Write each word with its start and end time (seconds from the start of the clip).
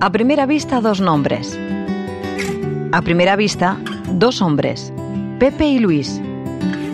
A 0.00 0.12
primera 0.12 0.46
vista, 0.46 0.80
dos 0.80 1.00
nombres. 1.00 1.58
A 2.92 3.02
primera 3.02 3.34
vista, 3.34 3.76
dos 4.12 4.40
hombres, 4.40 4.92
Pepe 5.40 5.66
y 5.66 5.80
Luis. 5.80 6.20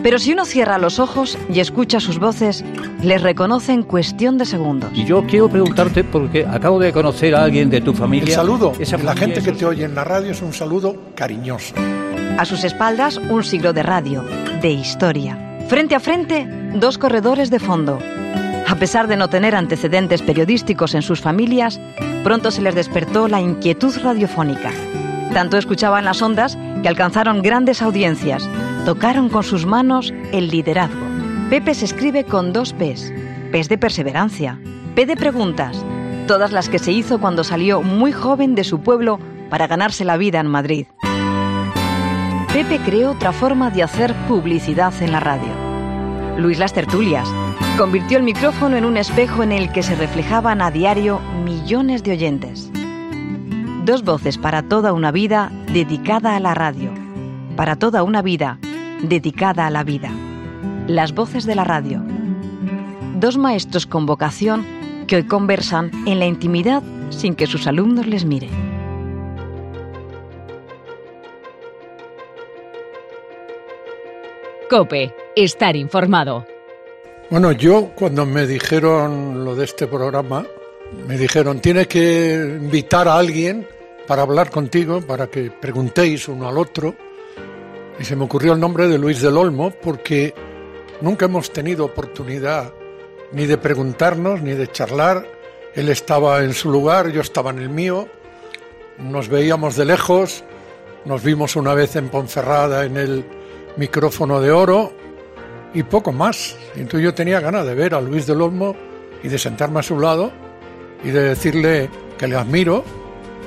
Pero 0.03 0.19
si 0.19 0.33
uno 0.33 0.47
cierra 0.47 0.79
los 0.79 0.99
ojos 0.99 1.37
y 1.53 1.61
escucha 1.61 2.01
sus 2.01 2.19
voces, 2.19 2.65
les 3.03 3.21
reconoce 3.21 3.75
en 3.75 3.83
cuestión 3.83 4.39
de 4.39 4.47
segundos. 4.47 4.91
Y 4.95 5.05
yo 5.05 5.23
quiero 5.27 5.51
preguntarte, 5.51 6.03
porque 6.03 6.47
acabo 6.47 6.79
de 6.79 6.95
conocer 6.95 7.35
a 7.35 7.45
alguien 7.45 7.69
de 7.69 7.83
tu 7.83 7.93
familia. 7.93 8.29
El 8.29 8.33
saludo 8.33 8.73
Esa 8.79 8.97
la 8.97 9.15
gente 9.15 9.43
que 9.43 9.53
te 9.53 9.67
oye 9.67 9.85
en 9.85 9.95
la 9.95 10.05
radio 10.05 10.33
es 10.33 10.41
un 10.41 10.55
saludo 10.55 10.97
cariñoso. 11.15 11.75
A 12.39 12.45
sus 12.47 12.65
espaldas, 12.65 13.19
un 13.19 13.45
siglo 13.45 13.75
de 13.75 13.83
radio, 13.83 14.25
de 14.63 14.71
historia. 14.71 15.59
Frente 15.69 15.95
a 15.95 16.01
frente, 16.01 16.47
dos 16.75 16.97
corredores 16.97 17.51
de 17.51 17.59
fondo. 17.59 17.99
A 18.75 18.77
pesar 18.77 19.07
de 19.07 19.17
no 19.17 19.29
tener 19.29 19.55
antecedentes 19.55 20.21
periodísticos 20.21 20.97
en 20.97 21.03
sus 21.03 21.21
familias, 21.21 21.81
pronto 22.25 22.51
se 22.51 22.61
les 22.61 22.75
despertó 22.75 23.29
la 23.29 23.41
inquietud 23.41 23.95
radiofónica. 24.03 24.73
Tanto 25.33 25.57
escuchaban 25.57 26.05
las 26.05 26.21
ondas 26.23 26.59
que 26.83 26.89
alcanzaron 26.89 27.41
grandes 27.41 27.83
audiencias. 27.83 28.51
Tocaron 28.85 29.29
con 29.29 29.45
sus 29.45 29.65
manos 29.65 30.13
el 30.33 30.49
liderazgo. 30.49 31.07
Pepe 31.51 31.73
se 31.73 31.85
escribe 31.85 32.25
con 32.25 32.53
dos 32.53 32.73
P's. 32.73 33.13
P's 33.53 33.69
de 33.69 33.79
perseverancia. 33.79 34.59
P 34.97 35.07
de 35.07 35.15
preguntas. 35.15 35.85
Todas 36.27 36.51
las 36.51 36.69
que 36.69 36.81
se 36.81 36.91
hizo 36.91 37.21
cuando 37.21 37.45
salió 37.45 37.81
muy 37.81 38.11
joven 38.11 38.57
de 38.57 38.65
su 38.65 38.81
pueblo 38.81 39.21
para 39.51 39.69
ganarse 39.69 40.05
la 40.05 40.17
vida 40.17 40.41
en 40.41 40.49
Madrid. 40.49 40.89
Pepe 42.53 42.81
creó 42.85 43.13
otra 43.13 43.31
forma 43.31 43.71
de 43.71 43.85
hacer 43.85 44.13
publicidad 44.27 44.93
en 45.01 45.13
la 45.13 45.21
radio. 45.21 45.64
Luis 46.37 46.59
las 46.59 46.73
tertulias. 46.73 47.29
Convirtió 47.79 48.19
el 48.19 48.25
micrófono 48.25 48.77
en 48.77 48.85
un 48.85 48.97
espejo 48.97 49.43
en 49.43 49.53
el 49.53 49.71
que 49.71 49.83
se 49.83 49.95
reflejaban 49.95 50.61
a 50.61 50.71
diario 50.71 51.21
millones 51.45 52.03
de 52.03 52.13
oyentes. 52.13 52.71
Dos 53.85 54.03
voces 54.03 54.37
para 54.37 54.63
toda 54.63 54.93
una 54.93 55.13
vida 55.13 55.53
dedicada 55.73 56.35
a 56.35 56.41
la 56.41 56.55
radio. 56.55 56.91
Para 57.57 57.77
toda 57.77 58.03
una 58.03 58.21
vida 58.21 58.59
dedicada 59.03 59.67
a 59.67 59.71
la 59.71 59.85
vida. 59.85 60.11
Las 60.89 61.15
voces 61.15 61.45
de 61.45 61.55
la 61.55 61.65
radio. 61.65 62.03
Dos 63.15 63.39
maestros 63.39 63.87
con 63.87 64.05
vocación 64.05 64.67
que 65.07 65.17
hoy 65.17 65.25
conversan 65.25 65.93
en 66.07 66.19
la 66.19 66.27
intimidad 66.27 66.83
sin 67.11 67.37
que 67.37 67.47
sus 67.47 67.69
alumnos 67.69 68.07
les 68.07 68.25
miren. 68.25 68.74
Estar 75.37 75.77
informado. 75.77 76.45
Bueno, 77.31 77.53
yo 77.53 77.93
cuando 77.95 78.27
me 78.27 78.45
dijeron 78.45 79.45
lo 79.45 79.55
de 79.55 79.67
este 79.67 79.87
programa, 79.87 80.45
me 81.07 81.17
dijeron, 81.17 81.61
tienes 81.61 81.87
que 81.87 82.35
invitar 82.61 83.07
a 83.07 83.17
alguien 83.17 83.69
para 84.09 84.23
hablar 84.23 84.51
contigo, 84.51 85.01
para 85.01 85.29
que 85.29 85.53
preguntéis 85.53 86.27
uno 86.27 86.49
al 86.49 86.59
otro. 86.59 86.93
Y 88.01 88.05
se 88.05 88.17
me 88.17 88.25
ocurrió 88.25 88.55
el 88.55 88.59
nombre 88.59 88.89
de 88.89 88.99
Luis 88.99 89.23
del 89.23 89.37
Olmo, 89.37 89.71
porque 89.71 90.35
nunca 91.01 91.27
hemos 91.27 91.53
tenido 91.53 91.85
oportunidad 91.85 92.73
ni 93.31 93.47
de 93.47 93.59
preguntarnos, 93.59 94.43
ni 94.43 94.55
de 94.55 94.67
charlar. 94.67 95.25
Él 95.77 95.89
estaba 95.89 96.43
en 96.43 96.53
su 96.53 96.69
lugar, 96.69 97.13
yo 97.13 97.21
estaba 97.21 97.51
en 97.51 97.61
el 97.61 97.69
mío. 97.69 98.09
Nos 98.99 99.29
veíamos 99.29 99.77
de 99.77 99.85
lejos, 99.85 100.43
nos 101.05 101.23
vimos 101.23 101.55
una 101.55 101.75
vez 101.75 101.95
en 101.95 102.09
Ponferrada 102.09 102.85
en 102.85 102.97
el 102.97 103.25
micrófono 103.77 104.41
de 104.41 104.51
oro 104.51 104.93
y 105.73 105.83
poco 105.83 106.13
más. 106.13 106.57
Entonces 106.77 107.03
yo 107.03 107.15
tenía 107.15 107.41
ganas 107.41 107.67
de 107.67 107.75
ver 107.75 107.95
a 107.95 108.01
Luis 108.01 108.27
del 108.27 108.41
Olmo 108.41 108.75
y 109.23 109.29
de 109.29 109.39
sentarme 109.39 109.81
a 109.81 109.83
su 109.83 109.99
lado 109.99 110.33
y 111.03 111.11
de 111.11 111.23
decirle 111.23 111.91
que 112.19 112.29
le 112.29 112.37
admiro 112.37 112.85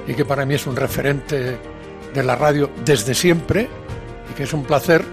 y 0.08 0.14
que 0.14 0.26
para 0.26 0.46
mí 0.46 0.56
es 0.56 0.68
un 0.68 0.76
referente 0.76 1.58
de 2.14 2.24
la 2.24 2.36
radio 2.36 2.70
desde 2.86 3.14
siempre 3.14 3.68
y 4.30 4.34
que 4.34 4.44
es 4.44 4.54
un 4.54 4.64
placer 4.64 5.04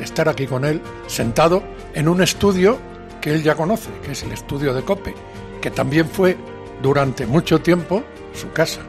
estar 0.00 0.28
aquí 0.28 0.46
con 0.46 0.64
él 0.64 0.80
sentado 1.06 1.62
en 1.94 2.08
un 2.08 2.22
estudio 2.22 2.78
que 3.20 3.34
él 3.34 3.42
ya 3.42 3.54
conoce, 3.54 3.90
que 4.04 4.12
es 4.12 4.22
el 4.22 4.32
estudio 4.32 4.72
de 4.72 4.82
Cope, 4.82 5.14
que 5.60 5.70
también 5.70 6.06
fue 6.06 6.36
durante 6.82 7.26
mucho 7.26 7.60
tiempo 7.60 8.02
su 8.34 8.50
casa. 8.52 8.80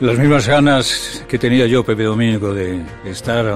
Las 0.00 0.18
mismas 0.18 0.48
ganas 0.48 1.24
que 1.28 1.38
tenía 1.38 1.66
yo, 1.66 1.84
Pepe 1.84 2.02
Domínico, 2.02 2.52
de 2.52 2.82
estar 3.04 3.46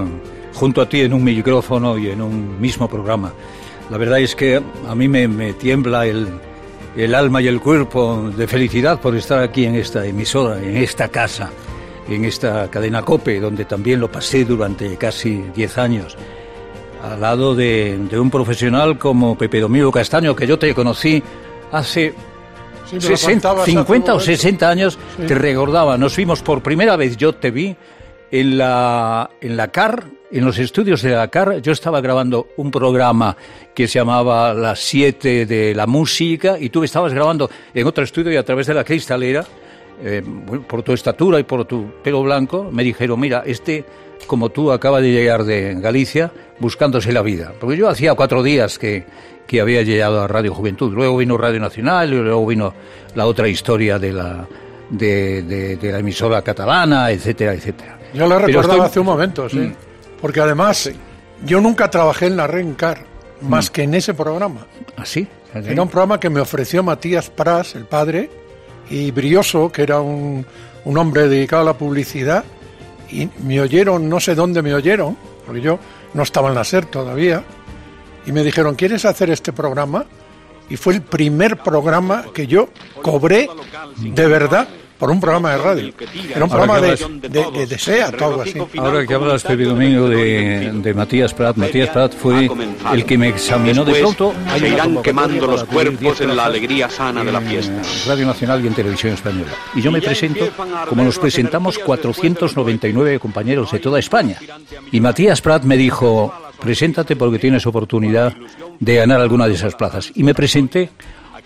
junto 0.57 0.81
a 0.81 0.89
ti 0.89 1.01
en 1.03 1.13
un 1.13 1.23
micrófono 1.23 1.97
y 1.99 2.09
en 2.11 2.21
un 2.23 2.61
mismo 2.61 2.89
programa. 2.89 3.33
La 3.91 3.99
verdad 3.99 4.19
es 4.19 4.35
que 4.35 4.61
a 4.89 4.95
mí 4.95 5.07
me, 5.07 5.29
me 5.29 5.53
tiembla 5.53 6.07
el, 6.07 6.27
el 6.97 7.15
alma 7.15 7.41
y 7.41 7.47
el 7.47 7.61
cuerpo 7.61 8.31
de 8.37 8.47
felicidad 8.49 9.01
por 9.01 9.15
estar 9.15 9.41
aquí 9.43 9.65
en 9.67 9.77
esta 9.77 10.05
emisora, 10.05 10.59
en 10.61 10.77
esta 10.79 11.09
casa, 11.09 11.51
en 12.09 12.25
esta 12.25 12.69
cadena 12.71 13.03
COPE, 13.03 13.39
donde 13.39 13.65
también 13.65 14.01
lo 14.01 14.11
pasé 14.11 14.45
durante 14.45 14.97
casi 14.97 15.45
10 15.55 15.79
años, 15.79 16.17
al 17.05 17.21
lado 17.21 17.55
de, 17.55 17.99
de 18.11 18.19
un 18.19 18.31
profesional 18.31 18.99
como 18.99 19.37
Pepe 19.39 19.61
Domingo 19.61 19.93
Castaño, 19.93 20.35
que 20.35 20.47
yo 20.47 20.59
te 20.59 20.75
conocí 20.75 21.23
hace 21.71 22.15
Sí, 22.89 22.97
me 22.97 23.03
lo 23.03 23.17
60, 23.17 23.33
contabas 23.49 23.63
hace 23.63 23.71
50 23.73 24.13
o 24.13 24.15
un 24.17 24.21
momento. 24.21 24.37
60 24.37 24.69
años, 24.71 24.99
Sí. 25.17 25.27
te 25.27 25.35
recordaba, 25.35 25.99
nos 25.99 26.15
vimos 26.17 26.41
por 26.43 26.63
primera 26.63 26.95
vez, 26.97 27.17
yo 27.17 27.33
te 27.35 27.51
vi 27.51 27.77
en 28.31 28.59
la, 28.59 29.29
en 29.41 29.57
la 29.57 29.69
CAR, 29.69 30.05
en 30.31 30.45
los 30.45 30.59
estudios 30.59 31.03
de 31.03 31.11
la 31.11 31.29
CAR, 31.29 31.61
yo 31.61 31.73
estaba 31.73 32.01
grabando 32.01 32.49
un 32.57 32.71
programa 32.71 33.37
que 33.75 33.87
se 33.87 33.99
llamaba 33.99 34.53
Las 34.55 34.81
7 34.81 35.47
de 35.47 35.75
la 35.75 35.87
música 35.87 36.57
y 36.59 36.71
tú 36.71 36.83
estabas 36.85 37.13
grabando 37.15 37.49
en 37.75 37.87
otro 37.87 38.03
estudio 38.05 38.33
y 38.33 38.37
a 38.37 38.45
través 38.45 38.67
de 38.67 38.75
la 38.75 38.85
cristalera, 38.85 39.45
eh, 40.03 40.23
por 40.67 40.83
tu 40.83 40.93
estatura 40.93 41.39
y 41.41 41.45
por 41.45 41.65
tu 41.65 41.87
pelo 42.03 42.23
blanco, 42.23 42.69
me 42.73 42.83
dijeron, 42.85 43.19
mira, 43.21 43.43
este, 43.47 43.85
como 44.27 44.49
tú, 44.51 44.73
acaba 44.73 45.01
de 45.01 45.11
llegar 45.13 45.45
de 45.45 45.75
Galicia 45.81 46.31
buscándose 46.59 47.13
la 47.13 47.23
vida. 47.23 47.53
Porque 47.61 47.77
yo 47.77 47.89
hacía 47.89 48.15
cuatro 48.15 48.43
días 48.43 48.79
que, 48.79 49.05
que 49.47 49.61
había 49.61 49.83
llegado 49.83 50.21
a 50.23 50.27
Radio 50.27 50.53
Juventud. 50.53 50.93
Luego 50.93 51.17
vino 51.19 51.39
Radio 51.39 51.61
Nacional 51.61 52.13
y 52.13 52.17
luego 52.17 52.45
vino 52.47 52.75
la 53.15 53.27
otra 53.27 53.47
historia 53.49 53.99
de 53.99 54.13
la, 54.13 54.47
de, 54.91 55.43
de- 55.43 55.77
de 55.77 55.93
la 55.93 55.99
emisora 56.01 56.43
catalana, 56.43 57.11
etcétera, 57.11 57.55
etcétera. 57.55 57.99
Yo 58.13 58.27
lo 58.27 58.39
recordaba 58.39 58.75
estoy- 58.75 58.87
hace 58.87 59.01
un 59.01 59.07
momento, 59.07 59.49
sí. 59.49 59.73
Mm. 60.17 60.21
Porque 60.21 60.41
además 60.41 60.91
yo 61.45 61.61
nunca 61.61 61.91
trabajé 61.91 62.27
en 62.27 62.37
la 62.37 62.47
Rencar 62.47 63.05
más 63.43 63.71
que 63.71 63.83
en 63.83 63.95
ese 63.95 64.15
programa. 64.15 64.67
¿Así? 64.97 65.29
¿Así? 65.53 65.71
Era 65.71 65.83
un 65.83 65.89
programa 65.89 66.19
que 66.19 66.31
me 66.31 66.41
ofreció 66.41 66.83
Matías 66.83 67.31
Pras, 67.31 67.75
el 67.75 67.85
padre, 67.85 68.31
y 68.91 69.11
Brioso, 69.11 69.71
que 69.71 69.83
era 69.83 70.01
un, 70.01 70.47
un 70.85 70.99
hombre 70.99 71.29
dedicado 71.29 71.63
a 71.63 71.65
la 71.67 71.75
publicidad, 71.79 72.45
y 73.11 73.29
me 73.43 73.61
oyeron, 73.61 74.09
no 74.09 74.21
sé 74.21 74.35
dónde 74.35 74.63
me 74.63 74.75
oyeron, 74.75 75.17
porque 75.45 75.61
yo 75.61 75.79
no 76.15 76.23
estaba 76.23 76.49
en 76.49 76.55
la 76.55 76.65
SER 76.65 76.87
todavía, 76.87 77.45
y 78.27 78.33
me 78.33 78.43
dijeron, 78.43 78.75
¿quieres 78.75 79.05
hacer 79.05 79.31
este 79.31 79.53
programa? 79.53 80.05
Y 80.69 80.77
fue 80.77 80.95
el 80.95 81.03
primer 81.03 81.59
programa 81.59 82.25
que 82.35 82.47
yo 82.47 82.69
cobré 83.03 83.49
de 83.99 84.27
verdad 84.27 84.67
por 84.99 85.11
un 85.11 85.21
programa 85.21 85.53
de 85.53 85.59
radio. 85.59 85.95
Era 86.35 86.45
un 86.45 86.51
programa 86.51 86.81
de, 86.81 86.97
de, 87.29 87.51
de, 87.51 87.67
de 87.67 87.79
SEAT 87.79 88.21
algo 88.21 88.43
así. 88.43 88.59
Ahora 88.79 89.07
que 89.07 89.15
hablas, 89.15 89.43
Pepe 89.43 89.65
Domingo, 89.65 90.09
de, 90.09 90.71
de 90.73 90.95
Matías 90.95 91.35
Prat, 91.35 91.57
Matías 91.57 91.91
Prat 91.91 92.15
fue 92.15 92.51
el 92.93 93.05
que 93.05 93.19
me 93.19 93.29
examinó 93.29 93.85
de 93.85 93.95
pronto. 93.95 94.35
se 94.59 94.69
irán 94.69 95.03
quemando 95.03 95.47
los 95.47 95.65
cuerpos 95.65 96.01
10 96.01 96.21
en 96.23 96.37
la 96.37 96.47
alegría 96.47 96.89
sana 96.89 97.25
de 97.25 97.33
la 97.33 97.39
en 97.39 97.47
fiesta. 97.47 97.83
Radio 98.07 98.27
Nacional 98.27 98.65
y 98.65 98.67
en 98.69 98.75
Televisión 98.75 99.13
Española. 99.13 99.51
Y 99.75 99.83
yo 99.83 99.91
me 99.91 100.01
presento 100.01 100.49
como 100.89 101.05
nos 101.05 101.19
presentamos 101.19 101.79
499 101.79 103.19
compañeros 103.19 103.71
de 103.73 103.79
toda 103.79 103.99
España. 103.99 104.39
Y 104.93 105.01
Matías 105.01 105.41
Prat 105.41 105.65
me 105.65 105.77
dijo, 105.77 106.33
preséntate 106.61 107.17
porque 107.17 107.39
tienes 107.39 107.67
oportunidad 107.67 108.35
de 108.79 108.95
ganar 108.97 109.21
alguna 109.21 109.49
de 109.49 109.55
esas 109.55 109.75
plazas. 109.75 110.13
Y 110.15 110.23
me 110.23 110.35
presenté, 110.35 110.91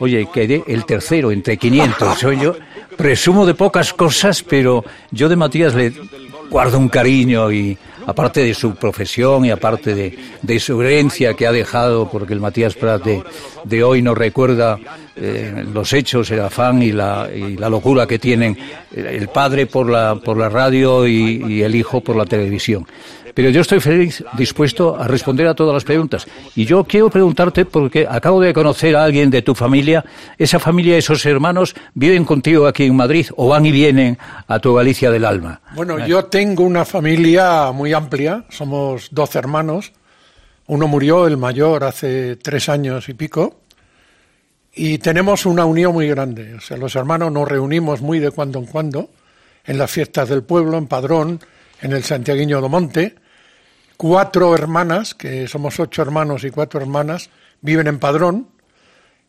oye, 0.00 0.28
quedé 0.32 0.64
el 0.66 0.84
tercero 0.84 1.30
entre 1.30 1.56
500. 1.56 2.18
Soy 2.18 2.40
yo, 2.40 2.56
presumo 2.96 3.46
de 3.46 3.54
pocas 3.54 3.94
cosas, 3.94 4.42
pero 4.42 4.84
yo 5.10 5.28
de 5.28 5.36
Matías 5.36 5.74
le 5.74 5.92
guardo 6.50 6.78
un 6.78 6.88
cariño 6.88 7.52
y 7.52 7.78
aparte 8.06 8.42
de 8.42 8.54
su 8.54 8.74
profesión 8.74 9.44
y 9.44 9.50
aparte 9.50 9.94
de, 9.94 10.18
de 10.42 10.58
su 10.58 10.82
herencia 10.82 11.34
que 11.34 11.46
ha 11.46 11.52
dejado, 11.52 12.10
porque 12.10 12.34
el 12.34 12.40
Matías 12.40 12.74
Prat 12.74 13.04
de, 13.04 13.22
de 13.64 13.84
hoy 13.84 14.02
nos 14.02 14.18
recuerda 14.18 14.78
eh, 15.20 15.64
los 15.72 15.92
hechos, 15.92 16.30
el 16.30 16.40
afán 16.40 16.82
y 16.82 16.92
la, 16.92 17.28
y 17.34 17.56
la 17.56 17.68
locura 17.68 18.06
que 18.06 18.18
tienen 18.18 18.56
el 18.94 19.28
padre 19.28 19.66
por 19.66 19.90
la, 19.90 20.16
por 20.16 20.38
la 20.38 20.48
radio 20.48 21.06
y, 21.06 21.62
el 21.62 21.74
hijo 21.74 22.00
por 22.00 22.16
la 22.16 22.24
televisión. 22.24 22.86
Pero 23.34 23.50
yo 23.50 23.60
estoy 23.60 23.80
feliz, 23.80 24.24
dispuesto 24.36 24.96
a 24.96 25.06
responder 25.06 25.46
a 25.46 25.54
todas 25.54 25.74
las 25.74 25.84
preguntas. 25.84 26.26
Y 26.56 26.64
yo 26.64 26.84
quiero 26.84 27.10
preguntarte, 27.10 27.64
porque 27.64 28.06
acabo 28.08 28.40
de 28.40 28.52
conocer 28.52 28.96
a 28.96 29.04
alguien 29.04 29.30
de 29.30 29.42
tu 29.42 29.54
familia, 29.54 30.04
esa 30.38 30.58
familia, 30.58 30.96
esos 30.96 31.24
hermanos, 31.26 31.74
¿viven 31.94 32.24
contigo 32.24 32.66
aquí 32.66 32.84
en 32.84 32.96
Madrid 32.96 33.26
o 33.36 33.48
van 33.48 33.66
y 33.66 33.72
vienen 33.72 34.18
a 34.48 34.58
tu 34.58 34.74
Galicia 34.74 35.10
del 35.10 35.24
alma? 35.24 35.60
Bueno, 35.74 36.04
yo 36.06 36.24
tengo 36.24 36.64
una 36.64 36.84
familia 36.84 37.72
muy 37.72 37.92
amplia, 37.92 38.44
somos 38.48 39.08
12 39.10 39.38
hermanos. 39.38 39.92
Uno 40.66 40.88
murió, 40.88 41.26
el 41.26 41.36
mayor, 41.36 41.84
hace 41.84 42.36
tres 42.36 42.68
años 42.68 43.08
y 43.08 43.14
pico. 43.14 43.59
Y 44.74 44.98
tenemos 44.98 45.46
una 45.46 45.64
unión 45.64 45.92
muy 45.92 46.08
grande. 46.08 46.54
O 46.54 46.60
sea, 46.60 46.76
los 46.76 46.94
hermanos 46.96 47.32
nos 47.32 47.48
reunimos 47.48 48.00
muy 48.00 48.18
de 48.18 48.30
cuando 48.30 48.58
en 48.58 48.66
cuando 48.66 49.10
en 49.64 49.78
las 49.78 49.90
fiestas 49.90 50.28
del 50.28 50.42
pueblo, 50.42 50.78
en 50.78 50.86
Padrón, 50.86 51.40
en 51.80 51.92
el 51.92 52.02
Santiaguiño 52.02 52.60
do 52.60 52.68
Monte. 52.68 53.14
Cuatro 53.96 54.54
hermanas, 54.54 55.14
que 55.14 55.46
somos 55.46 55.78
ocho 55.78 56.02
hermanos 56.02 56.44
y 56.44 56.50
cuatro 56.50 56.80
hermanas, 56.80 57.30
viven 57.60 57.86
en 57.86 57.98
Padrón. 57.98 58.48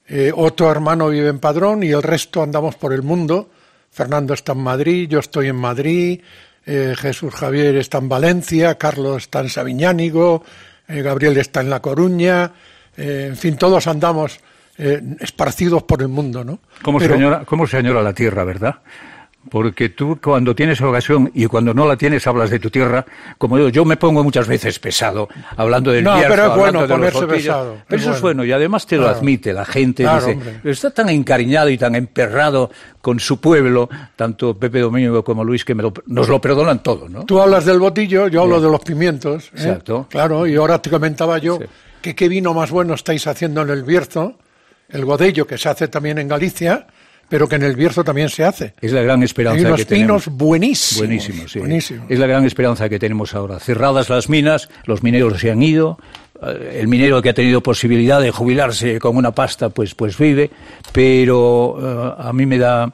Eh, 0.08 0.32
otro 0.34 0.72
hermano 0.72 1.10
vive 1.10 1.30
en 1.30 1.40
Padrón 1.40 1.84
y 1.84 1.90
el 1.90 2.02
resto 2.02 2.42
andamos 2.42 2.76
por 2.76 2.94
el 2.94 3.02
mundo. 3.02 3.50
Fernando 3.92 4.34
está 4.34 4.54
en 4.54 4.60
Madrid, 4.60 5.10
yo 5.10 5.20
estoy 5.20 5.48
en 5.48 5.58
Madrid, 5.58 6.22
eh, 6.66 6.96
Jesús 6.98 7.34
Javier 7.34 7.76
está 7.76 7.98
en 7.98 8.08
Valencia, 8.08 8.78
Carlos 8.78 9.24
está 9.24 9.42
en 9.42 9.50
Sabiñánigo, 9.50 10.44
eh, 10.88 11.02
Gabriel 11.02 11.38
está 11.38 11.60
en 11.60 11.70
La 11.70 11.82
Coruña, 11.82 12.54
en 12.96 13.36
fin, 13.36 13.58
todos 13.58 13.88
andamos 13.88 14.40
esparcidos 15.20 15.84
por 15.84 16.02
el 16.02 16.08
mundo, 16.08 16.44
¿no? 16.44 16.60
¿Cómo, 16.82 17.00
¿Cómo 17.46 17.68
se 17.68 17.78
añora 17.78 18.02
la 18.02 18.14
tierra, 18.14 18.44
verdad? 18.44 18.82
porque 19.50 19.90
tú 19.90 20.20
cuando 20.22 20.56
tienes 20.56 20.80
ocasión 20.82 21.32
y 21.34 21.48
cuando 21.48 21.74
no 21.74 21.88
la 21.88 21.98
tienes 21.98 22.26
hablas 22.28 22.50
de 22.50 22.60
tu 22.60 22.70
tierra, 22.70 23.06
como 23.38 23.58
yo, 23.58 23.70
yo 23.70 23.86
me 23.86 23.98
pongo 23.98 24.24
muchas 24.24 24.48
veces 24.48 24.78
pesado 24.80 25.28
hablando 25.58 25.92
del 25.92 26.04
no, 26.04 26.16
pero 26.28 26.52
es 26.52 26.58
bueno 26.58 26.88
ponerse 26.88 27.26
pesado. 27.26 27.78
Pero 27.88 28.02
eso 28.02 28.12
es 28.14 28.22
bueno 28.22 28.46
y 28.46 28.52
además 28.52 28.86
te 28.86 28.98
lo 28.98 29.08
admite 29.08 29.54
la 29.54 29.66
gente, 29.66 30.08
dice, 30.08 30.38
está 30.64 30.92
tan 30.92 31.10
encariñado 31.10 31.70
y 31.70 31.78
tan 31.78 31.96
emperrado 31.96 32.70
con 33.02 33.20
su 33.20 33.42
pueblo, 33.42 33.90
tanto 34.16 34.58
Pepe 34.58 34.80
Domingo 34.80 35.24
como 35.24 35.44
Luis, 35.44 35.66
que 35.66 35.74
nos 35.74 36.30
lo 36.30 36.40
perdonan 36.40 36.84
todo, 36.84 37.10
¿no? 37.10 37.26
Tú 37.26 37.42
hablas 37.42 37.66
del 37.66 37.80
botillo, 37.80 38.28
yo 38.28 38.44
hablo 38.44 38.62
de 38.62 38.70
los 38.70 38.82
pimientos. 38.82 39.46
¿eh? 39.46 39.52
Exacto. 39.56 40.08
Claro, 40.10 40.46
y 40.46 40.56
ahora 40.56 40.80
te 40.80 40.90
comentaba 40.90 41.40
yo 41.40 41.60
que 42.02 42.16
qué 42.16 42.28
vino 42.28 42.54
más 42.54 42.70
bueno 42.70 42.94
estáis 42.94 43.26
haciendo 43.26 43.62
en 43.62 43.70
el 43.70 43.84
Bierzo, 43.84 44.36
el 44.92 45.06
godello 45.06 45.46
que 45.48 45.58
se 45.58 45.70
hace 45.70 45.88
también 45.88 46.18
en 46.18 46.28
Galicia, 46.28 46.88
pero 47.30 47.48
que 47.48 47.56
en 47.56 47.64
el 47.64 47.76
Bierzo 47.76 48.04
también 48.04 48.30
se 48.30 48.44
hace. 48.44 48.74
Es 48.82 48.92
la 48.92 49.02
gran 49.02 49.24
esperanza 49.24 49.60
Hay 49.60 49.66
unos 49.66 49.80
que 49.80 49.86
pinos 49.86 50.24
tenemos. 50.26 50.28
buenísimos. 50.28 51.00
Buenísimos, 51.00 51.52
sí. 51.52 51.96
Es 52.10 52.20
la 52.20 52.28
gran 52.28 52.46
esperanza 52.46 52.90
que 52.90 53.00
tenemos 53.00 53.34
ahora. 53.34 53.60
Cerradas 53.60 54.10
las 54.10 54.28
minas, 54.28 54.70
los 54.86 55.02
mineros 55.02 55.40
se 55.40 55.50
han 55.50 55.64
ido, 55.64 55.98
eh, 56.42 56.80
el 56.82 56.90
minero 56.90 57.22
que 57.22 57.30
ha 57.30 57.34
tenido 57.34 57.62
posibilidad 57.64 58.20
de 58.20 58.32
jubilarse 58.32 59.00
con 59.00 59.16
una 59.16 59.32
pasta, 59.32 59.70
pues, 59.70 59.96
pues 59.96 60.18
vive, 60.18 60.50
pero 60.92 61.78
eh, 61.80 62.16
a 62.18 62.34
mí 62.34 62.46
me 62.46 62.58
da, 62.58 62.92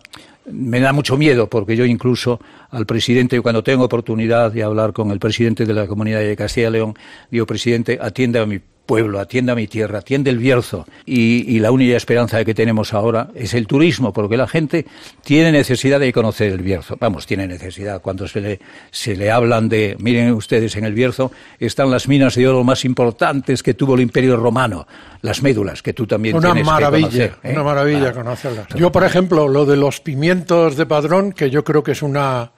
me 0.51 0.79
da 0.81 0.93
mucho 0.93 1.17
miedo 1.17 1.49
porque 1.49 1.75
yo 1.75 1.85
incluso 1.85 2.39
al 2.69 2.85
presidente, 2.85 3.41
cuando 3.41 3.63
tengo 3.63 3.85
oportunidad 3.85 4.51
de 4.51 4.61
hablar 4.61 4.93
con 4.93 5.09
el 5.09 5.17
presidente 5.19 5.65
de 5.65 5.73
la 5.73 5.87
Comunidad 5.87 6.19
de 6.19 6.35
Castilla 6.35 6.67
y 6.67 6.71
León, 6.73 6.93
digo, 7.31 7.47
presidente, 7.47 7.97
atienda 7.99 8.41
a 8.41 8.45
mi 8.45 8.59
pueblo, 8.87 9.19
atiende 9.19 9.51
a 9.51 9.55
mi 9.55 9.67
tierra, 9.67 9.99
atiende 9.99 10.31
el 10.31 10.39
Bierzo. 10.39 10.87
Y, 11.05 11.59
la 11.59 11.71
única 11.71 11.97
esperanza 11.97 12.43
que 12.45 12.55
tenemos 12.55 12.93
ahora 12.93 13.29
es 13.35 13.53
el 13.53 13.67
turismo, 13.67 14.13
porque 14.13 14.37
la 14.37 14.47
gente 14.47 14.85
tiene 15.23 15.51
necesidad 15.51 15.99
de 15.99 16.11
conocer 16.13 16.51
el 16.51 16.61
Bierzo. 16.61 16.97
Vamos, 16.99 17.27
tiene 17.27 17.45
necesidad. 17.47 18.01
Cuando 18.01 18.27
se 18.27 18.41
le, 18.41 18.59
se 18.89 19.15
le 19.15 19.29
hablan 19.29 19.69
de, 19.69 19.95
miren 19.99 20.31
ustedes, 20.31 20.75
en 20.77 20.85
el 20.85 20.93
Bierzo 20.93 21.31
están 21.59 21.91
las 21.91 22.07
minas 22.07 22.35
de 22.35 22.47
oro 22.47 22.63
más 22.63 22.85
importantes 22.85 23.61
que 23.61 23.73
tuvo 23.73 23.95
el 23.95 24.01
Imperio 24.01 24.37
Romano, 24.37 24.87
las 25.21 25.43
médulas, 25.43 25.83
que 25.83 25.93
tú 25.93 26.07
también 26.07 26.35
una 26.35 26.53
tienes 26.53 26.65
maravilla, 26.65 27.07
que 27.07 27.29
conocer. 27.29 27.39
¿eh? 27.43 27.53
Una 27.53 27.63
maravilla 27.63 28.13
conocerlas. 28.13 28.67
Yo, 28.75 28.91
por 28.91 29.03
ejemplo, 29.03 29.47
lo 29.47 29.65
de 29.65 29.75
los 29.75 29.99
pimientos 29.99 30.77
de 30.77 30.85
Padrón, 30.85 31.33
que 31.33 31.49
yo 31.49 31.63
creo 31.63 31.83
que 31.83 31.91
es 31.91 32.01
una, 32.01 32.51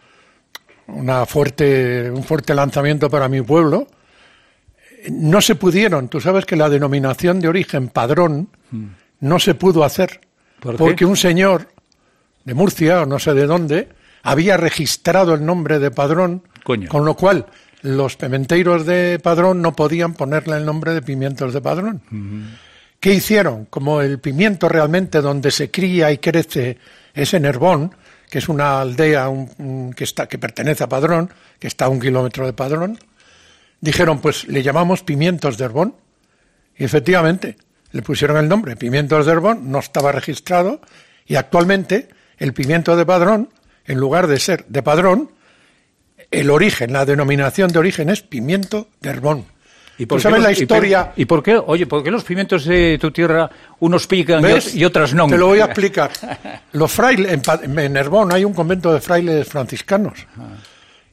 una 0.88 1.26
fuerte, 1.26 2.12
un 2.12 2.24
fuerte 2.24 2.54
lanzamiento 2.54 3.10
para 3.10 3.28
mi 3.28 3.42
pueblo, 3.42 3.88
no 5.10 5.42
se 5.42 5.56
pudieron. 5.56 6.10
Tú 6.10 6.20
sabes 6.20 6.46
que 6.46 6.56
la 6.56 6.70
denominación 6.70 7.40
de 7.40 7.48
origen 7.48 7.90
padrón 7.90 8.50
no 9.20 9.40
se 9.40 9.56
pudo 9.56 9.84
hacer 9.84 10.22
porque 10.60 11.06
un 11.06 11.18
señor 11.18 11.70
de 12.44 12.54
Murcia 12.54 13.04
o 13.04 13.06
no 13.06 13.20
sé 13.20 13.34
de 13.34 13.46
dónde 13.46 13.90
había 14.24 14.58
registrado 14.58 15.34
el 15.34 15.46
nombre 15.46 15.80
de 15.80 15.92
padrón, 15.92 16.44
con 16.64 17.06
lo 17.06 17.16
cual 17.16 17.46
los 17.82 18.18
pimenteiros 18.18 18.86
de 18.86 19.20
padrón 19.20 19.62
no 19.62 19.74
podían 19.76 20.14
ponerle 20.14 20.58
el 20.58 20.66
nombre 20.66 20.94
de 20.94 21.02
pimientos 21.02 21.54
de 21.54 21.62
padrón. 21.62 22.02
¿Qué 23.00 23.14
hicieron? 23.14 23.66
Como 23.66 24.02
el 24.02 24.20
pimiento 24.20 24.68
realmente 24.68 25.22
donde 25.22 25.52
se 25.52 25.72
cría 25.72 26.12
y 26.12 26.18
crece 26.18 26.78
es 27.14 27.34
en 27.34 27.46
Herbón, 27.46 27.96
que 28.30 28.40
es 28.40 28.50
una 28.50 28.82
aldea 28.82 29.30
que, 29.96 30.04
está, 30.04 30.28
que 30.28 30.38
pertenece 30.38 30.84
a 30.84 30.90
Padrón, 30.90 31.32
que 31.58 31.68
está 31.68 31.86
a 31.86 31.90
un 31.90 32.00
kilómetro 32.00 32.46
de 32.46 32.54
Padrón, 32.54 33.00
dijeron, 33.82 34.20
pues 34.20 34.48
le 34.48 34.64
llamamos 34.64 35.04
pimientos 35.04 35.58
de 35.58 35.66
Herbón. 35.66 35.96
Y 36.78 36.84
efectivamente, 36.84 37.58
le 37.92 38.02
pusieron 38.02 38.38
el 38.38 38.48
nombre, 38.48 38.76
pimientos 38.76 39.26
de 39.26 39.32
Herbón, 39.32 39.72
no 39.72 39.80
estaba 39.80 40.12
registrado, 40.12 40.82
y 41.26 41.36
actualmente 41.36 42.10
el 42.38 42.54
pimiento 42.54 42.96
de 42.96 43.06
padrón, 43.06 43.50
en 43.86 43.98
lugar 43.98 44.28
de 44.28 44.40
ser 44.40 44.66
de 44.68 44.84
padrón, 44.84 45.32
el 46.32 46.50
origen, 46.50 46.94
la 46.94 47.06
denominación 47.06 47.72
de 47.72 47.80
origen 47.80 48.10
es 48.10 48.22
pimiento 48.22 48.88
de 49.02 49.10
Herbón. 49.10 49.46
¿Y 49.98 50.06
por 50.06 50.22
sabes 50.22 50.42
la 50.42 50.52
historia? 50.54 51.12
¿Y 51.18 51.26
por, 51.26 51.44
qué, 51.44 51.58
oye, 51.58 51.86
por 51.86 52.02
qué 52.02 52.10
los 52.10 52.24
pimientos 52.24 52.64
de 52.64 52.98
tu 53.02 53.12
tierra 53.12 53.50
unos 53.80 54.08
pican 54.08 54.42
y 54.74 54.86
otras 54.86 55.14
no? 55.14 55.28
Te 55.28 55.38
lo 55.38 55.48
voy 55.48 55.60
a 55.60 55.66
explicar. 55.66 56.12
Los 56.72 56.90
frailes, 56.90 57.34
en, 57.34 57.80
en 57.80 57.98
Herbón 57.98 58.32
hay 58.32 58.46
un 58.46 58.54
convento 58.54 58.94
de 58.94 59.02
frailes 59.02 59.46
franciscanos. 59.46 60.26
Ah. 60.38 60.56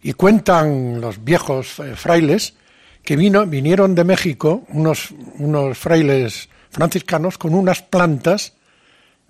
Y 0.06 0.12
cuentan 0.12 1.00
los 1.00 1.24
viejos 1.24 1.80
eh, 1.80 1.96
frailes 1.96 2.54
que 3.02 3.16
vino, 3.16 3.44
vinieron 3.44 3.96
de 3.96 4.04
México 4.04 4.62
unos, 4.68 5.12
unos 5.38 5.76
frailes 5.76 6.48
franciscanos 6.70 7.38
con 7.38 7.56
unas 7.56 7.82
plantas 7.82 8.52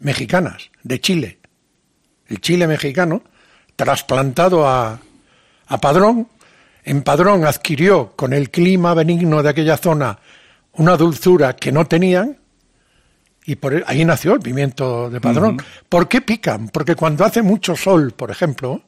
mexicanas, 0.00 0.70
de 0.82 1.00
Chile. 1.00 1.38
El 2.26 2.42
chile 2.42 2.66
mexicano, 2.66 3.22
trasplantado 3.74 4.68
a, 4.68 5.00
a 5.66 5.80
Padrón, 5.80 6.28
en 6.84 7.00
Padrón 7.00 7.46
adquirió 7.46 8.12
con 8.14 8.34
el 8.34 8.50
clima 8.50 8.92
benigno 8.92 9.42
de 9.42 9.48
aquella 9.48 9.78
zona 9.78 10.18
una 10.72 10.98
dulzura 10.98 11.56
que 11.56 11.72
no 11.72 11.86
tenían 11.86 12.36
y 13.46 13.56
por 13.56 13.82
ahí 13.86 14.04
nació 14.04 14.34
el 14.34 14.40
pimiento 14.40 15.08
de 15.08 15.22
Padrón. 15.22 15.56
¿Por 15.88 16.06
qué 16.06 16.20
pican? 16.20 16.68
Porque 16.68 16.96
cuando 16.96 17.24
hace 17.24 17.40
mucho 17.40 17.76
sol, 17.76 18.12
por 18.12 18.30
ejemplo, 18.30 18.82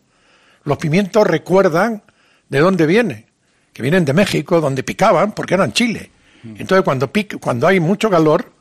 los 0.68 0.78
pimientos 0.78 1.26
recuerdan 1.26 2.02
de 2.48 2.58
dónde 2.60 2.86
viene, 2.86 3.26
que 3.72 3.82
vienen 3.82 4.04
de 4.04 4.12
México, 4.12 4.60
donde 4.60 4.82
picaban, 4.82 5.32
porque 5.32 5.54
eran 5.54 5.72
Chile. 5.72 6.10
Entonces, 6.44 6.84
cuando, 6.84 7.10
cuando 7.40 7.66
hay 7.66 7.80
mucho 7.80 8.08
calor, 8.08 8.52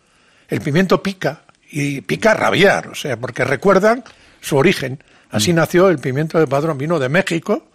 el 0.47 0.61
pimiento 0.61 1.03
pica, 1.03 1.43
y 1.69 2.01
pica 2.01 2.31
a 2.31 2.33
rabiar, 2.33 2.87
o 2.87 2.95
sea, 2.95 3.17
porque 3.17 3.43
recuerdan 3.43 4.03
su 4.41 4.57
origen. 4.57 5.03
Así 5.29 5.51
mm. 5.51 5.55
nació 5.55 5.89
el 5.89 5.99
pimiento 5.99 6.39
de 6.39 6.47
Padrón, 6.47 6.77
vino 6.77 6.97
de 6.99 7.09
México 7.09 7.67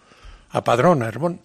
a 0.49 0.63
Padrón, 0.63 1.03
a 1.03 1.07
Herbón. 1.07 1.39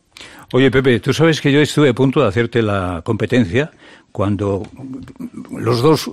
Oye, 0.52 0.70
Pepe, 0.70 1.00
tú 1.00 1.12
sabes 1.12 1.40
que 1.40 1.52
yo 1.52 1.60
estuve 1.60 1.90
a 1.90 1.94
punto 1.94 2.22
de 2.22 2.28
hacerte 2.28 2.62
la 2.62 3.02
competencia 3.04 3.70
cuando 4.10 4.62
los 5.50 5.82
dos 5.82 6.10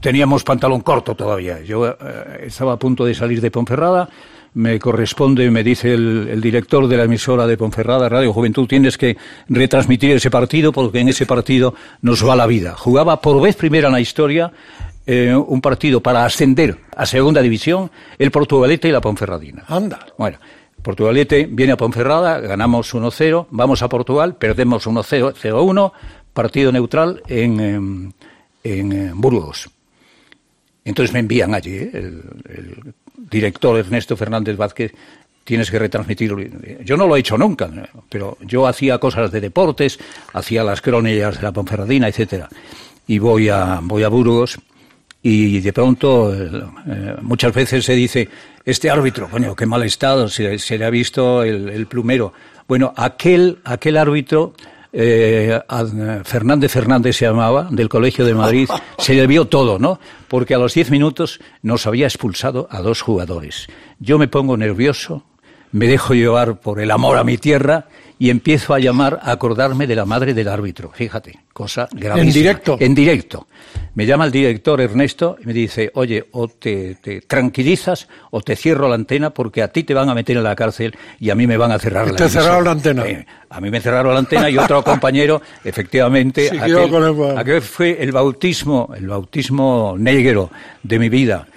teníamos 0.00 0.44
pantalón 0.44 0.82
corto 0.82 1.14
todavía. 1.14 1.60
Yo 1.62 1.88
eh, 1.88 1.94
estaba 2.42 2.74
a 2.74 2.78
punto 2.78 3.04
de 3.04 3.14
salir 3.14 3.40
de 3.40 3.50
Ponferrada 3.50 4.08
me 4.54 4.78
corresponde, 4.78 5.50
me 5.50 5.62
dice 5.62 5.94
el, 5.94 6.40
director 6.40 6.88
de 6.88 6.96
la 6.96 7.04
emisora 7.04 7.46
de 7.46 7.56
Ponferrada, 7.56 8.08
Radio 8.08 8.32
Juventud, 8.32 8.66
tienes 8.66 8.98
que 8.98 9.16
retransmitir 9.48 10.12
ese 10.12 10.30
partido 10.30 10.72
porque 10.72 11.00
en 11.00 11.08
ese 11.08 11.26
partido 11.26 11.74
nos 12.02 12.26
va 12.26 12.36
la 12.36 12.46
vida. 12.46 12.74
Jugaba 12.76 13.20
por 13.20 13.40
vez 13.40 13.56
primera 13.56 13.88
en 13.88 13.94
la 13.94 14.00
historia 14.00 14.52
eh, 15.06 15.34
un 15.34 15.60
partido 15.60 16.00
para 16.00 16.24
ascender 16.24 16.78
a 16.96 17.06
segunda 17.06 17.42
división, 17.42 17.90
el 18.18 18.30
Portugalete 18.30 18.88
y 18.88 18.92
la 18.92 19.00
Ponferradina. 19.00 19.64
Anda. 19.68 20.06
Bueno. 20.18 20.38
Portugalete 20.80 21.46
viene 21.46 21.72
a 21.72 21.76
Ponferrada, 21.76 22.40
ganamos 22.40 22.94
1-0, 22.94 23.48
vamos 23.50 23.82
a 23.82 23.88
Portugal, 23.90 24.36
perdemos 24.36 24.86
1-0-1, 24.86 25.92
partido 26.32 26.72
neutral 26.72 27.22
en, 27.28 27.60
em, 27.60 28.12
en, 28.64 28.92
en 28.92 29.20
Burgos. 29.20 29.68
Entonces 30.84 31.12
me 31.12 31.20
envían 31.20 31.54
allí, 31.54 31.74
¿eh? 31.74 31.90
el, 31.92 32.94
director 33.30 33.78
Ernesto 33.78 34.16
Fernández 34.16 34.56
Vázquez, 34.56 34.92
tienes 35.44 35.70
que 35.70 35.78
retransmitirlo. 35.78 36.38
Yo 36.84 36.96
no 36.96 37.06
lo 37.06 37.16
he 37.16 37.20
hecho 37.20 37.36
nunca, 37.38 37.70
pero 38.08 38.36
yo 38.40 38.66
hacía 38.66 38.98
cosas 38.98 39.30
de 39.32 39.40
deportes, 39.40 39.98
hacía 40.32 40.62
las 40.64 40.80
crónicas 40.80 41.36
de 41.36 41.42
la 41.42 41.52
Ponferradina, 41.52 42.08
etcétera. 42.08 42.48
Y 43.06 43.18
voy 43.18 43.48
a, 43.48 43.80
voy 43.82 44.02
a 44.02 44.08
Burgos 44.08 44.58
y 45.22 45.60
de 45.60 45.72
pronto 45.72 46.32
eh, 46.32 47.16
muchas 47.20 47.52
veces 47.52 47.84
se 47.84 47.94
dice, 47.94 48.28
este 48.64 48.90
árbitro, 48.90 49.28
coño, 49.28 49.54
qué 49.56 49.66
mal 49.66 49.82
estado, 49.82 50.28
se, 50.28 50.78
le 50.78 50.84
ha 50.84 50.90
visto 50.90 51.42
el, 51.42 51.68
el, 51.68 51.86
plumero. 51.86 52.32
Bueno, 52.68 52.94
aquel, 52.96 53.58
aquel 53.64 53.96
árbitro 53.96 54.54
eh, 54.92 55.60
Fernández 56.24 56.72
Fernández 56.72 57.16
se 57.16 57.24
llamaba, 57.26 57.68
del 57.70 57.88
Colegio 57.88 58.24
de 58.24 58.34
Madrid, 58.34 58.68
se 58.98 59.14
le 59.14 59.26
vio 59.26 59.46
todo, 59.46 59.78
¿no? 59.78 60.00
Porque 60.28 60.54
a 60.54 60.58
los 60.58 60.74
diez 60.74 60.90
minutos 60.90 61.40
nos 61.62 61.86
había 61.86 62.06
expulsado 62.06 62.68
a 62.70 62.80
dos 62.80 63.02
jugadores. 63.02 63.68
Yo 63.98 64.18
me 64.18 64.28
pongo 64.28 64.56
nervioso, 64.56 65.24
me 65.72 65.86
dejo 65.86 66.14
llevar 66.14 66.60
por 66.60 66.80
el 66.80 66.90
amor 66.90 67.18
a 67.18 67.24
mi 67.24 67.38
tierra 67.38 67.86
y 68.20 68.28
empiezo 68.28 68.74
a 68.74 68.78
llamar, 68.78 69.18
a 69.22 69.32
acordarme 69.32 69.86
de 69.86 69.96
la 69.96 70.04
madre 70.04 70.34
del 70.34 70.46
árbitro. 70.48 70.92
Fíjate, 70.94 71.38
cosa 71.54 71.88
gravísima. 71.90 72.28
¿En 72.28 72.34
directo? 72.34 72.76
En 72.78 72.94
directo. 72.94 73.46
Me 73.94 74.04
llama 74.04 74.26
el 74.26 74.30
director 74.30 74.78
Ernesto 74.78 75.38
y 75.42 75.46
me 75.46 75.54
dice, 75.54 75.90
oye, 75.94 76.26
o 76.32 76.46
te, 76.46 76.96
tranquilizas 77.26 78.08
o 78.30 78.42
te 78.42 78.56
cierro 78.56 78.90
la 78.90 78.96
antena 78.96 79.30
porque 79.30 79.62
a 79.62 79.68
ti 79.68 79.84
te 79.84 79.94
van 79.94 80.10
a 80.10 80.14
meter 80.14 80.36
en 80.36 80.44
la 80.44 80.54
cárcel 80.54 80.94
y 81.18 81.30
a 81.30 81.34
mí 81.34 81.46
me 81.46 81.56
van 81.56 81.72
a 81.72 81.78
cerrar 81.78 82.04
la 82.04 82.10
antena. 82.10 82.28
¿Te 82.28 82.32
cerraron 82.34 82.64
la 82.66 82.70
antena? 82.72 83.06
Eh, 83.06 83.26
a 83.48 83.58
mí 83.58 83.70
me 83.70 83.80
cerraron 83.80 84.12
la 84.12 84.18
antena 84.18 84.50
y 84.50 84.58
otro 84.58 84.84
compañero, 84.84 85.40
efectivamente, 85.64 86.50
aquel, 86.60 87.38
aquel 87.38 87.62
fue 87.62 88.02
el 88.02 88.12
bautismo, 88.12 88.92
el 88.94 89.08
bautismo 89.08 89.94
negro 89.98 90.50
de 90.82 90.98
mi 90.98 91.08
vida. 91.08 91.48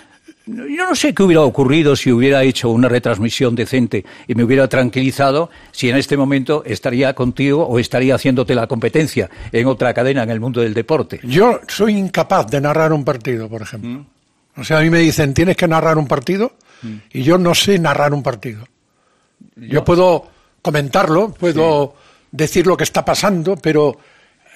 Yo 0.46 0.86
no 0.90 0.94
sé 0.94 1.14
qué 1.14 1.24
hubiera 1.24 1.42
ocurrido 1.42 1.96
si 1.96 2.12
hubiera 2.12 2.44
hecho 2.44 2.70
una 2.70 2.90
retransmisión 2.90 3.56
decente 3.56 4.04
y 4.28 4.36
me 4.36 4.44
hubiera 4.44 4.68
tranquilizado, 4.68 5.50
si 5.72 5.90
en 5.90 5.96
este 5.96 6.18
momento 6.18 6.64
estaría 6.66 7.14
contigo 7.14 7.66
o 7.66 7.80
estaría 7.80 8.16
haciéndote 8.16 8.54
la 8.54 8.68
competencia 8.68 9.30
en 9.54 9.68
otra 9.68 9.94
cadena 9.94 10.24
en 10.24 10.30
el 10.30 10.42
mundo 10.42 10.60
del 10.60 10.74
deporte. 10.74 11.22
Yo 11.24 11.62
soy 11.68 11.98
incapaz 11.98 12.48
de 12.48 12.60
narrar 12.60 12.92
un 12.92 13.06
partido, 13.06 13.48
por 13.48 13.62
ejemplo. 13.62 13.90
Mm. 13.90 14.06
O 14.58 14.64
sea, 14.66 14.80
a 14.80 14.82
mí 14.82 14.90
me 14.90 15.00
dicen, 15.00 15.34
tienes 15.34 15.56
que 15.56 15.68
narrar 15.68 15.98
un 15.98 16.08
partido 16.08 16.52
mm. 16.82 16.96
y 17.14 17.24
yo 17.24 17.38
no 17.38 17.56
sé 17.56 17.80
narrar 17.80 18.14
un 18.14 18.22
partido. 18.22 18.68
Yo, 19.56 19.84
puedo 19.86 20.28
comentarlo, 20.62 21.34
puedo 21.34 21.96
decir 22.32 22.68
lo 22.68 22.76
que 22.76 22.84
está 22.84 23.06
pasando, 23.06 23.56
pero 23.56 23.98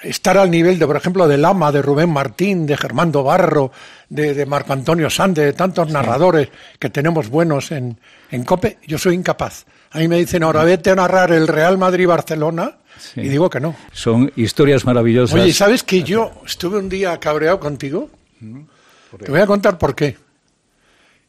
estar 0.03 0.37
al 0.37 0.51
nivel 0.51 0.79
de, 0.79 0.87
por 0.87 0.97
ejemplo, 0.97 1.27
de 1.27 1.37
Lama, 1.37 1.71
de 1.71 1.81
Rubén 1.81 2.09
Martín, 2.09 2.65
de 2.65 2.77
Germando 2.77 3.23
Barro, 3.23 3.71
de, 4.09 4.45
Marco 4.45 4.73
Antonio 4.73 5.09
Sande, 5.09 5.45
de 5.45 5.53
tantos 5.53 5.89
narradores 5.89 6.49
que 6.79 6.89
tenemos 6.89 7.29
buenos 7.29 7.71
en, 7.71 7.99
en, 8.31 8.43
COPE, 8.43 8.79
yo 8.87 8.97
soy 8.97 9.15
incapaz. 9.15 9.65
A 9.91 9.99
mí 9.99 10.07
me 10.07 10.17
dicen, 10.17 10.43
ahora 10.43 10.63
vete 10.63 10.91
a 10.91 10.95
narrar 10.95 11.31
el 11.31 11.47
Real 11.47 11.77
Madrid-Barcelona, 11.77 12.77
y 13.15 13.27
digo 13.27 13.49
que 13.49 13.59
no. 13.59 13.75
Son 13.91 14.31
historias 14.35 14.85
maravillosas. 14.85 15.39
Oye, 15.39 15.53
¿sabes 15.53 15.83
que 15.83 16.03
yo 16.03 16.31
estuve 16.45 16.79
un 16.79 16.89
día 16.89 17.19
cabreado 17.19 17.59
contigo? 17.59 18.09
Te 19.19 19.31
voy 19.31 19.39
a 19.39 19.45
contar 19.45 19.77
por 19.77 19.95
qué. 19.95 20.17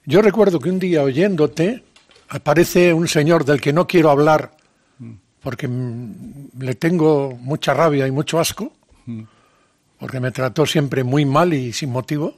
Yo 0.05 0.23
recuerdo 0.23 0.59
que 0.59 0.71
un 0.71 0.79
día 0.79 1.03
oyéndote 1.03 1.85
aparece 2.31 2.93
un 2.95 3.07
señor 3.09 3.45
del 3.45 3.61
que 3.61 3.73
no 3.73 3.87
quiero 3.87 4.11
hablar 4.11 4.53
porque 5.43 5.69
le 6.59 6.75
tengo 6.75 7.39
mucha 7.41 7.75
rabia 7.75 8.07
y 8.07 8.11
mucho 8.11 8.39
asco, 8.39 8.73
porque 9.99 10.21
me 10.21 10.31
trató 10.31 10.67
siempre 10.67 11.05
muy 11.05 11.25
mal 11.25 11.55
y 11.55 11.73
sin 11.73 11.91
motivo. 11.91 12.35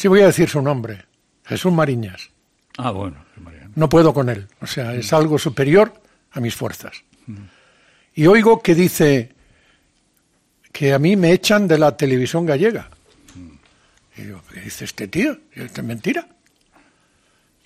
Sí 0.00 0.08
voy 0.08 0.22
a 0.22 0.28
decir 0.28 0.48
su 0.48 0.62
nombre, 0.62 1.04
Jesús 1.44 1.70
Mariñas. 1.70 2.30
Ah, 2.78 2.90
bueno. 2.90 3.22
No 3.74 3.90
puedo 3.90 4.14
con 4.14 4.30
él, 4.30 4.48
o 4.62 4.66
sea, 4.66 4.94
es 4.94 5.12
algo 5.12 5.38
superior 5.38 5.92
a 6.30 6.40
mis 6.40 6.56
fuerzas. 6.56 7.04
Y 8.14 8.26
oigo 8.26 8.62
que 8.62 8.74
dice 8.74 9.34
que 10.72 10.94
a 10.94 10.98
mí 10.98 11.16
me 11.16 11.32
echan 11.32 11.68
de 11.68 11.76
la 11.76 11.98
televisión 11.98 12.46
gallega. 12.46 12.88
Y 14.16 14.28
yo, 14.28 14.40
¿qué 14.50 14.60
dice 14.60 14.86
este 14.86 15.06
tío? 15.06 15.36
¿Es 15.52 15.82
mentira? 15.82 16.26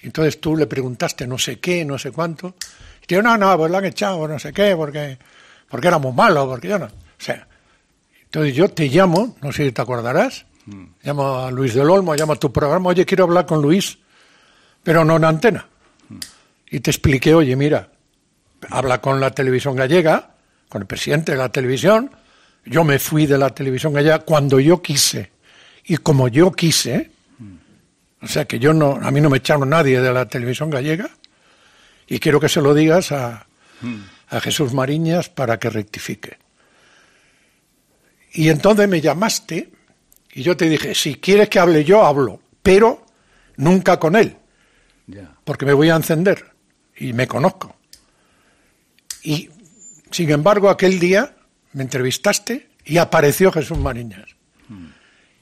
Y 0.03 0.07
entonces 0.07 0.41
tú 0.41 0.57
le 0.57 0.67
preguntaste 0.67 1.29
no 1.29 1.39
sé 1.39 1.61
qué, 1.61 1.85
no 1.85 2.01
sé 2.01 2.11
cuánto. 2.11 2.57
Y 3.07 3.15
no, 3.15 3.39
no, 3.39 3.57
pues 3.57 3.71
lo 3.71 3.79
han 3.79 3.85
echado, 3.85 4.27
no 4.27 4.41
sé 4.41 4.53
qué, 4.53 4.75
porque, 4.75 5.19
porque 5.69 5.87
éramos 5.87 6.13
malos, 6.13 6.49
porque 6.49 6.67
yo 6.67 6.81
no. 6.81 6.87
O 6.87 6.91
sea, 7.17 7.47
entonces 8.25 8.57
yo 8.57 8.69
te 8.71 8.89
llamo, 8.89 9.37
no 9.41 9.53
sé 9.53 9.67
si 9.67 9.71
te 9.71 9.83
acordarás, 9.83 10.47
mm. 10.67 10.85
llamo 11.03 11.39
a 11.39 11.51
Luis 11.51 11.75
del 11.75 11.91
Olmo, 11.91 12.15
llamo 12.15 12.35
a 12.35 12.37
tu 12.37 12.53
programa, 12.53 12.91
oye, 12.91 13.05
quiero 13.05 13.25
hablar 13.25 13.47
con 13.47 13.63
Luis, 13.63 13.99
pero 14.83 15.05
no 15.05 15.17
en 15.17 15.25
antena. 15.25 15.67
Mm. 16.09 16.19
Y 16.71 16.81
te 16.81 16.91
expliqué, 16.91 17.35
oye, 17.35 17.57
mira, 17.57 17.91
habla 18.71 19.01
con 19.01 19.21
la 19.21 19.31
televisión 19.31 19.77
gallega, 19.77 20.35
con 20.69 20.83
el 20.83 20.87
presidente 20.87 21.33
de 21.33 21.39
la 21.39 21.51
televisión, 21.51 22.11
yo 22.65 22.83
me 22.85 22.99
fui 22.99 23.27
de 23.27 23.39
la 23.39 23.51
televisión 23.51 23.93
gallega 23.93 24.21
cuando 24.21 24.59
yo 24.61 24.81
quise, 24.81 25.31
y 25.85 25.99
como 25.99 26.29
yo 26.29 26.53
quise, 26.53 27.11
mm. 27.39 27.55
o 28.23 28.27
sea 28.27 28.45
que 28.47 28.59
yo 28.59 28.73
no, 28.73 28.99
a 29.03 29.11
mí 29.11 29.21
no 29.21 29.31
me 29.31 29.39
echaron 29.39 29.69
nadie 29.69 30.01
de 30.01 30.13
la 30.13 30.27
televisión 30.29 30.71
gallega, 30.71 31.11
y 32.07 32.19
quiero 32.19 32.41
que 32.41 32.49
se 32.49 32.61
lo 32.61 32.75
digas 32.75 33.13
a, 33.13 33.47
a 34.29 34.41
Jesús 34.41 34.73
Mariñas 34.73 35.29
para 35.29 35.59
que 35.59 35.71
rectifique. 35.71 36.39
Y 38.33 38.49
entonces 38.49 38.89
me 38.89 39.01
llamaste 39.01 39.71
y 40.35 40.43
yo 40.43 40.57
te 40.57 40.69
dije, 40.69 40.95
si 40.95 41.17
quieres 41.17 41.49
que 41.49 41.59
hable 41.59 41.85
yo, 41.85 42.05
hablo, 42.05 42.41
pero 42.63 43.07
nunca 43.57 43.99
con 43.99 44.17
él, 44.17 44.37
porque 45.45 45.65
me 45.65 45.73
voy 45.73 45.91
a 45.91 45.97
encender 45.97 46.45
y 46.97 47.13
me 47.13 47.27
conozco. 47.27 47.77
Y 49.23 49.49
sin 50.11 50.31
embargo, 50.31 50.69
aquel 50.69 50.99
día 50.99 51.35
me 51.73 51.83
entrevistaste 51.83 52.69
y 52.85 52.99
apareció 52.99 53.51
Jesús 53.53 53.79
Mariñas. 53.79 54.35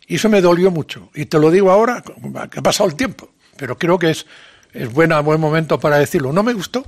Y 0.06 0.16
eso 0.16 0.28
me 0.28 0.40
dolió 0.40 0.70
mucho. 0.70 1.10
Y 1.14 1.26
te 1.26 1.38
lo 1.38 1.50
digo 1.50 1.70
ahora, 1.70 2.02
que 2.50 2.58
ha 2.58 2.62
pasado 2.62 2.88
el 2.88 2.96
tiempo, 2.96 3.30
pero 3.56 3.78
creo 3.78 3.98
que 3.98 4.10
es 4.10 4.26
es 4.72 4.92
buena, 4.92 5.20
buen 5.20 5.40
momento 5.40 5.78
para 5.78 5.98
decirlo. 5.98 6.32
No 6.32 6.42
me 6.42 6.52
gustó, 6.52 6.84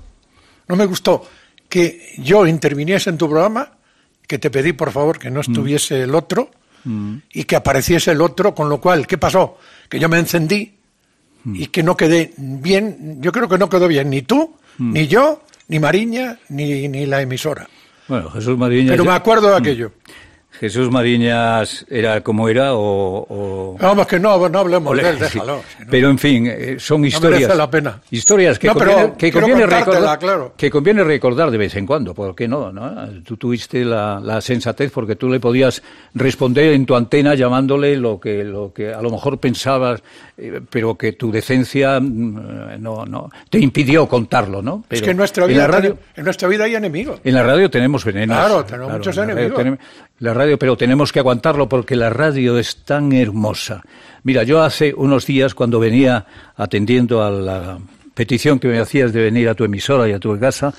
no 0.68 0.76
me 0.76 0.86
gustó 0.86 1.26
que 1.68 2.14
yo 2.18 2.46
interviniese 2.46 3.10
en 3.10 3.18
tu 3.18 3.28
programa, 3.28 3.72
que 4.26 4.38
te 4.38 4.50
pedí 4.50 4.72
por 4.72 4.90
favor 4.90 5.18
que 5.18 5.30
no 5.30 5.40
mm. 5.40 5.50
estuviese 5.50 6.02
el 6.02 6.14
otro 6.14 6.50
mm. 6.84 7.16
y 7.32 7.44
que 7.44 7.56
apareciese 7.56 8.12
el 8.12 8.20
otro, 8.20 8.54
con 8.54 8.68
lo 8.68 8.80
cual, 8.80 9.06
¿qué 9.06 9.18
pasó? 9.18 9.58
Que 9.88 9.98
yo 9.98 10.08
me 10.08 10.18
encendí 10.18 10.74
mm. 11.44 11.56
y 11.56 11.66
que 11.66 11.82
no 11.82 11.96
quedé 11.96 12.32
bien, 12.36 13.18
yo 13.20 13.32
creo 13.32 13.48
que 13.48 13.58
no 13.58 13.68
quedó 13.68 13.88
bien 13.88 14.10
ni 14.10 14.22
tú, 14.22 14.56
ni 14.78 15.06
yo, 15.06 15.42
ni 15.68 15.78
Mariña, 15.78 16.38
ni, 16.48 16.88
ni 16.88 17.06
la 17.06 17.22
emisora. 17.22 17.68
Bueno, 18.08 18.30
Jesús 18.30 18.58
Mariña. 18.58 18.90
Pero 18.90 19.04
me 19.04 19.12
acuerdo 19.12 19.50
de 19.50 19.56
aquello. 19.56 19.92
Jesús 20.60 20.90
Mariñas 20.90 21.84
era 21.90 22.20
como 22.20 22.48
era 22.48 22.70
o... 22.74 23.76
Vamos, 23.80 24.06
que 24.06 24.20
no, 24.20 24.48
no 24.48 24.58
hablemos 24.58 24.96
de 24.96 25.08
él, 25.08 25.18
déjalo. 25.18 25.62
Pero, 25.90 26.10
en 26.10 26.18
fin, 26.18 26.46
eh, 26.46 26.76
son 26.78 27.04
historias... 27.04 27.48
No 27.48 27.54
la 27.54 27.70
pena. 27.70 28.00
Historias 28.10 28.58
que, 28.58 28.68
conviene, 28.68 29.12
que, 29.18 29.32
conviene 29.32 29.66
recordar, 29.66 30.52
que 30.56 30.70
conviene 30.70 31.04
recordar 31.04 31.50
de 31.50 31.58
vez 31.58 31.74
en 31.76 31.86
cuando, 31.86 32.14
¿por 32.14 32.34
qué 32.34 32.46
no? 32.46 32.70
no? 32.72 33.08
Tú 33.24 33.36
tuviste 33.36 33.84
la, 33.84 34.20
la, 34.22 34.40
sensatez 34.40 34.90
porque 34.92 35.16
tú 35.16 35.28
le 35.28 35.40
podías 35.40 35.82
responder 36.14 36.72
en 36.72 36.86
tu 36.86 36.94
antena 36.94 37.34
llamándole 37.34 37.96
lo 37.96 38.20
que, 38.20 38.44
lo 38.44 38.72
que 38.72 38.92
a 38.92 39.02
lo 39.02 39.10
mejor 39.10 39.38
pensabas, 39.38 40.02
eh, 40.36 40.60
pero 40.70 40.96
que 40.96 41.12
tu 41.12 41.32
decencia 41.32 41.98
mm, 42.00 42.80
no, 42.80 43.04
no 43.04 43.30
te 43.50 43.58
impidió 43.58 44.06
contarlo, 44.08 44.62
¿no? 44.62 44.84
es 44.90 45.02
que 45.02 45.10
en 45.10 45.16
nuestra, 45.16 45.46
vida, 45.46 45.64
en, 45.64 45.70
radio, 45.70 45.98
en 46.16 46.24
nuestra 46.24 46.48
vida 46.48 46.64
hay 46.64 46.74
enemigos. 46.76 47.20
En 47.24 47.34
la 47.34 47.42
radio 47.42 47.68
tenemos 47.68 48.04
venenos. 48.04 48.36
Claro, 48.36 48.64
tenemos 48.64 48.92
muchos 48.92 49.16
enemigos 49.18 49.78
la 50.20 50.32
radio, 50.32 50.43
pero 50.58 50.76
tenemos 50.76 51.12
que 51.12 51.20
aguantarlo 51.20 51.68
porque 51.68 51.96
la 51.96 52.10
radio 52.10 52.58
es 52.58 52.76
tan 52.84 53.12
hermosa. 53.12 53.82
Mira, 54.22 54.42
yo 54.42 54.62
hace 54.62 54.94
unos 54.94 55.26
días 55.26 55.54
cuando 55.54 55.78
venía 55.80 56.26
atendiendo 56.56 57.22
a 57.22 57.30
la 57.30 57.78
petición 58.14 58.58
que 58.58 58.68
me 58.68 58.78
hacías 58.78 59.12
de 59.12 59.22
venir 59.22 59.48
a 59.48 59.54
tu 59.54 59.64
emisora 59.64 60.08
y 60.08 60.12
a 60.12 60.18
tu 60.18 60.38
casa, 60.38 60.72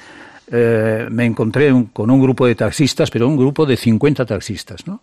eh, 0.52 1.08
me 1.10 1.26
encontré 1.26 1.72
con 1.92 2.10
un 2.10 2.22
grupo 2.22 2.46
de 2.46 2.56
taxistas, 2.56 3.10
pero 3.10 3.28
un 3.28 3.38
grupo 3.38 3.66
de 3.66 3.78
50 3.78 4.26
taxistas, 4.26 4.86
¿no? 4.88 5.02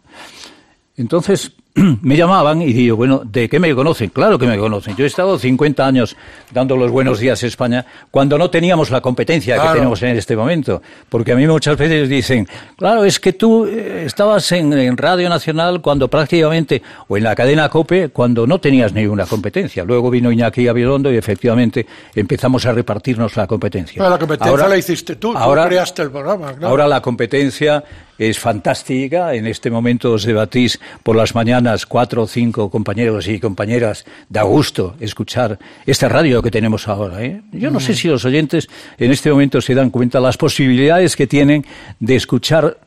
Entonces 0.97 1.53
me 2.03 2.17
llamaban 2.17 2.61
y 2.61 2.73
digo, 2.73 2.97
bueno, 2.97 3.23
¿de 3.25 3.49
qué 3.49 3.59
me 3.59 3.75
conocen? 3.75 4.11
Claro 4.11 4.39
que 4.39 4.47
me 4.47 4.59
conocen. 4.59 4.95
Yo 4.95 5.05
he 5.05 5.07
estado 5.07 5.39
50 5.39 5.87
años 5.87 6.17
dando 6.51 6.77
los 6.77 6.91
buenos 6.91 7.19
días 7.19 7.43
a 7.43 7.47
España 7.47 7.87
cuando 8.11 8.37
no 8.37 8.51
teníamos 8.51 8.91
la 8.91 9.01
competencia 9.01 9.57
que 9.57 9.69
tenemos 9.69 10.03
en 10.03 10.17
este 10.17 10.37
momento. 10.37 10.83
Porque 11.09 11.33
a 11.33 11.37
mí 11.37 11.47
muchas 11.47 11.79
veces 11.79 12.11
dicen, 12.11 12.47
claro, 12.77 13.05
es 13.05 13.19
que 13.19 13.33
tú 13.33 13.65
eh, 13.65 14.05
estabas 14.05 14.53
en, 14.53 14.97
Radio 14.99 15.31
Nacional 15.31 15.81
cuando 15.81 16.09
prácticamente, 16.09 16.83
o 17.09 17.17
en 17.17 17.25
la 17.25 17.35
cadena 17.35 17.71
COPE, 17.71 18.11
cuando 18.11 18.47
no 18.47 18.59
tenías 18.59 18.93
ninguna 18.93 19.25
competencia. 19.25 19.85
Luego 19.85 20.11
vino 20.11 20.31
Iñaki 20.31 20.69
Abilondo 20.69 21.11
y 21.11 21.17
efectivamente 21.17 21.87
empezamos 22.15 22.67
a 22.67 22.73
repartirnos 22.73 23.35
la 23.37 23.47
competencia. 23.47 24.03
la 24.07 24.19
competencia 24.19 24.51
ahora, 24.51 24.69
la 24.69 24.77
hiciste 24.77 25.17
tú, 25.17 25.35
ahora, 25.35 25.67
creaste 25.67 26.03
el 26.03 26.11
programa. 26.11 26.55
Ahora 26.61 26.87
la 26.87 27.01
competencia 27.01 27.83
es 28.19 28.39
fantástica. 28.39 29.35
En 29.35 29.47
este 29.47 29.71
momento 29.71 30.13
os 30.13 30.25
debatís 30.25 30.79
por 31.03 31.17
las 31.17 31.35
mañanas 31.35 31.62
cuatro 31.89 32.23
o 32.23 32.27
cinco 32.27 32.71
compañeros 32.71 33.29
y 33.29 33.39
compañeras. 33.39 34.05
Da 34.29 34.43
gusto 34.43 34.97
escuchar 35.01 35.59
esta 35.87 36.09
radio 36.09 36.43
que 36.43 36.51
tenemos 36.51 36.89
ahora. 36.89 37.23
¿eh? 37.23 37.43
Yo 37.53 37.71
no 37.71 37.81
sé 37.81 37.93
mm. 37.93 37.97
si 37.97 38.09
los 38.09 38.25
oyentes 38.25 38.69
en 38.99 39.11
este 39.11 39.31
momento 39.31 39.61
se 39.61 39.75
dan 39.75 39.91
cuenta 39.91 40.21
las 40.21 40.37
posibilidades 40.37 41.17
que 41.17 41.27
tienen 41.27 41.65
de 42.01 42.17
escuchar 42.17 42.79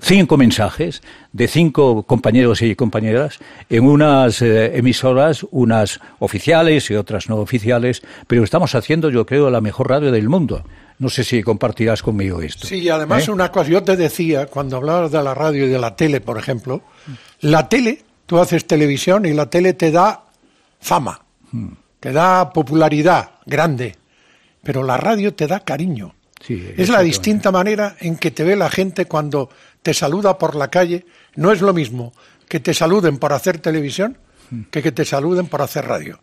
cinco 0.00 0.36
mensajes 0.36 1.02
de 1.32 1.48
cinco 1.48 2.02
compañeros 2.02 2.62
y 2.62 2.74
compañeras 2.74 3.38
en 3.70 3.84
unas 3.84 4.42
eh, 4.42 4.76
emisoras, 4.76 5.46
unas 5.50 6.00
oficiales 6.18 6.90
y 6.90 6.94
otras 6.94 7.28
no 7.28 7.36
oficiales, 7.36 8.02
pero 8.26 8.44
estamos 8.44 8.74
haciendo, 8.74 9.10
yo 9.10 9.24
creo, 9.24 9.50
la 9.50 9.60
mejor 9.60 9.88
radio 9.88 10.12
del 10.12 10.28
mundo. 10.28 10.64
No 10.98 11.08
sé 11.08 11.24
si 11.24 11.42
compartirás 11.42 12.02
conmigo 12.02 12.40
esto. 12.40 12.66
Sí, 12.66 12.76
y 12.80 12.88
además 12.88 13.26
¿Eh? 13.26 13.32
una 13.32 13.50
cosa, 13.50 13.70
yo 13.70 13.82
te 13.82 13.96
decía, 13.96 14.46
cuando 14.46 14.76
hablabas 14.76 15.10
de 15.10 15.22
la 15.22 15.34
radio 15.34 15.66
y 15.66 15.68
de 15.68 15.78
la 15.78 15.96
tele, 15.96 16.20
por 16.20 16.38
ejemplo, 16.38 16.82
la 17.40 17.68
tele, 17.68 18.02
tú 18.26 18.38
haces 18.38 18.66
televisión 18.66 19.26
y 19.26 19.32
la 19.32 19.48
tele 19.50 19.74
te 19.74 19.90
da 19.90 20.24
fama, 20.80 21.20
te 22.00 22.12
da 22.12 22.52
popularidad 22.52 23.30
grande, 23.46 23.96
pero 24.62 24.82
la 24.82 24.96
radio 24.96 25.34
te 25.34 25.46
da 25.46 25.60
cariño. 25.60 26.14
es 26.48 26.88
la 26.88 27.00
distinta 27.00 27.50
manera 27.50 27.96
en 28.00 28.16
que 28.16 28.30
te 28.30 28.44
ve 28.44 28.56
la 28.56 28.70
gente 28.70 29.06
cuando 29.06 29.48
te 29.82 29.94
saluda 29.94 30.38
por 30.38 30.54
la 30.54 30.68
calle. 30.68 31.06
No 31.36 31.52
es 31.52 31.60
lo 31.60 31.72
mismo 31.72 32.12
que 32.48 32.60
te 32.60 32.74
saluden 32.74 33.18
por 33.18 33.32
hacer 33.32 33.58
televisión 33.58 34.18
que 34.70 34.82
que 34.82 34.92
te 34.92 35.04
saluden 35.04 35.46
por 35.46 35.62
hacer 35.62 35.86
radio. 35.86 36.20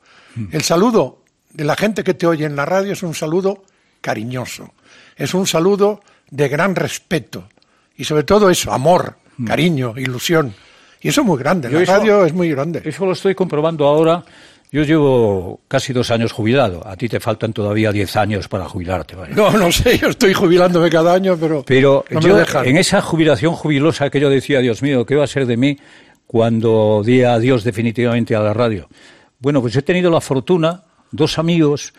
El 0.52 0.62
saludo 0.64 1.24
de 1.52 1.66
la 1.66 1.76
gente 1.76 2.04
que 2.04 2.14
te 2.14 2.28
oye 2.28 2.46
en 2.46 2.56
la 2.56 2.66
radio 2.66 2.94
es 2.94 3.04
un 3.04 3.14
saludo 3.14 3.64
cariñoso, 4.00 4.74
es 5.18 5.34
un 5.34 5.46
saludo 5.46 6.02
de 6.30 6.48
gran 6.48 6.76
respeto 6.76 7.50
y 7.98 8.06
sobre 8.06 8.24
todo 8.24 8.50
eso, 8.50 8.72
amor, 8.72 9.18
mm. 9.38 9.46
cariño, 9.46 9.94
ilusión. 9.98 10.54
Y 11.02 11.10
eso 11.10 11.22
es 11.22 11.28
muy 11.28 11.40
grande, 11.40 11.70
la 11.70 11.84
radio 11.84 12.26
es 12.26 12.34
muy 12.34 12.50
grande. 12.52 12.82
Eso 12.86 13.06
lo 13.06 13.14
estoy 13.14 13.36
comprobando 13.36 13.86
ahora. 13.88 14.24
Yo 14.74 14.84
llevo 14.84 15.60
casi 15.68 15.92
dos 15.92 16.12
años 16.12 16.32
jubilado. 16.32 16.88
A 16.88 16.96
ti 16.96 17.10
te 17.10 17.20
faltan 17.20 17.52
todavía 17.52 17.92
diez 17.92 18.16
años 18.16 18.48
para 18.48 18.70
jubilarte. 18.70 19.16
No, 19.36 19.52
no 19.52 19.70
sé, 19.70 19.98
yo 19.98 20.08
estoy 20.08 20.34
jubilándome 20.34 20.90
cada 20.90 21.14
año, 21.14 21.36
pero. 21.38 21.64
Pero 21.66 22.06
yo, 22.22 22.38
en 22.64 22.78
esa 22.78 23.02
jubilación 23.02 23.54
jubilosa 23.54 24.10
que 24.10 24.22
yo 24.22 24.30
decía, 24.30 24.60
Dios 24.60 24.82
mío, 24.82 25.06
¿qué 25.06 25.16
va 25.16 25.26
a 25.26 25.28
ser 25.28 25.46
de 25.46 25.58
mí 25.58 25.78
cuando 26.26 27.02
di 27.06 27.24
adiós 27.24 27.66
definitivamente 27.66 28.34
a 28.34 28.40
la 28.40 28.54
radio? 28.54 28.88
Bueno, 29.40 29.60
pues 29.60 29.76
he 29.76 29.82
tenido 29.82 30.10
la 30.10 30.22
fortuna, 30.22 30.84
dos 31.12 31.38
amigos, 31.38 31.94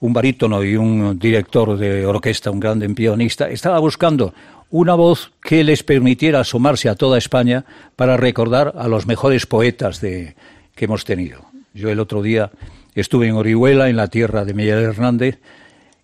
un 0.00 0.12
barítono 0.12 0.62
y 0.62 0.76
un 0.76 1.18
director 1.18 1.76
de 1.76 2.06
orquesta, 2.06 2.50
un 2.50 2.60
gran 2.60 2.80
pianista, 2.94 3.48
estaba 3.48 3.78
buscando 3.78 4.34
una 4.70 4.94
voz 4.94 5.32
que 5.42 5.64
les 5.64 5.82
permitiera 5.82 6.40
asomarse 6.40 6.88
a 6.88 6.96
toda 6.96 7.18
España 7.18 7.64
para 7.94 8.16
recordar 8.16 8.74
a 8.76 8.88
los 8.88 9.06
mejores 9.06 9.46
poetas 9.46 10.00
de, 10.00 10.34
que 10.74 10.84
hemos 10.86 11.04
tenido. 11.04 11.40
Yo 11.72 11.88
el 11.90 12.00
otro 12.00 12.22
día 12.22 12.50
estuve 12.94 13.28
en 13.28 13.36
Orihuela, 13.36 13.88
en 13.88 13.96
la 13.96 14.08
tierra 14.08 14.44
de 14.44 14.54
Miguel 14.54 14.82
Hernández, 14.82 15.38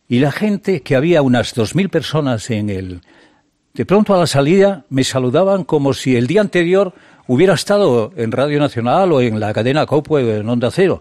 y 0.08 0.20
la 0.20 0.30
gente, 0.30 0.82
que 0.82 0.96
había 0.96 1.22
unas 1.22 1.54
dos 1.54 1.74
mil 1.74 1.88
personas 1.88 2.50
en 2.50 2.70
el... 2.70 3.00
De 3.72 3.86
pronto 3.86 4.14
a 4.14 4.18
la 4.18 4.26
salida 4.26 4.84
me 4.90 5.02
saludaban 5.02 5.64
como 5.64 5.94
si 5.94 6.16
el 6.16 6.26
día 6.26 6.42
anterior 6.42 6.92
hubiera 7.26 7.54
estado 7.54 8.12
en 8.16 8.30
Radio 8.30 8.60
Nacional 8.60 9.12
o 9.12 9.22
en 9.22 9.40
la 9.40 9.54
cadena 9.54 9.86
Copue 9.86 10.22
o 10.22 10.36
en 10.36 10.48
Onda 10.48 10.70
Cero 10.70 11.00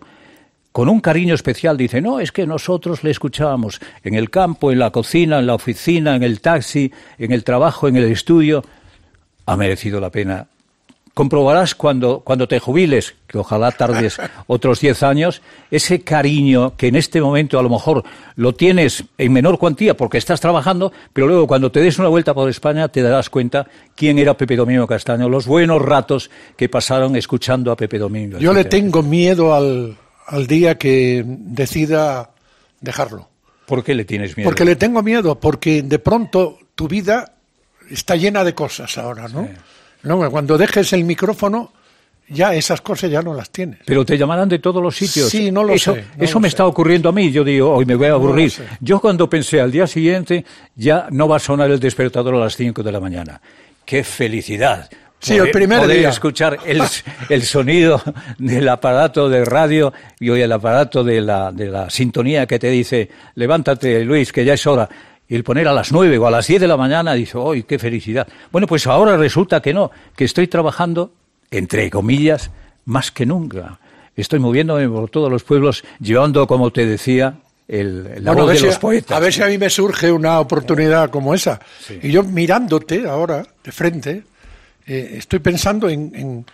con 0.72 0.88
un 0.88 1.02
cariño 1.02 1.36
especial 1.36 1.76
dice, 1.78 2.02
no, 2.02 2.20
es 2.20 2.32
que 2.32 2.48
nosotros 2.48 3.04
le 3.04 3.12
escuchábamos 3.12 3.82
en 4.04 4.16
el 4.16 4.30
campo, 4.30 4.72
en 4.72 4.80
la 4.80 4.92
cocina, 4.92 5.40
en 5.40 5.48
la 5.48 5.56
oficina, 5.56 6.16
en 6.16 6.24
el 6.24 6.40
taxi, 6.40 6.92
en 7.18 7.32
el 7.32 7.44
trabajo, 7.44 7.88
en 7.88 7.98
el 7.98 8.06
estudio. 8.06 8.64
Ha 9.46 9.58
merecido 9.58 10.00
la 10.00 10.10
pena. 10.10 10.48
Comprobarás 11.14 11.76
cuando, 11.76 12.22
cuando 12.22 12.48
te 12.48 12.60
jubiles, 12.60 13.16
que 13.28 13.38
ojalá 13.38 13.72
tardes 13.72 14.18
otros 14.48 14.80
diez 14.80 15.04
años, 15.04 15.42
ese 15.70 16.04
cariño 16.04 16.78
que 16.78 16.88
en 16.88 16.96
este 16.96 17.20
momento 17.20 17.60
a 17.60 17.64
lo 17.64 17.70
mejor 17.70 18.06
lo 18.38 18.56
tienes 18.56 19.04
en 19.18 19.34
menor 19.34 19.60
cuantía 19.60 19.98
porque 19.98 20.18
estás 20.18 20.40
trabajando, 20.40 20.94
pero 21.12 21.28
luego 21.28 21.48
cuando 21.48 21.70
te 21.70 21.82
des 21.82 22.00
una 22.00 22.08
vuelta 22.08 22.34
por 22.34 22.50
España 22.50 22.88
te 22.88 23.02
darás 23.02 23.30
cuenta 23.30 23.68
quién 23.94 24.20
era 24.20 24.38
Pepe 24.38 24.56
Domingo 24.56 24.88
Castaño, 24.88 25.28
los 25.28 25.48
buenos 25.48 25.82
ratos 25.82 26.32
que 26.56 26.70
pasaron 26.70 27.18
escuchando 27.18 27.74
a 27.74 27.76
Pepe 27.76 27.98
Domingo. 27.98 28.38
Yo 28.38 28.54
le 28.54 28.64
tengo 28.64 29.04
miedo 29.04 29.54
al, 29.54 29.98
al 30.32 30.48
día 30.48 30.78
que 30.78 31.24
decida 31.26 32.32
dejarlo. 32.80 33.28
¿Por 33.66 33.84
qué 33.84 33.94
le 33.94 34.06
tienes 34.06 34.36
miedo? 34.36 34.50
Porque 34.50 34.66
le 34.66 34.76
tengo 34.76 35.04
miedo, 35.04 35.40
porque 35.40 35.84
de 35.84 36.00
pronto 36.00 36.58
tu 36.74 36.88
vida 36.88 37.34
está 37.90 38.16
llena 38.16 38.44
de 38.44 38.56
cosas 38.56 38.98
ahora, 38.98 39.28
¿no? 39.28 40.32
Cuando 40.32 40.58
dejes 40.58 40.94
el 40.94 41.04
micrófono, 41.04 41.72
ya 42.30 42.56
esas 42.56 42.82
cosas 42.82 43.12
ya 43.12 43.22
no 43.22 43.34
las 43.34 43.50
tienes. 43.50 43.80
Pero 43.86 44.06
te 44.06 44.18
llamarán 44.18 44.48
de 44.50 44.60
todos 44.60 44.82
los 44.82 44.96
sitios. 44.96 45.30
Sí, 45.30 45.52
no 45.52 45.64
lo 45.64 45.74
eso, 45.74 45.94
sé. 45.94 46.06
eso 46.18 46.40
me 46.40 46.48
está 46.48 46.66
ocurriendo 46.66 47.10
a 47.10 47.12
mí. 47.12 47.30
Yo 47.32 47.44
digo, 47.44 47.74
hoy 47.74 47.86
me 47.86 47.96
voy 47.96 48.08
a 48.08 48.14
aburrir. 48.14 48.52
Yo 48.80 49.00
cuando 49.00 49.30
pensé 49.30 49.60
al 49.60 49.72
día 49.72 49.86
siguiente, 49.86 50.46
ya 50.76 51.08
no 51.12 51.28
va 51.28 51.36
a 51.36 51.40
sonar 51.40 51.70
el 51.70 51.80
despertador 51.80 52.36
a 52.36 52.40
las 52.40 52.56
5 52.56 52.82
de 52.82 52.92
la 52.92 53.00
mañana. 53.00 53.42
¡Qué 53.86 54.04
felicidad! 54.04 54.90
Sí, 55.22 55.36
el 55.36 55.52
primer 55.52 55.88
día. 55.88 56.10
escuchar 56.10 56.58
el, 56.66 56.82
el, 57.30 57.44
sonido 57.44 58.02
del 58.40 58.68
aparato 58.68 59.30
de 59.30 59.46
radio 59.46 59.94
y 60.20 60.32
hoy 60.32 60.42
el 60.42 60.52
aparato 60.52 61.04
de 61.04 61.22
la, 61.22 61.52
de 61.52 61.68
la 61.68 61.92
sintonía 61.92 62.48
que 62.48 62.58
te 62.58 62.70
dice, 62.70 63.08
levántate 63.36 64.04
Luis, 64.04 64.32
que 64.32 64.44
ya 64.44 64.56
es 64.56 64.66
hora. 64.66 64.90
Y 65.30 65.36
el 65.36 65.44
poner 65.44 65.68
a 65.68 65.74
las 65.74 65.92
nueve 65.92 66.18
o 66.18 66.26
a 66.26 66.32
las 66.32 66.48
diez 66.48 66.60
de 66.60 66.68
la 66.68 66.76
mañana, 66.76 67.14
dice, 67.14 67.38
¡ay, 67.38 67.64
qué 67.64 67.78
felicidad! 67.78 68.28
Bueno, 68.52 68.66
pues 68.66 68.88
ahora 68.88 69.16
resulta 69.16 69.62
que 69.62 69.74
no, 69.74 69.92
que 70.16 70.26
estoy 70.26 70.48
trabajando, 70.48 71.14
entre 71.52 71.90
comillas, 71.92 72.50
más 72.86 73.12
que 73.12 73.26
nunca. 73.26 73.80
Estoy 74.16 74.40
moviéndome 74.40 74.90
por 74.90 75.10
todos 75.10 75.32
los 75.32 75.44
pueblos, 75.44 75.84
llevando, 76.00 76.48
como 76.48 76.72
te 76.72 76.86
decía, 76.86 77.36
el, 77.68 78.24
la 78.24 78.34
voz 78.34 78.60
de 78.60 78.68
los 78.68 78.78
poetas. 78.80 79.16
A 79.16 79.20
ver 79.20 79.32
si 79.32 79.42
a 79.44 79.48
mí 79.48 79.58
me 79.58 79.70
surge 79.70 80.12
una 80.12 80.40
oportunidad 80.40 81.10
como 81.12 81.34
esa. 81.34 81.62
Y 82.02 82.12
yo 82.12 82.24
mirándote 82.24 83.08
ahora, 83.08 83.46
de 83.64 83.72
frente, 83.72 84.24
eh, 84.94 85.18
estoy 85.18 85.40
pensando 85.40 85.90
en, 85.90 86.12
en, 86.16 86.46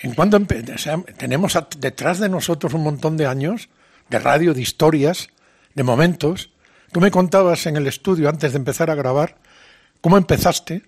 en 0.00 0.14
cuando 0.14 0.40
tenemos 0.40 1.58
detrás 1.78 2.18
de 2.18 2.28
nosotros 2.28 2.74
un 2.74 2.82
montón 2.82 3.16
de 3.16 3.26
años 3.26 3.68
de 4.08 4.18
radio, 4.18 4.54
de 4.54 4.62
historias, 4.62 5.28
de 5.74 5.82
momentos. 5.82 6.50
Tú 6.92 7.00
me 7.00 7.10
contabas 7.10 7.66
en 7.66 7.76
el 7.76 7.86
estudio 7.86 8.28
antes 8.28 8.52
de 8.52 8.58
empezar 8.58 8.90
a 8.90 8.94
grabar 8.94 9.36
cómo 10.00 10.16
empezaste. 10.18 10.82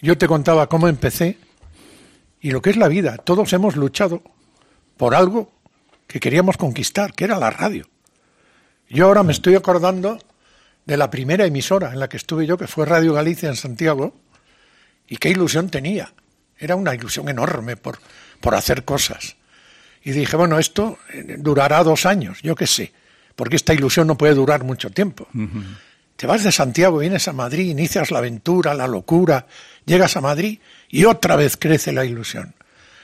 Yo 0.00 0.16
te 0.18 0.28
contaba 0.28 0.68
cómo 0.68 0.88
empecé 0.88 1.38
y 2.40 2.50
lo 2.50 2.62
que 2.62 2.70
es 2.70 2.76
la 2.76 2.88
vida. 2.88 3.16
Todos 3.16 3.52
hemos 3.52 3.76
luchado 3.76 4.22
por 4.96 5.14
algo 5.14 5.50
que 6.06 6.20
queríamos 6.20 6.56
conquistar, 6.56 7.12
que 7.12 7.24
era 7.24 7.38
la 7.38 7.50
radio. 7.50 7.88
Yo 8.88 9.06
ahora 9.06 9.22
me 9.22 9.32
estoy 9.32 9.56
acordando 9.56 10.18
de 10.84 10.96
la 10.96 11.10
primera 11.10 11.44
emisora 11.44 11.92
en 11.92 11.98
la 11.98 12.08
que 12.08 12.16
estuve 12.16 12.46
yo, 12.46 12.56
que 12.56 12.68
fue 12.68 12.86
Radio 12.86 13.12
Galicia 13.12 13.48
en 13.48 13.56
Santiago, 13.56 14.14
y 15.08 15.16
qué 15.16 15.30
ilusión 15.30 15.70
tenía. 15.70 16.12
Era 16.58 16.76
una 16.76 16.94
ilusión 16.94 17.28
enorme 17.28 17.76
por, 17.76 17.98
por 18.40 18.54
hacer 18.54 18.84
cosas. 18.84 19.36
Y 20.02 20.12
dije, 20.12 20.36
bueno, 20.36 20.58
esto 20.58 20.98
eh, 21.12 21.36
durará 21.38 21.82
dos 21.82 22.06
años, 22.06 22.38
yo 22.42 22.54
qué 22.54 22.66
sé, 22.66 22.92
porque 23.34 23.56
esta 23.56 23.74
ilusión 23.74 24.06
no 24.06 24.16
puede 24.16 24.34
durar 24.34 24.64
mucho 24.64 24.90
tiempo. 24.90 25.28
Te 26.16 26.26
vas 26.26 26.44
de 26.44 26.52
Santiago, 26.52 26.98
vienes 26.98 27.28
a 27.28 27.32
Madrid, 27.32 27.70
inicias 27.70 28.10
la 28.10 28.18
aventura, 28.18 28.72
la 28.72 28.86
locura, 28.86 29.46
llegas 29.84 30.16
a 30.16 30.20
Madrid 30.20 30.60
y 30.88 31.04
otra 31.04 31.36
vez 31.36 31.56
crece 31.56 31.92
la 31.92 32.04
ilusión. 32.04 32.54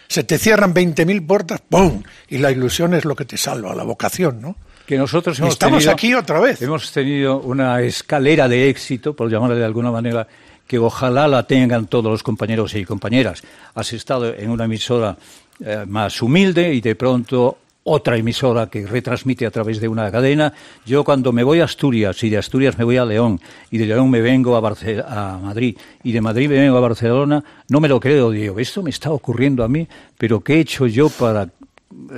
Se 0.08 0.24
te 0.24 0.38
cierran 0.38 0.74
20.000 0.74 1.26
puertas, 1.26 1.60
¡pum! 1.68 2.02
Y 2.28 2.38
la 2.38 2.50
ilusión 2.50 2.94
es 2.94 3.04
lo 3.04 3.16
que 3.16 3.24
te 3.24 3.36
salva, 3.36 3.74
la 3.74 3.82
vocación, 3.82 4.40
¿no? 4.40 4.56
Que 4.86 4.98
nosotros 4.98 5.38
hemos 5.38 5.52
Estamos 5.54 5.86
aquí 5.86 6.14
otra 6.14 6.40
vez. 6.40 6.60
Hemos 6.60 6.90
tenido 6.92 7.40
una 7.40 7.80
escalera 7.82 8.48
de 8.48 8.68
éxito, 8.68 9.14
por 9.14 9.30
llamarle 9.30 9.56
de 9.56 9.64
alguna 9.64 9.90
manera, 9.90 10.26
que 10.66 10.78
ojalá 10.78 11.28
la 11.28 11.46
tengan 11.46 11.86
todos 11.86 12.10
los 12.10 12.22
compañeros 12.22 12.74
y 12.74 12.84
compañeras. 12.84 13.42
Has 13.74 13.92
estado 13.92 14.34
en 14.34 14.50
una 14.50 14.64
emisora 14.64 15.16
eh, 15.64 15.84
más 15.86 16.20
humilde 16.22 16.72
y 16.74 16.80
de 16.80 16.94
pronto 16.94 17.58
otra 17.84 18.16
emisora 18.16 18.68
que 18.68 18.86
retransmite 18.86 19.44
a 19.46 19.50
través 19.50 19.80
de 19.80 19.88
una 19.88 20.10
cadena. 20.10 20.52
Yo 20.86 21.04
cuando 21.04 21.32
me 21.32 21.42
voy 21.42 21.60
a 21.60 21.64
Asturias 21.64 22.22
y 22.22 22.30
de 22.30 22.38
Asturias 22.38 22.78
me 22.78 22.84
voy 22.84 22.96
a 22.96 23.04
León 23.04 23.40
y 23.70 23.78
de 23.78 23.86
León 23.86 24.10
me 24.10 24.20
vengo 24.20 24.56
a, 24.56 24.58
a 24.58 25.38
Madrid 25.38 25.76
y 26.02 26.12
de 26.12 26.20
Madrid 26.20 26.48
me 26.48 26.58
vengo 26.58 26.76
a 26.76 26.80
Barcelona, 26.80 27.42
no 27.68 27.80
me 27.80 27.88
lo 27.88 27.98
creo, 27.98 28.30
digo, 28.30 28.58
esto 28.58 28.82
me 28.82 28.90
está 28.90 29.10
ocurriendo 29.10 29.64
a 29.64 29.68
mí, 29.68 29.86
pero 30.16 30.40
¿qué 30.40 30.54
he 30.54 30.60
hecho 30.60 30.86
yo 30.86 31.08
para 31.08 31.48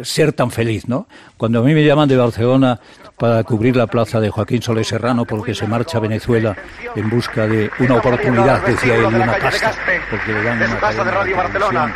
ser 0.03 0.33
tan 0.33 0.51
feliz, 0.51 0.89
¿no? 0.89 1.07
Cuando 1.37 1.61
a 1.61 1.63
mí 1.63 1.75
me 1.75 1.85
llaman 1.85 2.09
de 2.09 2.17
Barcelona 2.17 2.81
para 3.19 3.43
cubrir 3.45 3.77
la 3.77 3.87
plaza 3.87 4.21
de 4.21 4.31
Joaquín 4.31 4.61
Soler 4.61 4.85
Serrano 4.85 5.25
porque 5.25 5.55
se 5.55 5.67
marcha 5.67 5.99
a 5.99 6.01
Venezuela 6.01 6.57
en 6.97 7.09
busca 7.09 7.47
de 7.47 7.71
una 7.79 7.97
oportunidad, 7.97 8.65
decía 8.67 8.97
él, 8.97 9.05
una 9.05 9.39
pasta, 9.39 9.73
porque 10.11 10.33
le 10.33 10.43
dan 10.43 10.57
una 10.57 11.05
de 11.05 11.11
Radio 11.11 11.37
Barcelona. 11.37 11.95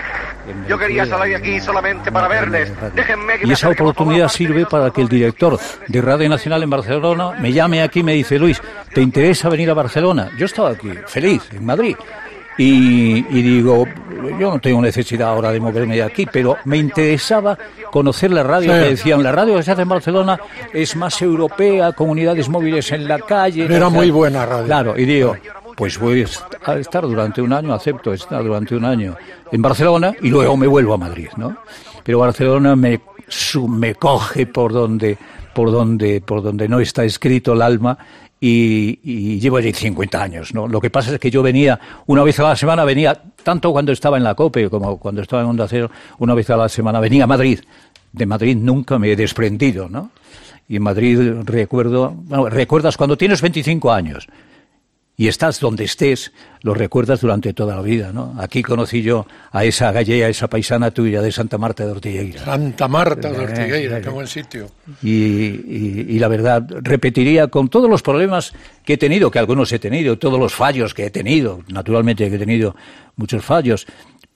Yo 0.66 0.78
quería 0.78 1.04
salir 1.04 1.36
aquí 1.36 1.60
solamente 1.60 2.10
para 2.10 2.28
verles. 2.28 2.72
y 3.42 3.52
esa 3.52 3.68
oportunidad 3.68 4.28
sirve 4.28 4.64
para 4.64 4.90
que 4.90 5.02
el 5.02 5.08
director 5.08 5.58
de 5.86 6.00
Radio 6.00 6.28
Nacional 6.28 6.62
en 6.62 6.70
Barcelona 6.70 7.32
me 7.38 7.52
llame 7.52 7.82
aquí 7.82 8.00
y 8.00 8.02
me 8.02 8.14
dice, 8.14 8.38
Luis, 8.38 8.62
¿te 8.94 9.02
interesa 9.02 9.48
venir 9.48 9.70
a 9.70 9.74
Barcelona? 9.74 10.30
Yo 10.38 10.46
estaba 10.46 10.70
aquí, 10.70 10.90
feliz, 11.06 11.42
en 11.52 11.66
Madrid. 11.66 11.96
Y, 12.60 13.22
digo, 13.22 13.86
yo 14.38 14.50
no 14.50 14.58
tengo 14.58 14.82
necesidad 14.82 15.28
ahora 15.28 15.52
de 15.52 15.60
moverme 15.60 15.94
de 15.94 16.02
aquí, 16.02 16.26
pero 16.26 16.56
me 16.64 16.76
interesaba 16.76 17.56
conocer 17.90 18.32
la 18.32 18.42
radio. 18.42 18.72
Me 18.72 18.78
decían, 18.78 19.22
la 19.22 19.30
radio 19.30 19.56
que 19.56 19.62
se 19.62 19.70
hace 19.70 19.82
en 19.82 19.88
Barcelona 19.88 20.38
es 20.72 20.96
más 20.96 21.22
europea, 21.22 21.92
comunidades 21.92 22.48
móviles 22.48 22.90
en 22.90 23.06
la 23.06 23.20
calle. 23.20 23.64
Era 23.64 23.88
muy 23.88 24.10
buena 24.10 24.44
radio. 24.44 24.66
Claro, 24.66 24.98
y 24.98 25.04
digo, 25.04 25.36
pues 25.76 26.00
voy 26.00 26.26
a 26.64 26.74
estar 26.74 27.02
durante 27.02 27.40
un 27.40 27.52
año, 27.52 27.72
acepto 27.72 28.12
estar 28.12 28.42
durante 28.42 28.74
un 28.74 28.84
año 28.84 29.16
en 29.52 29.62
Barcelona 29.62 30.12
y 30.20 30.28
luego 30.28 30.56
me 30.56 30.66
vuelvo 30.66 30.94
a 30.94 30.98
Madrid, 30.98 31.28
¿no? 31.36 31.58
Pero 32.02 32.18
Barcelona 32.18 32.74
me, 32.74 33.00
me 33.68 33.94
coge 33.94 34.46
por 34.46 34.72
donde, 34.72 35.16
por 35.54 35.70
donde, 35.70 36.20
por 36.20 36.42
donde 36.42 36.68
no 36.68 36.80
está 36.80 37.04
escrito 37.04 37.52
el 37.52 37.62
alma 37.62 37.96
y, 38.40 39.38
llevo 39.40 39.56
allí 39.56 39.72
50 39.72 40.22
años. 40.22 40.54
¿no? 40.54 40.68
Lo 40.68 40.80
que 40.80 40.90
pasa 40.90 41.12
es 41.12 41.18
que 41.18 41.30
yo 41.30 41.42
venía 41.42 41.78
una 42.06 42.22
vez 42.22 42.38
a 42.40 42.44
la 42.44 42.56
semana, 42.56 42.84
venía 42.84 43.20
tanto 43.42 43.72
cuando 43.72 43.92
estaba 43.92 44.16
en 44.16 44.24
la 44.24 44.34
COPE 44.34 44.70
como 44.70 44.98
cuando 44.98 45.22
estaba 45.22 45.42
en 45.42 45.48
Onda 45.48 45.66
Cero, 45.68 45.90
una 46.18 46.34
vez 46.34 46.48
a 46.50 46.56
la 46.56 46.68
semana 46.68 47.00
venía 47.00 47.24
a 47.24 47.26
Madrid. 47.26 47.60
De 48.12 48.26
Madrid 48.26 48.56
nunca 48.56 48.98
me 48.98 49.12
he 49.12 49.16
desprendido, 49.16 49.88
¿no? 49.88 50.10
y 50.68 50.76
en 50.76 50.82
Madrid 50.82 51.18
recuerdo, 51.44 52.14
bueno, 52.14 52.48
recuerdas 52.50 52.96
cuando 52.96 53.16
tienes 53.16 53.40
25 53.40 53.90
años 53.90 54.28
y 55.20 55.26
estás 55.26 55.58
donde 55.58 55.82
estés, 55.82 56.30
lo 56.62 56.74
recuerdas 56.74 57.20
durante 57.20 57.52
toda 57.52 57.74
la 57.74 57.82
vida, 57.82 58.12
¿no? 58.12 58.36
Aquí 58.38 58.62
conocí 58.62 59.02
yo 59.02 59.26
a 59.50 59.64
esa 59.64 59.90
gallega, 59.90 60.28
esa 60.28 60.46
paisana 60.46 60.92
tuya 60.92 61.20
de 61.20 61.32
Santa 61.32 61.58
Marta 61.58 61.84
de 61.84 61.90
Ortigueira. 61.90 62.44
Santa 62.44 62.86
Marta 62.86 63.32
de 63.32 63.36
eh, 63.36 63.40
Ortigueira, 63.40 64.00
qué 64.00 64.10
buen 64.10 64.28
sitio. 64.28 64.70
Y, 65.02 66.14
y, 66.14 66.18
la 66.20 66.28
verdad, 66.28 66.64
repetiría 66.82 67.48
con 67.48 67.68
todos 67.68 67.90
los 67.90 68.00
problemas 68.00 68.52
que 68.84 68.92
he 68.92 68.96
tenido, 68.96 69.28
que 69.28 69.40
algunos 69.40 69.72
he 69.72 69.80
tenido, 69.80 70.18
todos 70.18 70.38
los 70.38 70.54
fallos 70.54 70.94
que 70.94 71.06
he 71.06 71.10
tenido, 71.10 71.64
naturalmente 71.66 72.30
que 72.30 72.36
he 72.36 72.38
tenido 72.38 72.76
muchos 73.16 73.44
fallos, 73.44 73.88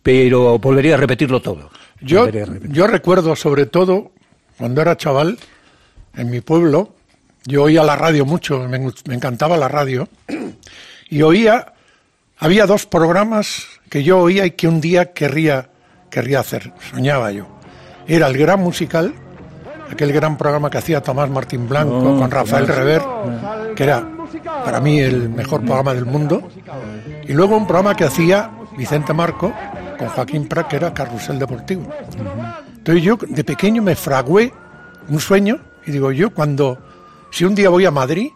pero 0.03 0.59
volvería 0.59 0.95
a 0.95 0.99
repetirlo 0.99 1.41
todo. 1.41 1.71
Yo, 2.01 2.29
yo 2.29 2.89
recuerdo 2.89 3.37
sobre 3.37 3.67
todo, 3.67 4.11
cuando 4.59 4.83
era 4.83 4.97
chaval, 4.97 5.39
en 6.17 6.29
mi 6.29 6.41
pueblo, 6.41 6.93
yo 7.45 7.65
oía 7.65 7.83
la 7.83 7.97
radio 7.97 8.25
mucho, 8.25 8.69
me, 8.69 8.79
encantaba 9.15 9.57
la 9.57 9.69
radio, 9.69 10.09
y 11.13 11.21
oía, 11.21 11.75
había 12.39 12.65
dos 12.65 12.87
programas 12.87 13.67
que 13.91 14.03
yo 14.03 14.19
oía 14.19 14.47
y 14.47 14.53
que 14.53 14.67
un 14.67 14.81
día 14.81 15.13
querría, 15.13 15.69
querría 16.09 16.41
hacer, 16.41 16.73
soñaba 16.91 17.31
yo. 17.33 17.47
Era 18.07 18.29
el 18.29 18.39
Gran 18.39 18.61
Musical, 18.61 19.13
aquel 19.91 20.11
gran 20.11 20.39
programa 20.39 20.71
que 20.71 20.79
hacía 20.79 21.03
Tomás 21.03 21.29
Martín 21.29 21.69
Blanco 21.69 21.99
oh, 21.99 22.19
con 22.19 22.31
Rafael 22.31 22.67
Rever, 22.67 23.03
que 23.77 23.85
era 23.85 24.09
para 24.65 24.81
mí 24.81 25.01
el 25.01 25.29
mejor 25.29 25.61
programa 25.67 25.93
del 25.93 26.07
mundo, 26.07 26.49
y 27.25 27.35
luego 27.35 27.59
un 27.59 27.67
programa 27.67 27.95
que 27.95 28.05
hacía 28.05 28.51
Vicente 28.79 29.13
Marco 29.13 29.53
con 29.99 30.09
Joaquín 30.09 30.49
Prat, 30.49 30.69
que 30.69 30.77
era 30.77 30.95
Carrusel 30.95 31.39
Deportivo. 31.39 31.93
Entonces 32.75 33.05
yo 33.05 33.19
de 33.21 33.45
pequeño 33.45 33.83
me 33.83 33.97
fragué 33.97 34.51
un 35.11 35.21
sueño 35.21 35.61
y 35.85 35.91
digo 35.91 36.11
yo 36.11 36.33
cuando 36.33 36.79
si 37.31 37.45
un 37.45 37.55
día 37.55 37.69
voy 37.69 37.85
a 37.85 37.91
Madrid, 37.91 38.31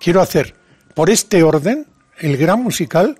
quiero 0.00 0.20
hacer 0.20 0.56
por 0.92 1.08
este 1.08 1.44
orden 1.44 1.86
el 2.20 2.36
gran 2.36 2.62
musical 2.62 3.18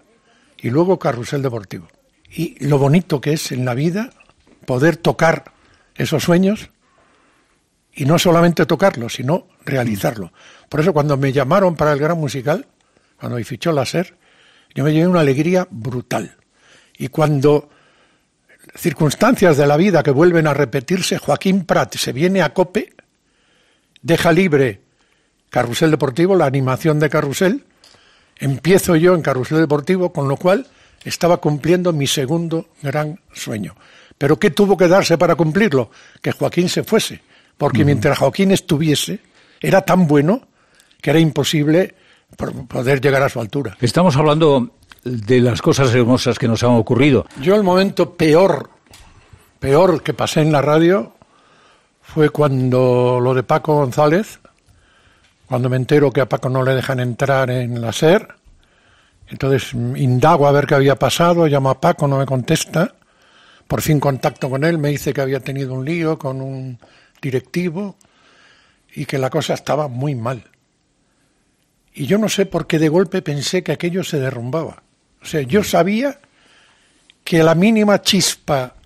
y 0.59 0.71
luego 0.71 0.99
carrusel 0.99 1.43
deportivo. 1.43 1.89
Y 2.31 2.65
lo 2.65 2.79
bonito 2.79 3.21
que 3.21 3.33
es 3.33 3.51
en 3.51 3.65
la 3.65 3.75
vida 3.75 4.11
poder 4.67 4.97
tocar 4.97 5.53
esos 5.97 6.23
sueños 6.23 6.71
y 7.93 8.05
no 8.05 8.19
solamente 8.19 8.67
tocarlo, 8.67 9.09
sino 9.09 9.49
realizarlo. 9.65 10.33
Por 10.69 10.81
eso 10.81 10.93
cuando 10.93 11.17
me 11.17 11.33
llamaron 11.33 11.75
para 11.75 11.93
el 11.93 11.99
gran 11.99 12.19
musical, 12.19 12.67
cuando 13.19 13.37
me 13.37 13.45
fichó 13.45 13.73
la 13.73 13.85
SER, 13.85 14.17
yo 14.75 14.85
me 14.85 14.93
llevé 14.93 15.09
una 15.09 15.21
alegría 15.21 15.67
brutal. 15.71 16.37
Y 16.97 17.09
cuando 17.09 17.71
circunstancias 18.77 19.57
de 19.57 19.67
la 19.67 19.77
vida 19.77 20.03
que 20.03 20.11
vuelven 20.11 20.47
a 20.47 20.55
repetirse, 20.55 21.19
Joaquín 21.19 21.65
Prat 21.65 21.97
se 21.97 22.13
viene 22.13 22.43
a 22.43 22.53
Cope, 22.55 22.93
deja 24.03 24.31
libre 24.33 24.83
Carrusel 25.49 25.91
Deportivo, 25.91 26.37
la 26.37 26.47
animación 26.47 27.01
de 27.01 27.11
Carrusel. 27.11 27.65
Empiezo 28.41 28.97
yo 28.97 29.15
en 29.15 29.23
Carrusel 29.23 29.59
Deportivo, 29.59 30.13
con 30.13 30.29
lo 30.29 30.37
cual 30.37 30.67
estaba 31.05 31.37
cumpliendo 31.37 31.93
mi 31.93 32.07
segundo 32.07 32.69
gran 32.83 33.21
sueño. 33.33 33.75
Pero 34.19 34.39
¿qué 34.39 34.51
tuvo 34.51 34.77
que 34.77 34.89
darse 34.89 35.17
para 35.17 35.35
cumplirlo? 35.35 35.91
Que 36.21 36.33
Joaquín 36.33 36.69
se 36.69 36.83
fuese. 36.83 37.23
Porque 37.57 37.85
mientras 37.85 38.19
Joaquín 38.19 38.51
estuviese, 38.53 39.21
era 39.61 39.83
tan 39.83 40.07
bueno 40.07 40.49
que 41.01 41.11
era 41.11 41.21
imposible 41.21 41.95
poder 42.69 43.01
llegar 43.01 43.23
a 43.23 43.29
su 43.29 43.41
altura. 43.41 43.77
Estamos 43.81 44.17
hablando 44.17 44.71
de 45.05 45.41
las 45.41 45.61
cosas 45.61 45.95
hermosas 45.95 46.39
que 46.39 46.49
nos 46.49 46.63
han 46.63 46.71
ocurrido. 46.71 47.27
Yo 47.41 47.55
el 47.55 47.63
momento 47.63 48.15
peor, 48.15 48.71
peor 49.59 50.03
que 50.03 50.15
pasé 50.15 50.41
en 50.41 50.53
la 50.53 50.63
radio 50.63 51.15
fue 52.03 52.31
cuando 52.31 53.21
lo 53.23 53.35
de 53.35 53.43
Paco 53.43 53.75
González, 53.75 54.41
cuando 55.51 55.69
me 55.69 55.79
entero 55.79 56.13
que 56.13 56.21
a 56.21 56.29
Paco 56.29 56.49
no 56.49 56.63
le 56.63 56.77
dejan 56.77 57.01
entrar 57.01 57.51
en 57.51 57.81
la 57.81 57.93
SER, 57.93 58.37
entonces 59.27 59.75
indago 59.75 60.47
a 60.47 60.53
ver 60.53 60.65
qué 60.65 60.77
había 60.77 60.95
pasado, 60.95 61.45
llamo 61.49 61.71
a 61.71 61.81
Paco, 61.81 62.07
no 62.07 62.19
me 62.19 62.25
contesta, 62.25 62.95
por 63.67 63.83
fin 63.83 63.99
contacto 63.99 64.49
con 64.49 64.63
él, 64.63 64.79
me 64.79 64.91
dice 64.91 65.13
que 65.13 65.21
había 65.21 65.41
tenido 65.41 65.75
un 65.75 65.85
lío 65.85 66.17
con 66.21 66.41
un 66.41 66.79
directivo 67.21 67.97
y 68.95 69.07
que 69.07 69.19
la 69.19 69.29
cosa 69.29 69.55
estaba 69.55 69.89
muy 69.89 70.15
mal. 70.15 70.45
Y 71.95 72.07
yo 72.07 72.17
no 72.17 72.29
sé 72.29 72.47
por 72.47 72.69
qué 72.69 72.79
de 72.79 72.89
golpe 72.89 73.21
pensé 73.21 73.65
que 73.65 73.73
aquello 73.73 74.05
se 74.05 74.21
derrumbaba. 74.21 74.85
O 75.21 75.25
sea, 75.25 75.41
yo 75.41 75.65
sabía 75.65 76.21
que 77.25 77.43
la 77.43 77.57
mínima 77.57 78.03
chispa 78.03 78.77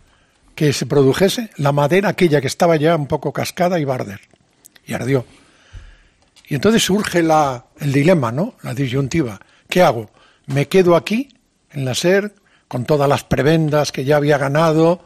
que 0.55 0.73
se 0.73 0.87
produjese, 0.87 1.51
la 1.59 1.73
madera 1.73 2.09
aquella 2.09 2.41
que 2.41 2.47
estaba 2.47 2.77
ya 2.77 2.97
un 2.97 3.07
poco 3.07 3.35
cascada 3.35 3.79
iba 3.79 3.93
a 3.93 3.97
arder. 3.97 4.21
Y 4.87 4.95
ardió. 4.95 5.27
Y 6.47 6.55
entonces 6.55 6.83
surge 6.83 7.23
la, 7.23 7.67
el 7.81 7.93
dilema, 7.93 8.31
¿no? 8.31 8.55
La 8.63 8.75
disyuntiva. 8.75 9.41
¿Qué 9.69 9.83
hago? 9.83 10.11
¿Me 10.47 10.69
quedo 10.69 10.95
aquí, 10.95 11.29
en 11.71 11.85
la 11.85 11.95
SER, 11.95 12.35
con 12.69 12.85
todas 12.85 13.09
las 13.09 13.25
prebendas 13.25 13.93
que 13.93 14.05
ya 14.05 14.17
había 14.17 14.37
ganado, 14.37 15.03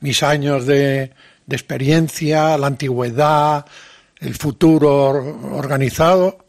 mis 0.00 0.22
años 0.22 0.66
de, 0.66 1.12
de 1.46 1.56
experiencia, 1.56 2.58
la 2.58 2.66
antigüedad, 2.66 3.66
el 4.18 4.34
futuro 4.34 5.10
organizado, 5.54 6.46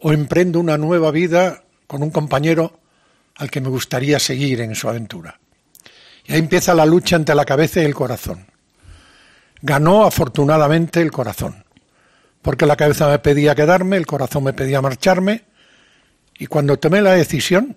o 0.00 0.12
emprendo 0.12 0.60
una 0.60 0.76
nueva 0.76 1.10
vida 1.10 1.64
con 1.86 2.02
un 2.02 2.10
compañero 2.10 2.80
al 3.36 3.50
que 3.50 3.62
me 3.62 3.68
gustaría 3.68 4.18
seguir 4.18 4.60
en 4.60 4.74
su 4.74 4.88
aventura? 4.88 5.40
Y 6.26 6.34
ahí 6.34 6.38
empieza 6.38 6.74
la 6.74 6.84
lucha 6.84 7.16
entre 7.16 7.34
la 7.34 7.44
cabeza 7.44 7.80
y 7.80 7.84
el 7.84 7.94
corazón. 7.94 8.46
Ganó 9.62 10.04
afortunadamente 10.04 11.00
el 11.00 11.10
corazón 11.10 11.63
porque 12.44 12.66
la 12.66 12.76
cabeza 12.76 13.08
me 13.08 13.18
pedía 13.18 13.54
quedarme, 13.54 13.96
el 13.96 14.06
corazón 14.06 14.44
me 14.44 14.52
pedía 14.52 14.82
marcharme, 14.82 15.44
y 16.38 16.46
cuando 16.46 16.78
tomé 16.78 17.00
la 17.00 17.12
decisión, 17.12 17.74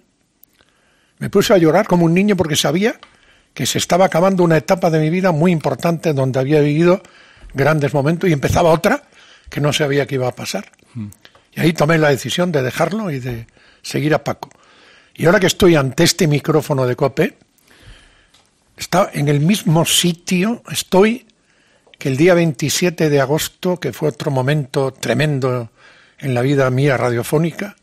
me 1.20 1.30
puse 1.30 1.54
a 1.54 1.58
llorar 1.58 1.88
como 1.88 2.04
un 2.04 2.14
niño 2.14 2.36
porque 2.36 2.58
sabía 2.58 3.00
que 3.54 3.66
se 3.66 3.78
estaba 3.78 4.06
acabando 4.06 4.44
una 4.44 4.58
etapa 4.58 4.90
de 4.90 5.00
mi 5.00 5.10
vida 5.10 5.32
muy 5.32 5.54
importante 5.54 6.14
donde 6.14 6.40
había 6.40 6.60
vivido 6.60 7.02
grandes 7.54 7.94
momentos 7.94 8.30
y 8.30 8.34
empezaba 8.34 8.70
otra 8.70 9.04
que 9.50 9.62
no 9.62 9.72
sabía 9.72 10.06
qué 10.06 10.16
iba 10.16 10.28
a 10.28 10.36
pasar. 10.36 10.70
Mm. 10.96 11.08
Y 11.54 11.62
ahí 11.62 11.72
tomé 11.72 11.98
la 11.98 12.10
decisión 12.10 12.52
de 12.52 12.62
dejarlo 12.62 13.10
y 13.10 13.20
de 13.20 13.48
seguir 13.82 14.14
a 14.14 14.24
Paco. 14.26 14.50
Y 15.16 15.28
ahora 15.28 15.40
que 15.40 15.48
estoy 15.48 15.76
ante 15.76 16.04
este 16.04 16.28
micrófono 16.28 16.86
de 16.86 16.98
COPE, 16.98 17.38
está 18.76 19.10
en 19.14 19.30
el 19.30 19.40
mismo 19.40 19.86
sitio, 19.86 20.62
estoy 20.70 21.27
que 21.98 22.10
el 22.10 22.18
día 22.18 22.34
27 22.34 23.10
de 23.10 23.22
agosto, 23.22 23.80
que 23.80 23.94
fue 23.94 24.10
otro 24.10 24.32
momento 24.32 24.92
tremendo 24.92 25.70
en 26.20 26.34
la 26.34 26.42
vida 26.42 26.70
mía 26.70 26.98
radiofónica, 26.98 27.76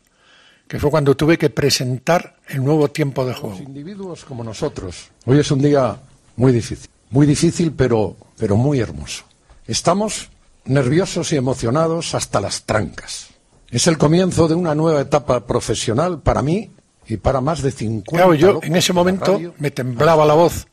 que 0.67 0.79
fue 0.79 0.89
cuando 0.89 1.15
tuve 1.15 1.37
que 1.37 1.49
presentar 1.49 2.37
el 2.47 2.63
nuevo 2.63 2.89
tiempo 2.89 3.25
de 3.25 3.33
juego. 3.33 3.57
individuos 3.57 4.25
como 4.25 4.43
nosotros, 4.43 5.09
hoy 5.25 5.39
es 5.39 5.51
un 5.51 5.61
día 5.61 5.97
muy 6.37 6.51
difícil, 6.51 6.89
muy 7.09 7.27
difícil 7.27 7.73
pero, 7.73 8.15
pero 8.37 8.55
muy 8.55 8.79
hermoso. 8.79 9.23
Estamos 9.67 10.29
nerviosos 10.65 11.31
y 11.33 11.35
emocionados 11.35 12.15
hasta 12.15 12.41
las 12.41 12.63
trancas. 12.63 13.27
Es 13.69 13.87
el 13.87 13.97
comienzo 13.97 14.47
de 14.47 14.55
una 14.55 14.75
nueva 14.75 15.01
etapa 15.01 15.45
profesional 15.45 16.21
para 16.21 16.41
mí 16.41 16.71
y 17.07 17.17
para 17.17 17.41
más 17.41 17.61
de 17.61 17.71
50. 17.71 18.11
Claro, 18.11 18.33
yo 18.33 18.59
en 18.63 18.75
ese 18.75 18.93
momento 18.93 19.39
me 19.59 19.71
temblaba 19.71 20.25
la 20.25 20.33
voz, 20.33 20.67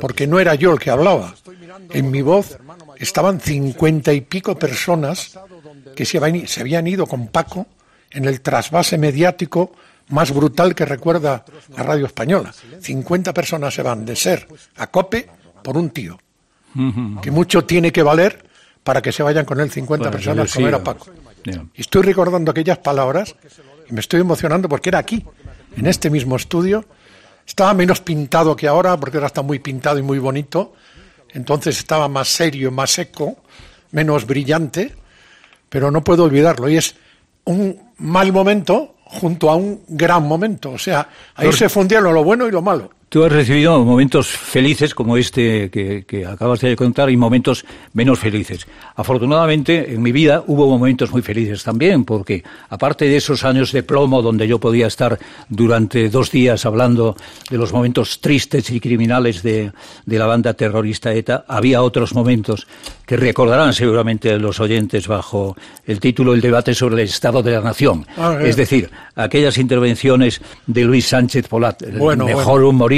porque 0.00 0.26
no 0.26 0.40
era 0.40 0.54
yo 0.54 0.72
el 0.72 0.78
que 0.78 0.90
hablaba. 0.90 1.34
En 1.90 2.10
mi 2.10 2.22
voz 2.22 2.56
estaban 2.98 3.40
cincuenta 3.40 4.12
y 4.12 4.20
pico 4.20 4.58
personas 4.58 5.38
que 5.94 6.04
se 6.04 6.18
habían, 6.18 6.86
ido 6.86 7.06
con 7.06 7.28
Paco 7.28 7.66
en 8.10 8.24
el 8.24 8.40
trasvase 8.40 8.98
mediático 8.98 9.72
más 10.08 10.32
brutal 10.32 10.74
que 10.74 10.84
recuerda 10.84 11.44
la 11.76 11.82
radio 11.82 12.06
española. 12.06 12.52
50 12.80 13.34
personas 13.34 13.74
se 13.74 13.82
van 13.82 14.04
de 14.04 14.14
ser 14.14 14.46
a 14.76 14.86
Cope 14.88 15.28
por 15.62 15.76
un 15.76 15.90
tío, 15.90 16.18
que 17.22 17.30
mucho 17.30 17.64
tiene 17.64 17.92
que 17.92 18.02
valer 18.02 18.44
para 18.84 19.02
que 19.02 19.10
se 19.10 19.22
vayan 19.22 19.44
con 19.44 19.60
él 19.60 19.70
50 19.70 20.10
personas 20.10 20.52
como 20.52 20.68
era 20.68 20.82
Paco. 20.82 21.06
Y 21.74 21.80
estoy 21.80 22.02
recordando 22.02 22.50
aquellas 22.50 22.78
palabras 22.78 23.34
y 23.88 23.92
me 23.92 24.00
estoy 24.00 24.20
emocionando 24.20 24.68
porque 24.68 24.90
era 24.90 24.98
aquí, 24.98 25.24
en 25.76 25.86
este 25.86 26.10
mismo 26.10 26.36
estudio. 26.36 26.84
Estaba 27.46 27.74
menos 27.74 28.00
pintado 28.00 28.56
que 28.56 28.66
ahora, 28.66 28.96
porque 28.96 29.18
ahora 29.18 29.28
está 29.28 29.42
muy 29.42 29.60
pintado 29.60 29.98
y 29.98 30.02
muy 30.02 30.18
bonito. 30.18 30.74
Entonces 31.36 31.76
estaba 31.78 32.08
más 32.08 32.28
serio, 32.28 32.72
más 32.72 32.92
seco, 32.92 33.36
menos 33.90 34.26
brillante, 34.26 34.94
pero 35.68 35.90
no 35.90 36.02
puedo 36.02 36.24
olvidarlo. 36.24 36.66
Y 36.66 36.78
es 36.78 36.96
un 37.44 37.78
mal 37.98 38.32
momento 38.32 38.94
junto 39.04 39.50
a 39.50 39.56
un 39.56 39.82
gran 39.86 40.26
momento. 40.26 40.70
O 40.70 40.78
sea, 40.78 41.06
ahí 41.34 41.52
se 41.52 41.68
fundieron 41.68 42.14
lo 42.14 42.24
bueno 42.24 42.48
y 42.48 42.50
lo 42.50 42.62
malo. 42.62 42.90
Tú 43.08 43.22
has 43.22 43.30
recibido 43.30 43.84
momentos 43.84 44.26
felices 44.26 44.92
como 44.92 45.16
este 45.16 45.70
que, 45.70 46.26
acabas 46.26 46.60
de 46.60 46.74
contar 46.74 47.08
y 47.08 47.16
momentos 47.16 47.64
menos 47.92 48.18
felices. 48.18 48.66
Afortunadamente, 48.96 49.94
en 49.94 50.02
mi 50.02 50.10
vida 50.10 50.42
hubo 50.48 50.66
momentos 50.66 51.12
muy 51.12 51.22
felices 51.22 51.62
también, 51.62 52.04
porque 52.04 52.42
aparte 52.68 53.04
de 53.04 53.16
esos 53.16 53.44
años 53.44 53.70
de 53.70 53.84
plomo 53.84 54.22
donde 54.22 54.48
yo 54.48 54.58
podía 54.58 54.88
estar 54.88 55.20
durante 55.48 56.08
dos 56.08 56.32
días 56.32 56.66
hablando 56.66 57.14
de 57.48 57.56
los 57.56 57.72
momentos 57.72 58.20
tristes 58.20 58.70
y 58.70 58.80
criminales 58.80 59.40
de, 59.44 59.70
la 60.06 60.26
banda 60.26 60.54
terrorista 60.54 61.14
ETA, 61.14 61.44
había 61.46 61.82
otros 61.82 62.12
momentos 62.12 62.66
que 63.06 63.16
recordarán 63.16 63.72
seguramente 63.72 64.36
los 64.36 64.58
oyentes 64.58 65.06
bajo 65.06 65.56
el 65.86 66.00
título 66.00 66.34
El 66.34 66.40
debate 66.40 66.74
sobre 66.74 67.02
el 67.02 67.08
Estado 67.08 67.40
de 67.40 67.52
la 67.52 67.60
Nación. 67.60 68.04
Ah, 68.16 68.36
es 68.42 68.56
decir, 68.56 68.90
aquellas 69.14 69.58
intervenciones 69.58 70.40
de 70.66 70.82
Luis 70.82 71.06
Sánchez 71.06 71.46
Polat, 71.46 71.82
el 71.82 72.00
mejor 72.16 72.64
humorista 72.64 72.95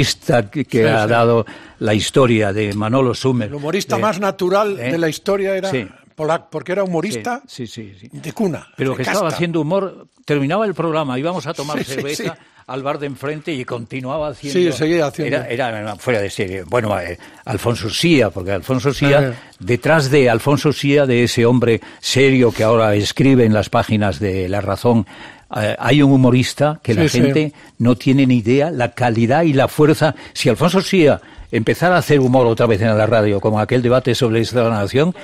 que, 0.69 0.87
ha 0.87 1.07
dado 1.07 1.45
la 1.79 1.93
historia 1.93 2.53
de 2.53 2.73
Manolo 2.73 3.13
Sumer. 3.13 3.47
El 3.47 3.55
humorista 3.55 3.97
más 3.97 4.19
natural 4.19 4.79
¿eh? 4.79 4.91
de 4.91 4.97
la 4.97 5.09
historia 5.09 5.55
era 5.55 5.71
Polac, 6.15 6.49
porque 6.49 6.73
era 6.73 6.83
humorista 6.83 7.41
de 7.47 8.33
cuna. 8.33 8.67
Pero 8.75 8.95
que 8.95 9.03
estaba 9.03 9.29
haciendo 9.29 9.61
humor, 9.61 10.07
terminaba 10.25 10.65
el 10.65 10.73
programa, 10.73 11.17
íbamos 11.17 11.47
a 11.47 11.53
tomar 11.53 11.83
cerveza 11.83 12.37
al 12.69 12.83
bar 12.83 12.99
de 12.99 13.07
enfrente 13.07 13.51
y 13.51 13.65
continuaba 13.65 14.27
haciendo. 14.27 14.71
Sí, 14.71 14.77
seguía 14.77 15.07
haciendo. 15.07 15.37
Era, 15.37 15.95
fuera 15.95 16.21
de 16.21 16.29
serie. 16.29 16.63
Bueno, 16.63 16.99
eh, 16.99 17.17
Alfonso 17.45 17.89
Sía, 17.89 18.29
porque 18.29 18.51
Alfonso 18.51 18.93
Sía, 18.93 19.33
detrás 19.57 20.11
de 20.11 20.29
Alfonso 20.29 20.71
Sía, 20.71 21.07
de 21.07 21.23
ese 21.23 21.47
hombre 21.47 21.81
serio 21.99 22.51
que 22.51 22.63
ahora 22.63 22.93
escribe 22.93 23.45
en 23.45 23.53
las 23.53 23.69
páginas 23.69 24.19
de 24.19 24.47
La 24.49 24.61
Razón, 24.61 25.07
eh, 25.07 25.38
hay 25.49 26.01
un 26.01 26.11
humorista 26.11 26.79
que 26.81 26.93
la 26.93 27.07
gente 27.07 27.53
no 27.79 27.95
tiene 27.95 28.25
ni 28.25 28.37
idea 28.37 28.71
la 28.71 28.91
calidad 28.91 29.43
y 29.43 29.53
la 29.53 29.67
fuerza. 29.67 30.15
Si 30.33 30.49
Alfonso 30.49 30.81
Sía 30.81 31.19
empezara 31.51 31.95
a 31.95 31.99
hacer 31.99 32.19
humor 32.19 32.45
otra 32.45 32.67
vez 32.67 32.81
en 32.81 32.95
la 32.97 33.05
radio, 33.05 33.39
como 33.39 33.59
aquel 33.59 33.81
debate 33.81 34.13
sobre 34.13 34.43
la 34.43 34.69
nación, 34.69 35.15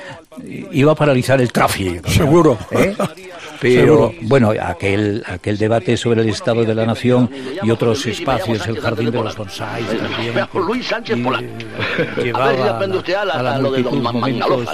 iba 0.71 0.91
a 0.91 0.95
paralizar 0.95 1.39
el 1.39 1.51
tráfico. 1.51 2.09
Seguro. 2.09 2.57
¿Eh? 2.71 2.95
Pero 3.61 4.13
bueno, 4.23 4.51
aquel, 4.61 5.23
aquel 5.25 5.57
debate 5.57 5.95
sobre 5.97 6.21
el 6.21 6.29
Estado 6.29 6.63
de 6.65 6.75
la 6.75 6.85
Nación 6.85 7.29
y 7.63 7.71
otros 7.71 8.05
espacios, 8.05 8.67
el 8.67 8.79
Jardín 8.79 9.11
de 9.11 9.23
los 9.23 9.35
Bonsáis 9.35 9.87
también. 9.87 10.47
Luis 10.53 10.85
Sánchez 10.85 11.17
Llevaba 12.21 12.79
a 13.33 13.41
la 13.41 13.59
multitud 13.59 14.01
momentos 14.01 14.69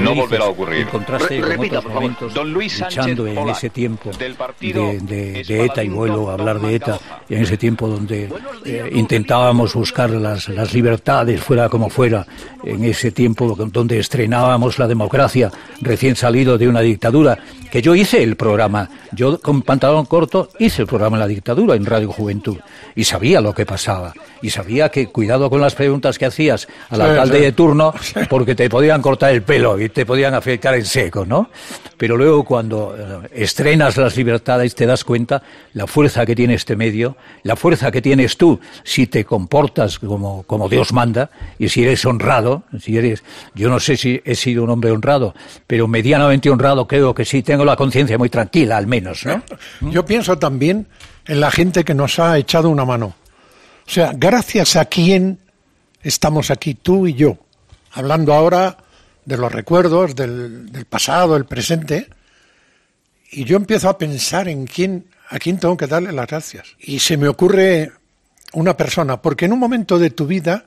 no 0.00 0.14
volverá 0.14 0.44
a 0.44 0.48
ocurrir. 0.48 0.82
En 0.82 0.88
contraste 0.88 1.40
con 1.40 1.60
otros 1.60 1.84
momentos 1.86 2.34
Don 2.34 2.52
Luis 2.52 2.80
luchando 2.80 3.26
en 3.26 3.48
ese 3.48 3.70
tiempo 3.70 4.10
de, 4.18 5.44
ETA 5.48 5.84
y 5.84 5.88
vuelo 5.88 6.30
a 6.30 6.34
hablar 6.34 6.60
de 6.60 6.74
ETA, 6.74 6.98
y 7.28 7.34
en 7.34 7.42
ese 7.42 7.56
tiempo 7.56 7.88
donde 7.88 8.28
eh, 8.64 8.90
intentábamos 8.92 9.74
buscar 9.74 10.10
las, 10.10 10.48
las 10.48 10.72
libertades 10.72 11.40
fuera 11.40 11.68
como 11.68 11.88
fuera, 11.90 12.26
en 12.64 12.84
ese 12.84 13.10
tiempo 13.10 13.54
donde 13.56 13.98
estrenábamos 13.98 14.78
la 14.78 14.86
democracia 14.86 15.50
recién 15.80 16.16
salido 16.16 16.58
de 16.58 16.68
una 16.68 16.80
dictadura, 16.80 17.38
que 17.70 17.82
yo 17.82 17.94
hice 17.94 18.22
el 18.22 18.36
programa, 18.36 18.88
yo 19.12 19.40
con 19.40 19.62
pantalón 19.62 20.06
corto 20.06 20.50
hice 20.58 20.82
el 20.82 20.88
programa 20.88 21.16
en 21.16 21.20
la 21.20 21.26
dictadura 21.26 21.74
en 21.74 21.86
Radio 21.86 22.12
Juventud 22.12 22.58
y 22.94 23.04
sabía 23.04 23.40
lo 23.40 23.54
que 23.54 23.66
pasaba 23.66 24.12
y 24.42 24.50
sabía 24.50 24.90
que 24.90 25.06
cuidado 25.06 25.48
con 25.48 25.60
las 25.60 25.74
preguntas 25.74 26.18
que 26.18 26.26
hacías 26.26 26.68
al 26.90 27.00
alcalde 27.00 27.40
de 27.40 27.52
turno 27.52 27.94
porque 28.28 28.54
te 28.54 28.68
podían 28.68 29.00
cortar 29.00 29.32
el 29.32 29.42
pelo 29.42 29.51
y 29.52 29.88
te 29.90 30.06
podían 30.06 30.32
afectar 30.32 30.74
en 30.74 30.86
seco, 30.86 31.26
¿no? 31.26 31.50
Pero 31.98 32.16
luego 32.16 32.42
cuando 32.42 32.96
eh, 32.96 33.28
estrenas 33.32 33.98
las 33.98 34.16
libertades 34.16 34.74
te 34.74 34.86
das 34.86 35.04
cuenta 35.04 35.42
la 35.74 35.86
fuerza 35.86 36.24
que 36.24 36.34
tiene 36.34 36.54
este 36.54 36.74
medio, 36.74 37.16
la 37.42 37.54
fuerza 37.54 37.90
que 37.90 38.00
tienes 38.00 38.38
tú 38.38 38.58
si 38.82 39.06
te 39.06 39.26
comportas 39.26 39.98
como, 39.98 40.44
como 40.44 40.70
Dios 40.70 40.94
manda 40.94 41.28
y 41.58 41.68
si 41.68 41.82
eres 41.82 42.04
honrado, 42.06 42.62
si 42.80 42.96
eres, 42.96 43.24
yo 43.54 43.68
no 43.68 43.78
sé 43.78 43.98
si 43.98 44.22
he 44.24 44.34
sido 44.34 44.64
un 44.64 44.70
hombre 44.70 44.90
honrado, 44.90 45.34
pero 45.66 45.86
medianamente 45.86 46.48
honrado 46.48 46.88
creo 46.88 47.14
que 47.14 47.26
sí, 47.26 47.42
tengo 47.42 47.64
la 47.64 47.76
conciencia 47.76 48.16
muy 48.16 48.30
tranquila 48.30 48.78
al 48.78 48.86
menos, 48.86 49.26
¿no? 49.26 49.42
Yo 49.82 50.06
pienso 50.06 50.38
también 50.38 50.86
en 51.26 51.40
la 51.40 51.50
gente 51.50 51.84
que 51.84 51.94
nos 51.94 52.18
ha 52.18 52.38
echado 52.38 52.70
una 52.70 52.86
mano. 52.86 53.14
O 53.86 53.90
sea, 53.90 54.12
gracias 54.14 54.76
a 54.76 54.86
quién 54.86 55.40
estamos 56.02 56.50
aquí, 56.50 56.74
tú 56.74 57.06
y 57.06 57.12
yo, 57.12 57.36
hablando 57.92 58.32
ahora 58.32 58.78
de 59.24 59.36
los 59.36 59.52
recuerdos, 59.52 60.14
del, 60.14 60.86
pasado, 60.88 61.36
el 61.36 61.44
presente, 61.44 62.08
y 63.30 63.44
yo 63.44 63.56
empiezo 63.56 63.88
a 63.88 63.98
pensar 63.98 64.48
en 64.48 64.66
quién, 64.66 65.06
a 65.28 65.38
quién 65.38 65.58
tengo 65.58 65.76
que 65.76 65.86
darle 65.86 66.12
las 66.12 66.26
gracias. 66.26 66.76
Y 66.80 66.98
se 66.98 67.16
me 67.16 67.28
ocurre 67.28 67.92
una 68.52 68.76
persona, 68.76 69.22
porque 69.22 69.46
en 69.46 69.52
un 69.52 69.58
momento 69.58 69.98
de 69.98 70.10
tu 70.10 70.26
vida 70.26 70.66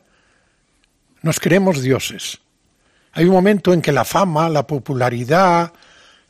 nos 1.22 1.40
creemos 1.40 1.82
dioses. 1.82 2.40
Hay 3.14 3.26
un 3.26 3.32
momento 3.32 3.74
en 3.74 3.82
que 3.82 3.92
la 3.92 4.06
fama, 4.06 4.50
la 4.50 4.66
popularidad, 4.66 5.72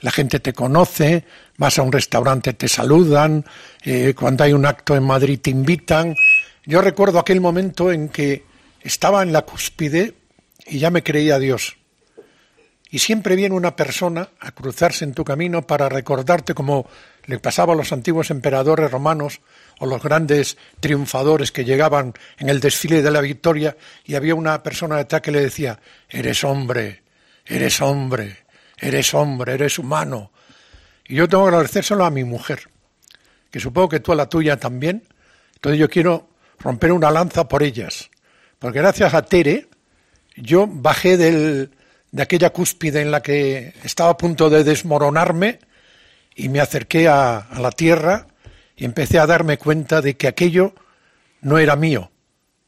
la 0.02 0.12
gente 0.12 0.40
te 0.40 0.54
conoce, 0.54 1.26
vas 1.58 1.80
a 1.80 1.82
un 1.82 1.92
restaurante, 1.92 2.54
te 2.54 2.68
saludan, 2.68 3.46
eh, 3.84 4.14
cuando 4.18 4.44
hay 4.44 4.54
un 4.54 4.66
acto 4.66 4.96
en 4.96 5.04
Madrid 5.04 5.40
te 5.42 5.50
invitan. 5.50 6.16
Yo 6.66 6.82
recuerdo 6.82 7.20
aquel 7.20 7.42
momento 7.42 7.92
en 7.92 8.10
que 8.10 8.44
estaba 8.82 9.24
en 9.24 9.32
la 9.32 9.44
cúspide 9.44 10.14
y 10.68 10.80
ya 10.80 10.92
me 10.92 11.04
creía 11.04 11.40
Dios. 11.40 11.78
Y 12.92 13.00
siempre 13.00 13.36
viene 13.36 13.56
una 13.56 13.76
persona 13.76 14.30
a 14.40 14.52
cruzarse 14.52 15.04
en 15.04 15.14
tu 15.14 15.24
camino 15.24 15.66
para 15.66 15.90
recordarte 15.90 16.54
como 16.54 16.88
le 17.26 17.40
pasaba 17.40 17.74
a 17.74 17.76
los 17.76 17.92
antiguos 17.92 18.30
emperadores 18.30 18.92
romanos 18.92 19.42
o 19.80 19.86
los 19.86 20.02
grandes 20.02 20.58
triunfadores 20.80 21.52
que 21.52 21.66
llegaban 21.66 22.14
en 22.38 22.50
el 22.50 22.60
desfile 22.60 23.02
de 23.02 23.12
la 23.12 23.22
victoria 23.22 23.76
y 24.06 24.16
había 24.16 24.36
una 24.36 24.62
persona 24.62 24.98
detrás 24.98 25.22
que 25.22 25.32
le 25.32 25.42
decía, 25.42 25.80
eres 26.10 26.44
hombre, 26.44 27.04
eres 27.46 27.82
hombre, 27.82 28.46
eres 28.78 29.14
hombre, 29.14 29.54
eres 29.54 29.80
humano. 29.80 30.32
Y 31.08 31.16
yo 31.16 31.28
tengo 31.28 31.44
que 31.46 31.50
agradecérselo 31.50 32.06
a 32.06 32.12
mi 32.12 32.24
mujer, 32.24 32.70
que 33.52 33.60
supongo 33.60 33.90
que 33.90 34.00
tú 34.00 34.12
a 34.12 34.16
la 34.16 34.30
tuya 34.30 34.58
también. 34.58 35.04
Entonces 35.56 35.80
yo 35.80 35.90
quiero 35.90 36.30
romper 36.60 36.92
una 36.92 37.12
lanza 37.12 37.48
por 37.48 37.64
ellas, 37.64 38.10
porque 38.60 38.80
gracias 38.80 39.14
a 39.14 39.24
Tere 39.24 39.68
yo 40.36 40.68
bajé 40.68 41.18
del, 41.18 41.72
de 42.16 42.24
aquella 42.24 42.52
cúspide 42.52 43.02
en 43.02 43.12
la 43.12 43.22
que 43.22 43.74
estaba 43.84 44.12
a 44.12 44.18
punto 44.18 44.50
de 44.50 44.64
desmoronarme 44.64 45.60
y 46.34 46.48
me 46.48 46.62
acerqué 46.62 47.10
a, 47.10 47.46
la 47.60 47.72
tierra 47.72 48.28
y 48.78 48.86
empecé 48.86 49.20
a 49.20 49.28
darme 49.28 49.58
cuenta 49.58 50.02
de 50.02 50.16
que 50.16 50.30
aquello 50.30 50.74
no 51.42 51.58
era 51.58 51.76
mío, 51.76 52.12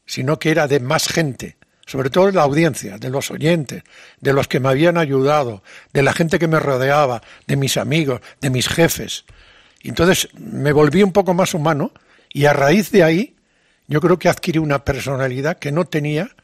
sino 0.06 0.38
que 0.38 0.52
era 0.52 0.68
de 0.68 0.82
más 0.82 1.08
gente, 1.08 1.56
sobre 1.86 2.10
todo 2.10 2.26
de 2.26 2.34
la 2.34 2.42
audiencia, 2.42 2.98
de 2.98 3.10
los 3.10 3.32
oyentes, 3.32 3.84
de 4.20 4.34
los 4.34 4.50
que 4.50 4.60
me 4.60 4.68
habían 4.68 4.98
ayudado, 4.98 5.64
de 5.94 6.04
la 6.04 6.12
gente 6.12 6.40
que 6.40 6.50
me 6.50 6.60
rodeaba, 6.60 7.22
de 7.48 7.56
mis 7.56 7.78
amigos, 7.78 8.20
de 8.42 8.50
mis 8.50 8.68
jefes. 8.68 9.24
Entonces 9.82 10.28
me 10.34 10.74
volví 10.74 11.04
un 11.04 11.14
poco 11.14 11.34
más 11.34 11.54
humano 11.54 11.94
y 12.34 12.48
a 12.48 12.52
raíz 12.52 12.92
de 12.92 13.06
ahí 13.06 13.38
yo 13.88 14.02
creo 14.02 14.20
que 14.20 14.28
adquirí 14.28 14.60
una 14.60 14.84
personalidad 14.84 15.58
que 15.58 15.72
no 15.72 15.86
tenía 15.86 16.36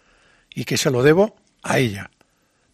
y 0.56 0.64
que 0.64 0.78
se 0.78 0.90
lo 0.90 1.04
debo 1.04 1.36
a 1.64 1.80
ella. 1.80 2.10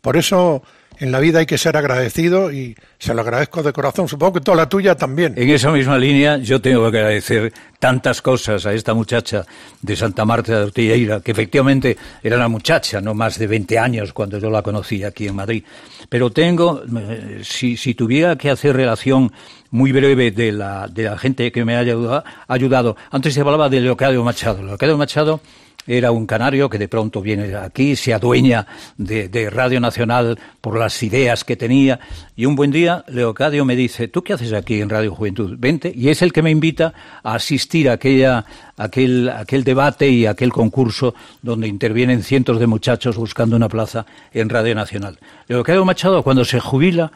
Por 0.01 0.17
eso 0.17 0.63
en 0.99 1.13
la 1.13 1.19
vida 1.19 1.39
hay 1.39 1.45
que 1.45 1.57
ser 1.57 1.77
agradecido 1.77 2.51
y 2.51 2.75
se 2.97 3.13
lo 3.13 3.21
agradezco 3.21 3.63
de 3.63 3.71
corazón. 3.71 4.09
Supongo 4.09 4.33
que 4.33 4.41
toda 4.41 4.57
la 4.57 4.67
tuya 4.67 4.95
también. 4.95 5.33
En 5.37 5.49
esa 5.49 5.71
misma 5.71 5.97
línea 5.97 6.37
yo 6.37 6.61
tengo 6.61 6.91
que 6.91 6.97
agradecer 6.97 7.53
tantas 7.79 8.21
cosas 8.21 8.65
a 8.65 8.73
esta 8.73 8.93
muchacha 8.93 9.45
de 9.81 9.95
Santa 9.95 10.25
Marta 10.25 10.57
de 10.57 10.63
Ortigueira, 10.65 11.21
que 11.21 11.31
efectivamente 11.31 11.97
era 12.21 12.35
una 12.35 12.49
muchacha, 12.49 12.99
no 12.99 13.13
más 13.13 13.39
de 13.39 13.47
20 13.47 13.79
años 13.79 14.11
cuando 14.11 14.39
yo 14.39 14.49
la 14.49 14.61
conocí 14.61 15.03
aquí 15.05 15.27
en 15.27 15.35
Madrid. 15.35 15.63
Pero 16.09 16.31
tengo, 16.31 16.81
eh, 16.83 17.41
si, 17.43 17.77
si 17.77 17.93
tuviera 17.93 18.35
que 18.35 18.49
hacer 18.49 18.75
relación 18.75 19.31
muy 19.71 19.93
breve 19.93 20.31
de 20.31 20.51
la, 20.51 20.87
de 20.89 21.03
la 21.03 21.17
gente 21.17 21.49
que 21.53 21.63
me 21.63 21.77
ha 21.77 21.79
ayudado, 21.79 22.25
ayudado. 22.47 22.97
antes 23.09 23.33
se 23.33 23.39
hablaba 23.39 23.69
de 23.69 23.79
Leocadio 23.79 24.21
Machado. 24.23 24.63
Leocadio 24.63 24.97
Machado 24.97 25.39
era 25.87 26.11
un 26.11 26.25
canario 26.25 26.69
que 26.69 26.77
de 26.77 26.87
pronto 26.87 27.21
viene 27.21 27.55
aquí, 27.55 27.95
se 27.95 28.13
adueña 28.13 28.67
de, 28.97 29.49
Radio 29.49 29.79
Nacional 29.79 30.37
por 30.61 30.77
las 30.77 31.01
ideas 31.01 31.43
que 31.43 31.55
tenía 31.55 31.99
y 32.35 32.45
un 32.45 32.55
buen 32.55 32.71
día 32.71 33.03
Leocadio 33.07 33.65
me 33.65 33.75
dice, 33.75 34.07
¿tú 34.07 34.21
qué 34.23 34.33
haces 34.33 34.53
aquí 34.53 34.81
en 34.81 34.89
Radio 34.89 35.13
Juventud? 35.13 35.55
Vente 35.57 35.91
y 35.93 36.09
es 36.09 36.21
el 36.21 36.31
que 36.31 36.43
me 36.43 36.51
invita 36.51 36.93
a 37.23 37.35
asistir 37.35 37.89
a 37.89 37.93
aquella, 37.93 38.45
aquel, 38.77 39.29
aquel 39.29 39.63
debate 39.63 40.09
y 40.09 40.25
aquel 40.25 40.51
concurso 40.51 41.15
donde 41.41 41.67
intervienen 41.67 42.23
cientos 42.23 42.59
de 42.59 42.67
muchachos 42.67 43.17
buscando 43.17 43.55
una 43.55 43.69
plaza 43.69 44.05
en 44.31 44.49
Radio 44.49 44.75
Nacional. 44.75 45.17
Leocadio 45.47 45.85
Machado 45.85 46.23
cuando 46.23 46.45
se 46.45 46.59
jubila, 46.59 47.11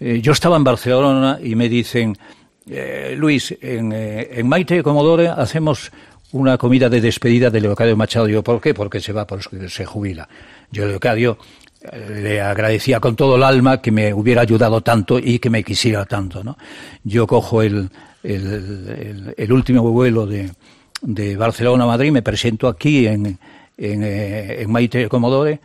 eh, 0.00 0.20
yo 0.20 0.32
estaba 0.32 0.56
en 0.56 0.64
Barcelona 0.64 1.38
y 1.42 1.54
me 1.54 1.68
dicen, 1.68 2.16
eh, 2.68 3.14
Luis, 3.16 3.56
en, 3.62 3.92
eh, 3.92 4.28
en 4.32 4.48
Maite 4.48 4.82
Comodore 4.82 5.28
hacemos 5.28 5.90
una 6.32 6.58
comida 6.58 6.88
de 6.88 7.00
despedida 7.00 7.50
de 7.50 7.60
Leocadio 7.60 7.96
Machado. 7.96 8.28
Yo, 8.28 8.42
¿por 8.42 8.60
qué? 8.60 8.74
Porque 8.74 9.00
se 9.00 9.12
va, 9.12 9.26
porque 9.26 9.68
se 9.68 9.84
jubila. 9.84 10.28
Yo, 10.70 10.86
Leocadio, 10.86 11.38
eh, 11.80 12.20
le 12.22 12.40
agradecía 12.40 13.00
con 13.00 13.16
todo 13.16 13.36
el 13.36 13.42
alma 13.42 13.80
que 13.80 13.90
me 13.90 14.12
hubiera 14.12 14.42
ayudado 14.42 14.80
tanto 14.80 15.18
y 15.18 15.38
que 15.38 15.50
me 15.50 15.64
quisiera 15.64 16.04
tanto, 16.04 16.44
¿no? 16.44 16.58
Yo 17.04 17.26
cojo 17.26 17.62
el, 17.62 17.88
el, 18.22 19.34
el, 19.36 19.52
último 19.52 19.82
vuelo 19.90 20.26
de, 20.26 20.50
de 21.02 21.36
Barcelona 21.36 21.84
a 21.84 21.86
Madrid, 21.86 22.12
me 22.12 22.22
presento 22.22 22.68
aquí 22.68 23.06
en, 23.06 23.38
en, 23.76 24.02
eh, 24.02 24.62
en 24.62 24.70
Maite 24.70 25.08
Comodore, 25.08 25.60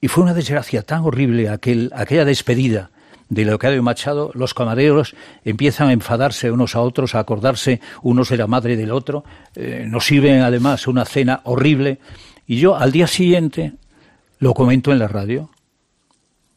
y 0.00 0.08
fue 0.08 0.24
una 0.24 0.34
desgracia 0.34 0.82
tan 0.82 1.02
horrible 1.02 1.48
aquel, 1.48 1.90
aquella 1.94 2.24
despedida 2.24 2.90
de 3.28 3.44
Leocadio 3.44 3.82
Machado, 3.82 4.30
los 4.34 4.54
camareros 4.54 5.14
empiezan 5.44 5.88
a 5.88 5.92
enfadarse 5.92 6.50
unos 6.50 6.76
a 6.76 6.80
otros, 6.80 7.14
a 7.14 7.18
acordarse 7.20 7.80
unos 8.02 8.28
de 8.28 8.36
la 8.36 8.46
madre 8.46 8.76
del 8.76 8.92
otro, 8.92 9.24
eh, 9.54 9.84
nos 9.88 10.06
sirven 10.06 10.40
además 10.42 10.86
una 10.86 11.04
cena 11.04 11.40
horrible, 11.44 11.98
y 12.46 12.58
yo 12.58 12.76
al 12.76 12.92
día 12.92 13.06
siguiente 13.08 13.72
lo 14.38 14.54
comento 14.54 14.92
en 14.92 14.98
la 15.00 15.08
radio. 15.08 15.50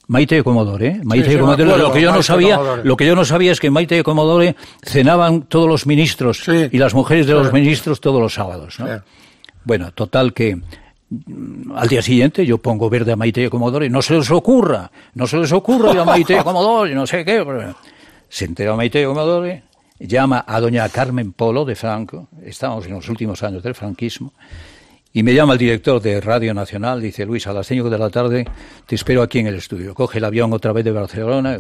Maite 0.08 0.36
de 0.36 0.44
Comodore, 0.44 0.88
¿eh? 0.88 1.02
Maite 1.04 1.26
Sí, 1.28 1.34
de 1.36 1.40
Comodore. 1.40 1.64
acuerdo, 1.66 1.88
lo 1.88 1.94
que 1.94 2.02
yo 2.02 2.12
no 2.12 2.24
sabía, 2.24 2.56
Comodore. 2.58 2.84
lo 2.84 2.98
que 2.98 3.06
yo 3.06 3.16
no 3.16 3.26
sabía 3.26 3.52
es 3.52 3.60
que 3.60 3.68
en 3.68 3.74
Maite 3.74 3.96
de 3.96 4.04
Comodore 4.04 4.56
cenaban 4.84 5.44
todos 5.44 5.68
los 5.68 5.86
ministros 5.86 6.42
Sí. 6.44 6.68
y 6.72 6.78
las 6.80 6.94
mujeres 6.96 7.28
de 7.28 7.34
los 7.34 7.54
ministros 7.54 8.02
todos 8.02 8.20
los 8.20 8.34
sábados, 8.34 8.80
¿no? 8.80 8.88
Bueno, 9.66 9.92
total 9.92 10.34
que 10.34 10.60
al 11.76 11.88
día 11.88 12.02
siguiente 12.02 12.46
yo 12.46 12.60
pongo 12.60 12.90
verde 12.90 13.12
a 13.12 13.16
Maite 13.16 13.42
de 13.42 13.50
Comodoro 13.50 13.86
y 13.86 13.90
no 13.90 14.02
se 14.02 14.14
les 14.14 14.30
ocurra, 14.30 14.92
no 15.16 15.26
se 15.28 15.38
les 15.38 15.52
ocurra 15.52 16.00
a 16.00 16.06
Maite 16.06 16.36
de 16.36 16.44
Comodoro 16.44 16.90
y 16.90 16.94
no 16.94 17.08
sé 17.08 17.26
qué. 17.26 17.44
Se 18.30 18.46
entera 18.46 18.76
Maite 18.76 19.00
de 19.00 19.06
Comodoro, 19.06 19.52
llama 20.00 20.46
a 20.48 20.60
doña 20.60 20.88
Carmen 20.90 21.34
Polo 21.34 21.66
de 21.66 21.76
Franco, 21.76 22.28
estamos 22.44 22.86
en 22.86 22.94
los 22.94 23.10
últimos 23.10 23.42
años 23.44 23.64
del 23.64 23.74
franquismo, 23.76 24.34
y 25.12 25.24
me 25.24 25.34
llama 25.34 25.54
el 25.54 25.60
director 25.60 26.00
de 26.00 26.22
Radio 26.22 26.54
Nacional, 26.54 27.02
dice 27.02 27.26
Luis, 27.26 27.48
a 27.48 27.54
las 27.54 27.66
5 27.66 27.90
de 27.90 27.98
la 27.98 28.12
tarde 28.12 28.46
te 28.86 28.94
espero 28.94 29.24
aquí 29.24 29.40
en 29.40 29.48
el 29.48 29.56
estudio. 29.56 29.96
Coge 29.96 30.20
el 30.20 30.26
avión 30.26 30.54
otra 30.54 30.72
vez 30.72 30.86
de 30.86 30.92
Barcelona, 30.92 31.56
y, 31.56 31.60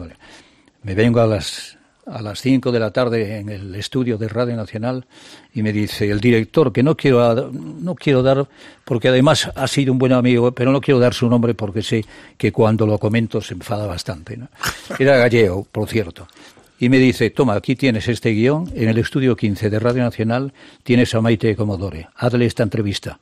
me 0.83 0.93
vengo 0.93 1.19
a 1.19 1.25
las 1.25 1.78
a 2.12 2.22
las 2.22 2.41
5 2.41 2.72
de 2.72 2.80
la 2.80 2.91
tarde 2.91 3.39
en 3.39 3.50
el 3.50 3.76
estudio 3.76 4.17
de 4.17 4.28
Radio 4.28 4.56
Nacional 4.56 5.06
y 5.54 5.62
me 5.63 5.72
dice 5.72 6.10
el 6.10 6.19
director 6.19 6.72
que 6.72 6.84
no 6.84 6.95
quiero 6.95 7.52
no 7.52 7.95
quiero 7.95 8.24
dar 8.24 8.48
porque 8.86 9.10
además 9.10 9.50
ha 9.56 9.67
sido 9.67 9.91
un 9.91 10.00
buen 10.00 10.13
amigo, 10.13 10.52
pero 10.52 10.72
no 10.72 10.82
quiero 10.82 11.00
dar 11.00 11.13
su 11.13 11.30
nombre 11.30 11.54
porque 11.54 11.82
sé 11.82 12.04
que 12.38 12.52
cuando 12.52 12.86
lo 12.88 12.98
comento 12.98 13.41
se 13.41 13.54
enfada 13.54 13.86
bastante. 13.86 14.38
¿no? 14.38 14.48
Era 15.00 15.17
gallego, 15.17 15.67
por 15.72 15.88
cierto. 15.88 16.28
Y 16.80 16.88
me 16.89 16.98
dice, 16.98 17.30
toma, 17.30 17.56
aquí 17.56 17.76
tienes 17.76 18.08
este 18.08 18.30
guion, 18.32 18.72
en 18.74 18.88
el 18.88 18.98
estudio 18.98 19.36
15 19.36 19.69
de 19.69 19.80
Radio 19.80 20.02
Nacional 20.02 20.54
tienes 20.84 21.13
a 21.13 21.22
Maite 21.22 21.56
Comodore, 21.56 22.08
hazle 22.15 22.45
esta 22.45 22.63
entrevista. 22.63 23.19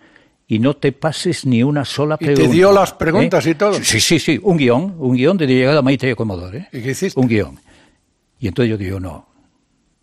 Y 0.47 0.59
no 0.59 0.75
te 0.75 0.93
pases 0.93 1.45
ni 1.45 1.61
una 1.61 1.83
sola 1.83 2.15
¿Y 2.21 2.25
te 2.25 2.33
pregunta. 2.33 2.53
dio 2.53 2.71
las 2.71 2.93
preguntas 2.93 3.45
y 3.47 3.55
todo? 3.55 3.73
Sí, 3.83 3.99
sí, 3.99 4.19
sí, 4.19 4.39
un 4.41 4.57
guion, 4.57 4.95
un 4.97 5.15
guion 5.17 5.35
de 5.37 5.45
llegada 5.47 5.79
a 5.79 5.81
Maite 5.81 6.15
Comodore. 6.15 6.69
¿Y 6.71 6.81
qué 6.81 6.91
hiciste? 6.91 7.19
Un 7.19 7.27
guion. 7.27 7.59
Y 8.39 8.47
entonces 8.47 8.69
yo 8.71 8.77
digo, 8.77 8.99
no, 8.99 9.27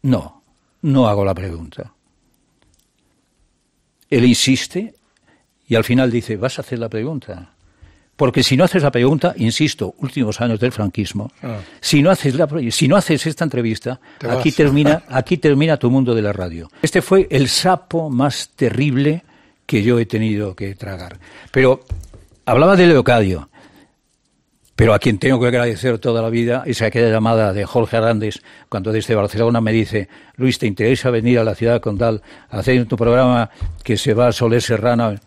no, 0.02 0.42
no 0.82 1.08
hago 1.08 1.24
la 1.24 1.34
pregunta. 1.34 1.92
Él 4.10 4.24
insiste 4.24 4.94
y 5.68 5.74
al 5.74 5.84
final 5.84 6.10
dice, 6.10 6.36
vas 6.36 6.58
a 6.58 6.62
hacer 6.62 6.78
la 6.78 6.88
pregunta. 6.88 7.50
Porque 8.16 8.44
si 8.44 8.56
no 8.56 8.62
haces 8.62 8.82
la 8.82 8.92
pregunta, 8.92 9.34
insisto, 9.38 9.94
últimos 9.98 10.40
años 10.40 10.60
del 10.60 10.70
franquismo, 10.70 11.32
Ah. 11.42 11.58
si, 11.80 12.00
no 12.00 12.10
haces 12.10 12.34
la, 12.36 12.48
si 12.70 12.86
no 12.86 12.96
haces 12.96 13.26
esta 13.26 13.42
entrevista, 13.44 14.00
Te 14.18 14.30
aquí 14.30 14.50
vas. 14.50 14.56
termina, 14.56 15.02
aquí 15.08 15.36
termina 15.38 15.76
tu 15.78 15.90
mundo 15.90 16.14
de 16.14 16.22
la 16.22 16.32
radio. 16.32 16.70
Este 16.80 17.02
fue 17.02 17.26
el 17.30 17.48
sapo 17.48 18.10
más 18.10 18.50
terrible 18.54 19.24
que 19.66 19.82
yo 19.82 19.98
he 19.98 20.06
tenido 20.06 20.54
que 20.54 20.76
tragar. 20.76 21.18
Pero 21.50 21.84
hablaba 22.44 22.76
de 22.76 22.86
Leocadio. 22.86 23.48
Pero 24.76 24.92
a 24.92 24.98
quien 24.98 25.18
tengo 25.18 25.40
que 25.40 25.46
agradecer 25.46 25.98
toda 25.98 26.20
la 26.20 26.30
vida 26.30 26.64
es 26.66 26.82
aquella 26.82 27.08
llamada 27.08 27.52
de 27.52 27.64
Jorge 27.64 27.96
Arandes 27.96 28.42
cuando 28.68 28.90
desde 28.90 29.14
Barcelona 29.14 29.60
me 29.60 29.72
dice, 29.72 30.08
Luis, 30.36 30.58
¿te 30.58 30.66
interesa 30.66 31.10
venir 31.10 31.38
a 31.38 31.44
la 31.44 31.54
ciudad 31.54 31.80
condal 31.80 32.22
a 32.50 32.58
hacer 32.58 32.86
tu 32.86 32.96
programa 32.96 33.50
que 33.84 33.96
se 33.96 34.14
va 34.14 34.28
a 34.28 34.32
Soler 34.32 34.60
Serrana? 34.60 35.20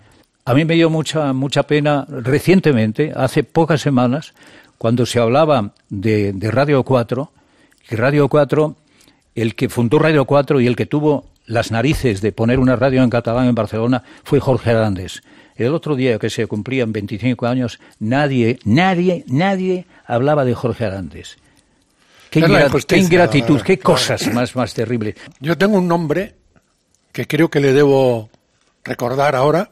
A 0.44 0.54
mí 0.54 0.66
me 0.66 0.76
dio 0.76 0.90
mucha, 0.90 1.32
mucha 1.32 1.64
pena 1.64 2.06
recientemente, 2.10 3.14
hace 3.16 3.44
pocas 3.44 3.82
semanas, 3.82 4.34
cuando 4.78 5.06
se 5.06 5.20
hablaba 5.20 5.72
de, 5.90 6.34
de 6.34 6.52
Radio 6.52 6.84
4, 6.84 7.32
que 7.88 7.96
Radio 7.96 8.28
4, 8.28 8.76
el 9.36 9.56
que 9.56 9.70
fundó 9.70 9.98
Radio 10.00 10.26
4 10.26 10.60
y 10.62 10.68
el 10.68 10.76
que 10.76 10.86
tuvo 10.86 11.26
las 11.46 11.72
narices 11.72 12.22
de 12.22 12.34
poner 12.34 12.60
una 12.60 12.76
radio 12.76 13.02
en 13.02 13.10
catalán 13.10 13.48
en 13.48 13.56
Barcelona 13.56 14.04
fue 14.24 14.40
Jorge 14.40 14.72
Arandes. 14.72 15.24
El 15.58 15.74
otro 15.74 15.96
día 15.96 16.20
que 16.20 16.30
se 16.30 16.46
cumplían 16.46 16.92
25 16.92 17.48
años, 17.48 17.80
nadie, 18.00 18.60
nadie, 18.64 19.24
nadie 19.28 19.88
hablaba 20.06 20.46
de 20.46 20.54
Jorge 20.54 20.86
Arandes. 20.86 21.38
Qué, 22.30 22.42
ingratitud, 22.98 23.62
qué 23.62 23.80
cosas 23.80 24.32
más, 24.34 24.56
más 24.56 24.74
terribles. 24.74 25.16
Yo 25.40 25.58
tengo 25.58 25.78
un 25.78 25.88
nombre 25.88 26.36
que 27.12 27.26
creo 27.26 27.50
que 27.50 27.60
le 27.60 27.74
debo 27.74 28.30
recordar 28.84 29.36
ahora. 29.36 29.72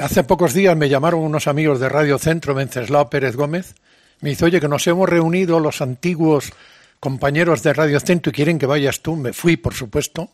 Hace 0.00 0.24
pocos 0.24 0.52
días 0.52 0.76
me 0.76 0.88
llamaron 0.88 1.20
unos 1.20 1.46
amigos 1.46 1.78
de 1.78 1.88
Radio 1.88 2.18
Centro, 2.18 2.54
Venceslao 2.54 3.08
Pérez 3.08 3.36
Gómez. 3.36 3.76
Me 4.20 4.30
dice, 4.30 4.46
oye, 4.46 4.60
que 4.60 4.68
nos 4.68 4.84
hemos 4.88 5.08
reunido 5.08 5.60
los 5.60 5.80
antiguos 5.80 6.52
compañeros 6.98 7.62
de 7.62 7.72
Radio 7.72 8.00
Centro 8.00 8.30
y 8.30 8.32
quieren 8.32 8.58
que 8.58 8.66
vayas 8.66 9.00
tú. 9.00 9.14
Me 9.14 9.32
fui, 9.32 9.56
por 9.56 9.74
supuesto. 9.74 10.30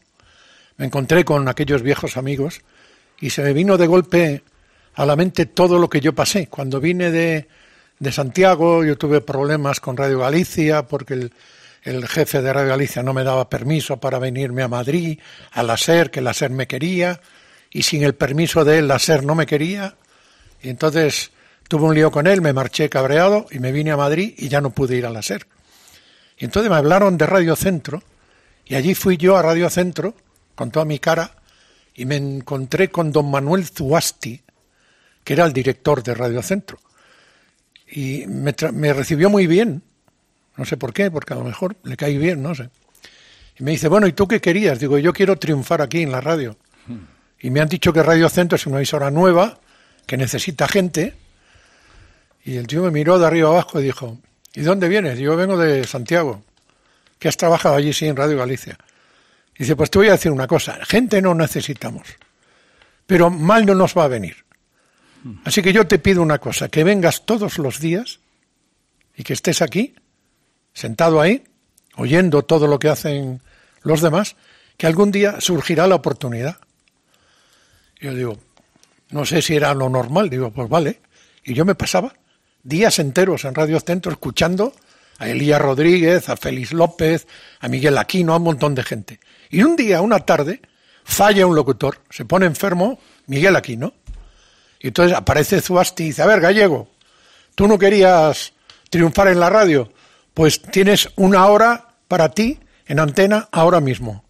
Me 0.79 0.87
encontré 0.87 1.27
con 1.27 1.49
aquellos 1.49 1.83
viejos 1.83 2.17
amigos 2.17 2.63
y 3.21 3.31
se 3.31 3.43
me 3.43 3.53
vino 3.53 3.77
de 3.77 3.87
golpe 3.87 4.43
a 4.95 5.07
la 5.07 5.17
mente 5.17 5.47
todo 5.47 5.79
lo 5.79 5.89
que 5.89 6.01
yo 6.01 6.15
pasé. 6.15 6.49
Cuando 6.49 6.81
vine 6.81 7.11
de, 7.11 7.49
de 7.99 8.13
Santiago, 8.13 8.85
yo 8.85 8.97
tuve 8.97 9.21
problemas 9.21 9.81
con 9.81 9.97
Radio 9.97 10.21
Galicia 10.21 10.87
porque 10.87 11.15
el, 11.15 11.33
el 11.83 12.09
jefe 12.09 12.43
de 12.43 12.53
Radio 12.53 12.71
Galicia 12.71 13.03
no 13.03 13.13
me 13.13 13.25
daba 13.25 13.49
permiso 13.49 13.99
para 13.99 14.19
venirme 14.19 14.63
a 14.63 14.69
Madrid, 14.69 15.19
a 15.53 15.63
la 15.63 15.77
SER, 15.77 16.11
que 16.11 16.21
la 16.21 16.35
SER 16.35 16.51
me 16.51 16.67
quería, 16.67 17.21
y 17.71 17.83
sin 17.83 18.03
el 18.03 18.15
permiso 18.15 18.65
de 18.65 18.79
él 18.79 18.89
la 18.89 18.99
SER 18.99 19.25
no 19.25 19.35
me 19.35 19.47
quería. 19.47 19.95
Y 20.63 20.69
entonces 20.69 21.31
tuve 21.69 21.85
un 21.85 21.95
lío 21.95 22.11
con 22.11 22.27
él, 22.27 22.41
me 22.41 22.53
marché 22.53 22.89
cabreado 22.89 23.47
y 23.51 23.59
me 23.59 23.73
vine 23.73 23.93
a 23.93 23.97
Madrid 23.97 24.35
y 24.37 24.49
ya 24.49 24.61
no 24.61 24.71
pude 24.71 24.97
ir 24.97 25.07
a 25.07 25.11
la 25.11 25.23
SER. 25.23 25.47
Y 26.39 26.47
entonces 26.47 26.71
me 26.71 26.77
hablaron 26.77 27.17
de 27.17 27.27
Radio 27.27 27.55
Centro 27.55 28.03
y 28.65 28.75
allí 28.75 28.95
fui 28.95 29.17
yo 29.17 29.37
a 29.37 29.43
Radio 29.43 29.69
Centro 29.71 30.15
con 30.55 30.71
toda 30.71 30.85
mi 30.85 30.99
cara 30.99 31.40
y 31.95 32.05
me 32.05 32.17
encontré 32.17 32.91
con 32.91 33.13
don 33.13 33.31
Manuel 33.31 33.67
Zuasti, 33.67 34.41
que 35.25 35.33
era 35.33 35.45
el 35.45 35.53
director 35.53 36.03
de 36.03 36.15
Radio 36.15 36.43
Centro. 36.43 36.79
Y 37.93 38.25
me, 38.27 38.55
tra- 38.55 38.73
me 38.73 38.93
recibió 38.93 39.29
muy 39.31 39.47
bien, 39.47 39.83
no 40.57 40.65
sé 40.65 40.77
por 40.77 40.93
qué, 40.93 41.11
porque 41.11 41.35
a 41.35 41.37
lo 41.37 41.45
mejor 41.45 41.77
le 41.83 41.97
caí 41.97 42.17
bien, 42.19 42.43
no 42.43 42.55
sé. 42.55 42.71
Y 43.59 43.65
me 43.65 43.73
dice, 43.73 43.89
bueno, 43.89 44.07
¿y 44.07 44.13
tú 44.13 44.27
qué 44.29 44.41
querías? 44.41 44.79
Digo, 44.79 44.97
yo 44.99 45.13
quiero 45.13 45.37
triunfar 45.37 45.83
aquí 45.83 46.03
en 46.03 46.13
la 46.13 46.21
radio. 46.21 46.57
Y 47.41 47.51
me 47.51 47.61
han 47.61 47.69
dicho 47.69 47.93
que 47.93 48.03
Radio 48.03 48.29
Centro 48.29 48.57
es 48.57 48.67
una 48.67 48.77
emisora 48.77 49.11
nueva, 49.11 49.59
que 50.07 50.17
necesita 50.17 50.69
gente. 50.69 51.15
Y 52.45 52.57
el 52.57 52.67
tío 52.67 52.83
me 52.83 52.91
miró 52.91 53.19
de 53.19 53.27
arriba 53.27 53.49
abajo 53.51 53.81
y 53.81 53.85
dijo, 53.85 54.19
¿y 54.55 54.61
dónde 54.63 54.89
vienes? 54.89 55.19
Yo 55.19 55.37
vengo 55.37 55.57
de 55.59 55.85
Santiago. 55.85 56.43
¿Que 57.19 57.29
has 57.29 57.37
trabajado 57.37 57.75
allí, 57.75 57.93
sí, 57.93 58.07
en 58.07 58.17
Radio 58.17 58.39
Galicia? 58.39 58.79
Dice, 59.61 59.77
pues 59.77 59.91
te 59.91 59.99
voy 59.99 60.09
a 60.09 60.13
decir 60.13 60.33
una 60.33 60.47
cosa, 60.47 60.79
gente 60.87 61.21
no 61.21 61.35
necesitamos, 61.35 62.09
pero 63.07 63.29
mal 63.29 63.67
no 63.67 63.75
nos 63.75 63.95
va 63.95 64.05
a 64.05 64.09
venir. 64.09 64.47
Así 65.45 65.61
que 65.61 65.75
yo 65.75 65.87
te 65.87 65.99
pido 65.99 66.23
una 66.23 66.39
cosa, 66.39 66.71
que 66.71 66.83
vengas 66.83 67.27
todos 67.27 67.59
los 67.59 67.79
días 67.79 68.21
y 69.15 69.23
que 69.23 69.35
estés 69.35 69.61
aquí, 69.61 69.95
sentado 70.73 71.21
ahí, 71.21 71.45
oyendo 71.97 72.43
todo 72.43 72.67
lo 72.69 72.79
que 72.79 72.89
hacen 72.89 73.43
los 73.83 74.01
demás, 74.01 74.35
que 74.79 74.87
algún 74.87 75.11
día 75.11 75.43
surgirá 75.43 75.87
la 75.87 75.97
oportunidad. 75.97 76.57
Yo 78.01 78.15
digo, 78.15 78.39
no 79.11 79.27
sé 79.27 79.43
si 79.43 79.57
era 79.57 79.75
lo 79.75 79.91
normal, 79.91 80.31
digo, 80.31 80.51
pues 80.53 80.71
vale. 80.71 81.03
Y 81.45 81.53
yo 81.53 81.67
me 81.67 81.75
pasaba 81.75 82.15
días 82.63 82.99
enteros 82.99 83.45
en 83.45 83.55
Radio 83.55 83.79
Centro 83.81 84.11
escuchando 84.11 84.73
a 85.19 85.29
Elías 85.29 85.61
Rodríguez, 85.61 86.31
a 86.31 86.37
Félix 86.39 86.73
López, 86.73 87.27
a 87.61 87.69
Miguel 87.69 87.99
Aquino, 87.99 88.33
a 88.33 88.39
un 88.39 88.45
montón 88.45 88.75
de 88.75 88.85
gente. 88.85 89.21
Y 89.51 89.63
un 89.63 89.77
día, 89.77 90.01
una 90.01 90.21
tarde, 90.21 90.61
falla 91.05 91.47
un 91.47 91.57
locutor, 91.57 91.99
se 92.09 92.25
pone 92.25 92.47
enfermo 92.47 92.99
Miguel 93.27 93.57
Aquino. 93.57 93.93
Y 94.79 94.89
entonces 94.89 95.17
aparece 95.17 95.61
Zuasti 95.61 96.05
y 96.05 96.07
dice, 96.07 96.23
a 96.23 96.27
ver, 96.27 96.41
gallego, 96.41 96.89
tú 97.55 97.67
no 97.67 97.79
querías 97.79 98.53
triunfar 98.89 99.29
en 99.29 99.41
la 99.41 99.51
radio, 99.51 99.93
pues 100.33 100.63
tienes 100.63 101.11
una 101.17 101.47
hora 101.47 101.89
para 102.09 102.31
ti 102.31 102.59
en 102.87 102.99
antena 102.99 103.49
ahora 103.53 103.81
mismo. 103.81 104.25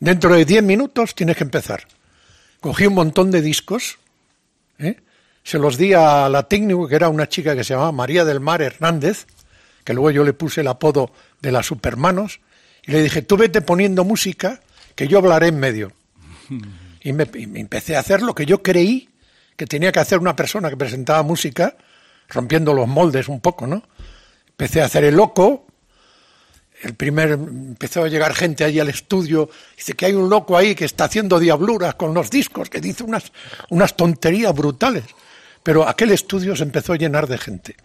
Dentro 0.00 0.34
de 0.34 0.44
10 0.44 0.62
minutos 0.62 1.14
tienes 1.14 1.36
que 1.36 1.44
empezar. 1.44 1.84
Cogí 2.60 2.86
un 2.86 2.94
montón 2.94 3.30
de 3.30 3.42
discos, 3.42 3.98
¿eh? 4.78 4.96
se 5.42 5.58
los 5.58 5.76
di 5.76 5.92
a 5.92 6.28
la 6.28 6.48
técnico, 6.48 6.88
que 6.88 6.96
era 6.96 7.08
una 7.08 7.28
chica 7.28 7.54
que 7.54 7.64
se 7.64 7.74
llamaba 7.74 7.92
María 7.92 8.24
del 8.24 8.40
Mar 8.40 8.62
Hernández, 8.62 9.26
que 9.84 9.92
luego 9.92 10.10
yo 10.10 10.24
le 10.24 10.32
puse 10.32 10.62
el 10.62 10.68
apodo 10.68 11.12
de 11.42 11.52
las 11.52 11.66
Supermanos, 11.66 12.40
y 12.86 12.92
le 12.92 13.02
dije, 13.02 13.22
tú 13.22 13.36
vete 13.36 13.60
poniendo 13.62 14.04
música, 14.04 14.60
que 14.94 15.08
yo 15.08 15.18
hablaré 15.18 15.48
en 15.48 15.58
medio. 15.58 15.92
Y 17.00 17.12
me, 17.12 17.28
y 17.34 17.58
empecé 17.58 17.96
a 17.96 18.00
hacer 18.00 18.22
lo 18.22 18.34
que 18.34 18.46
yo 18.46 18.62
creí 18.62 19.08
que 19.56 19.66
tenía 19.66 19.92
que 19.92 20.00
hacer 20.00 20.18
una 20.18 20.36
persona 20.36 20.68
que 20.68 20.76
presentaba 20.76 21.22
música, 21.22 21.76
rompiendo 22.28 22.74
los 22.74 22.88
moldes 22.88 23.28
un 23.28 23.40
poco, 23.40 23.66
¿no? 23.66 23.82
Empecé 24.48 24.82
a 24.82 24.86
hacer 24.86 25.04
el 25.04 25.16
loco, 25.16 25.66
el 26.82 26.94
primer 26.94 27.30
empezó 27.30 28.04
a 28.04 28.08
llegar 28.08 28.34
gente 28.34 28.64
allí 28.64 28.80
al 28.80 28.88
estudio, 28.88 29.48
dice 29.76 29.94
que 29.94 30.06
hay 30.06 30.12
un 30.12 30.28
loco 30.28 30.56
ahí 30.56 30.74
que 30.74 30.84
está 30.84 31.04
haciendo 31.04 31.38
diabluras 31.38 31.94
con 31.94 32.12
los 32.12 32.30
discos, 32.30 32.68
que 32.68 32.80
dice 32.80 33.04
unas, 33.04 33.32
unas 33.70 33.96
tonterías 33.96 34.54
brutales. 34.54 35.04
Pero 35.62 35.88
aquel 35.88 36.10
estudio 36.10 36.54
se 36.54 36.64
empezó 36.64 36.92
a 36.92 36.96
llenar 36.96 37.26
de 37.26 37.38
gente. 37.38 37.76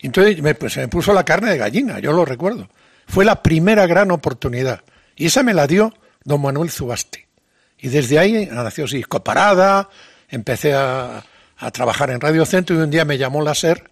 Entonces 0.00 0.42
me, 0.42 0.54
pues, 0.54 0.72
se 0.72 0.80
me 0.80 0.88
puso 0.88 1.12
la 1.12 1.24
carne 1.24 1.50
de 1.50 1.58
gallina, 1.58 2.00
yo 2.00 2.12
lo 2.12 2.24
recuerdo. 2.24 2.68
Fue 3.08 3.24
la 3.24 3.42
primera 3.42 3.86
gran 3.86 4.10
oportunidad. 4.10 4.82
Y 5.16 5.26
esa 5.26 5.42
me 5.42 5.54
la 5.54 5.66
dio 5.66 5.92
don 6.24 6.42
Manuel 6.42 6.70
Zubaste. 6.70 7.26
Y 7.78 7.88
desde 7.88 8.18
ahí 8.18 8.48
nació 8.50 8.86
Disco 8.86 9.22
Parada, 9.24 9.88
empecé 10.28 10.74
a, 10.74 11.24
a 11.58 11.70
trabajar 11.70 12.10
en 12.10 12.20
Radio 12.20 12.44
Centro 12.44 12.76
y 12.76 12.80
un 12.80 12.90
día 12.90 13.04
me 13.04 13.18
llamó 13.18 13.42
la 13.42 13.54
SER 13.54 13.90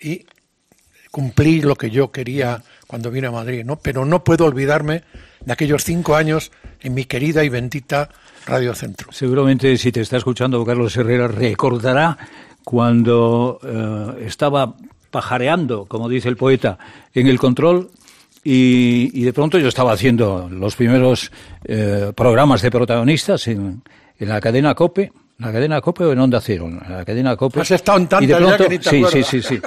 y 0.00 0.24
cumplí 1.10 1.60
lo 1.62 1.76
que 1.76 1.90
yo 1.90 2.10
quería 2.10 2.62
cuando 2.86 3.10
vine 3.10 3.26
a 3.26 3.30
Madrid, 3.30 3.64
¿no? 3.64 3.76
Pero 3.76 4.04
no 4.04 4.24
puedo 4.24 4.46
olvidarme 4.46 5.02
de 5.44 5.52
aquellos 5.52 5.84
cinco 5.84 6.16
años 6.16 6.50
en 6.80 6.94
mi 6.94 7.04
querida 7.04 7.44
y 7.44 7.48
bendita 7.48 8.08
Radio 8.46 8.74
Centro. 8.74 9.12
Seguramente 9.12 9.76
si 9.76 9.92
te 9.92 10.00
está 10.00 10.16
escuchando 10.16 10.64
Carlos 10.64 10.96
Herrera 10.96 11.28
recordará 11.28 12.16
cuando 12.64 13.60
eh, 13.62 14.26
estaba 14.26 14.74
pajareando, 15.10 15.86
como 15.86 16.08
dice 16.08 16.28
el 16.28 16.36
poeta, 16.36 16.78
en 17.14 17.26
el 17.26 17.38
control 17.38 17.90
y, 18.44 19.22
de 19.22 19.32
pronto 19.32 19.58
yo 19.58 19.68
estaba 19.68 19.92
haciendo 19.92 20.48
los 20.50 20.76
primeros 20.76 21.30
eh, 21.64 22.12
programas 22.14 22.62
de 22.62 22.70
protagonistas 22.70 23.46
en, 23.48 23.82
en 24.18 24.28
la 24.28 24.40
cadena 24.40 24.74
COPE 24.74 25.12
la 25.38 25.52
cadena 25.52 25.80
COPE 25.80 26.04
o 26.04 26.12
en 26.12 26.18
Onda 26.18 26.40
Cero? 26.40 26.68
La 26.68 27.04
cadena 27.04 27.36
COPE. 27.36 27.60
Has 27.60 27.70
estado 27.70 27.98
en 27.98 28.08
y 28.20 28.26
de 28.26 28.34
pronto, 28.34 28.64
que 28.64 28.70
ni 28.70 28.78
te 28.80 28.90
sí, 28.90 29.04
sí, 29.08 29.22
sí, 29.22 29.42
sí. 29.42 29.60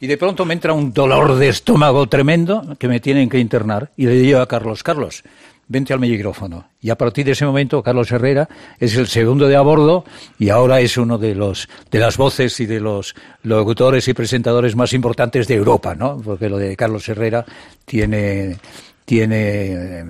Y 0.00 0.08
de 0.08 0.16
pronto 0.16 0.44
me 0.44 0.52
entra 0.52 0.72
un 0.72 0.92
dolor 0.92 1.36
de 1.36 1.48
estómago 1.48 2.08
tremendo 2.08 2.76
que 2.76 2.88
me 2.88 2.98
tienen 2.98 3.28
que 3.28 3.38
internar 3.38 3.92
y 3.96 4.06
le 4.06 4.14
digo 4.14 4.40
a 4.40 4.48
Carlos, 4.48 4.82
Carlos, 4.82 5.22
vente 5.68 5.92
al 5.92 6.00
micrófono. 6.00 6.68
Y 6.80 6.90
a 6.90 6.98
partir 6.98 7.24
de 7.24 7.32
ese 7.32 7.46
momento, 7.46 7.82
Carlos 7.82 8.10
Herrera 8.10 8.48
es 8.78 8.96
el 8.96 9.06
segundo 9.06 9.48
de 9.48 9.56
a 9.56 9.62
bordo 9.62 10.04
y 10.38 10.50
ahora 10.50 10.80
es 10.80 10.96
uno 10.96 11.18
de 11.18 11.34
los 11.34 11.68
de 11.90 11.98
las 11.98 12.16
voces 12.16 12.58
y 12.60 12.66
de 12.66 12.80
los 12.80 13.14
locutores 13.42 14.06
y 14.08 14.14
presentadores 14.14 14.76
más 14.76 14.92
importantes 14.92 15.48
de 15.48 15.54
Europa, 15.54 15.94
¿no? 15.94 16.20
Porque 16.20 16.48
lo 16.48 16.58
de 16.58 16.76
Carlos 16.76 17.08
Herrera 17.08 17.44
tiene 17.84 18.56
tiene 19.04 20.04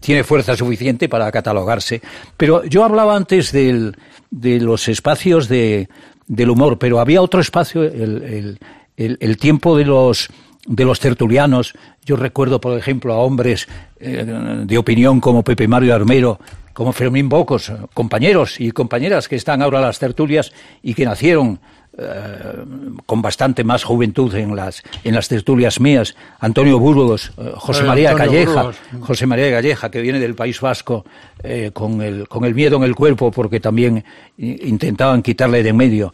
tiene 0.00 0.24
fuerza 0.24 0.56
suficiente 0.56 1.08
para 1.08 1.30
catalogarse. 1.30 2.02
Pero 2.36 2.64
yo 2.64 2.84
hablaba 2.84 3.16
antes 3.16 3.52
del, 3.52 3.96
de 4.30 4.60
los 4.60 4.88
espacios 4.88 5.48
de, 5.48 5.88
del 6.26 6.50
humor, 6.50 6.78
pero 6.78 6.98
había 6.98 7.22
otro 7.22 7.40
espacio, 7.40 7.84
el, 7.84 8.58
el, 8.96 9.16
el 9.20 9.36
tiempo 9.36 9.76
de 9.76 9.84
los 9.84 10.28
de 10.66 10.84
los 10.84 11.00
tertulianos. 11.00 11.74
Yo 12.04 12.16
recuerdo, 12.16 12.60
por 12.60 12.78
ejemplo, 12.78 13.12
a 13.14 13.18
hombres 13.18 13.68
eh, 13.98 14.24
de 14.64 14.78
opinión 14.78 15.20
como 15.20 15.42
Pepe 15.42 15.68
Mario 15.68 15.94
Armero, 15.94 16.38
como 16.72 16.92
Fermín 16.92 17.28
Bocos, 17.28 17.72
compañeros 17.94 18.60
y 18.60 18.70
compañeras 18.70 19.28
que 19.28 19.36
están 19.36 19.62
ahora 19.62 19.78
en 19.78 19.84
las 19.86 19.98
tertulias 19.98 20.52
y 20.82 20.94
que 20.94 21.04
nacieron 21.04 21.60
eh, 21.98 22.64
con 23.04 23.20
bastante 23.20 23.64
más 23.64 23.84
juventud 23.84 24.34
en 24.34 24.56
las 24.56 24.82
en 25.04 25.14
las 25.14 25.28
tertulias 25.28 25.78
mías, 25.78 26.16
Antonio 26.40 26.78
Burgos, 26.78 27.32
eh, 27.36 27.52
José 27.54 27.84
María 27.84 28.12
Antonio 28.12 28.30
Calleja, 28.30 28.62
Burgos. 28.62 28.76
José 29.00 29.26
María 29.26 29.50
Galleja, 29.50 29.90
que 29.90 30.00
viene 30.00 30.18
del 30.18 30.34
País 30.34 30.58
Vasco 30.58 31.04
eh, 31.42 31.70
con, 31.74 32.00
el, 32.00 32.26
con 32.28 32.46
el 32.46 32.54
miedo 32.54 32.78
en 32.78 32.84
el 32.84 32.94
cuerpo, 32.94 33.30
porque 33.30 33.60
también 33.60 34.02
intentaban 34.38 35.20
quitarle 35.20 35.62
de 35.62 35.68
en 35.68 35.76
medio. 35.76 36.12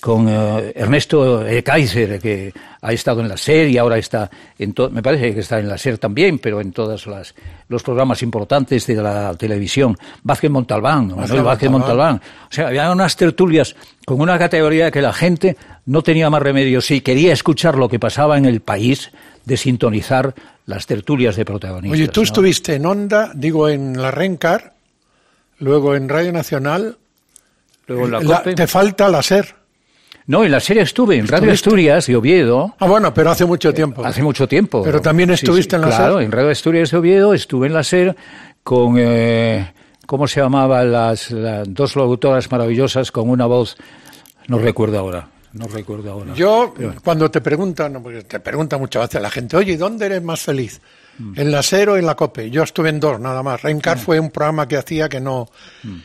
Con 0.00 0.28
eh, 0.28 0.72
Ernesto 0.74 1.46
eh, 1.46 1.62
Kaiser, 1.62 2.20
que 2.20 2.52
ha 2.80 2.92
estado 2.92 3.20
en 3.20 3.28
la 3.28 3.36
SER 3.36 3.68
y 3.68 3.78
ahora 3.78 3.98
está 3.98 4.30
en 4.58 4.74
me 4.90 5.02
parece 5.02 5.34
que 5.34 5.40
está 5.40 5.58
en 5.58 5.68
la 5.68 5.78
SER 5.78 5.98
también, 5.98 6.38
pero 6.38 6.60
en 6.60 6.72
todos 6.72 7.06
las, 7.06 7.34
los 7.68 7.82
programas 7.82 8.22
importantes 8.22 8.86
de 8.86 8.96
la 8.96 9.34
televisión. 9.34 9.96
Vázquez 10.22 10.50
Montalbán, 10.50 11.08
Manuel 11.08 11.42
Vázquez 11.42 11.70
Montalbán. 11.70 12.12
Montalbán. 12.12 12.48
O 12.50 12.52
sea, 12.52 12.68
había 12.68 12.90
unas 12.90 13.16
tertulias 13.16 13.74
con 14.04 14.20
una 14.20 14.38
categoría 14.38 14.90
que 14.90 15.02
la 15.02 15.12
gente 15.12 15.56
no 15.86 16.02
tenía 16.02 16.30
más 16.30 16.42
remedio, 16.42 16.80
si 16.80 17.00
quería 17.00 17.32
escuchar 17.32 17.76
lo 17.76 17.88
que 17.88 17.98
pasaba 17.98 18.36
en 18.38 18.44
el 18.44 18.60
país, 18.60 19.10
de 19.44 19.56
sintonizar 19.56 20.34
las 20.66 20.86
tertulias 20.86 21.36
de 21.36 21.44
protagonistas. 21.44 22.00
Oye, 22.00 22.08
tú 22.08 22.20
¿no? 22.20 22.24
estuviste 22.24 22.74
en 22.74 22.86
Onda, 22.86 23.30
digo, 23.34 23.68
en 23.68 24.00
la 24.00 24.10
Rencar, 24.10 24.72
luego 25.58 25.94
en 25.94 26.08
Radio 26.08 26.32
Nacional. 26.32 26.96
Luego 27.86 28.06
en 28.06 28.12
la 28.12 28.20
La- 28.20 28.42
te 28.42 28.66
falta 28.66 29.08
la 29.08 29.22
SER. 29.22 29.54
No, 30.26 30.42
en 30.44 30.50
la 30.50 30.60
serie 30.60 30.82
estuve, 30.82 31.16
en 31.16 31.26
Radio 31.28 31.50
¿Estuviste? 31.52 31.68
Asturias 31.68 32.06
de 32.06 32.16
Oviedo, 32.16 32.74
Ah, 32.78 32.86
bueno, 32.88 33.12
pero 33.12 33.30
hace 33.30 33.44
mucho 33.44 33.74
tiempo. 33.74 34.04
hace 34.04 34.22
mucho 34.22 34.48
tiempo. 34.48 34.82
Pero 34.82 35.00
también 35.02 35.30
estuviste 35.30 35.76
en 35.76 35.82
la 35.82 35.88
Claro, 35.88 36.14
SER. 36.14 36.24
en 36.24 36.32
Radio 36.32 36.50
Asturias 36.50 36.90
de 36.90 36.96
Oviedo 36.96 37.34
estuve 37.34 37.66
en 37.66 37.74
la 37.74 37.82
SER 37.84 38.16
con, 38.62 38.94
eh, 38.98 39.70
¿cómo 40.06 40.26
se 40.26 40.40
llamaban 40.40 40.90
las, 40.90 41.30
las 41.30 41.72
dos 41.72 41.94
locutoras 41.96 42.50
maravillosas 42.50 43.12
con 43.12 43.28
una 43.28 43.44
voz, 43.44 43.76
no 44.48 44.58
recuerdo 44.58 44.98
ahora, 44.98 45.28
no 45.52 45.66
recuerdo 45.68 46.10
ahora. 46.12 46.32
Yo, 46.34 46.72
Pero- 46.74 46.94
cuando 47.04 47.30
te 47.30 47.42
preguntan, 47.42 47.92
no, 47.92 48.02
porque 48.02 48.22
te 48.22 48.40
pregunta 48.40 48.78
muchas 48.78 49.02
veces 49.02 49.20
la 49.20 49.30
gente, 49.30 49.56
oye, 49.58 49.76
¿dónde 49.76 50.06
eres 50.06 50.22
más 50.22 50.40
feliz? 50.40 50.80
Mm. 51.18 51.38
¿En 51.38 51.52
la 51.52 51.62
SER 51.62 51.90
o 51.90 51.96
en 51.98 52.06
la 52.06 52.14
COPE? 52.16 52.50
Yo 52.50 52.62
estuve 52.62 52.88
en 52.88 52.98
dos, 52.98 53.20
nada 53.20 53.42
más. 53.42 53.60
Rencar 53.62 53.98
fue 53.98 54.18
un 54.18 54.30
programa 54.30 54.66
que 54.66 54.76
hacía 54.78 55.08
que 55.08 55.20
no... 55.20 55.48
Mm. 55.82 55.96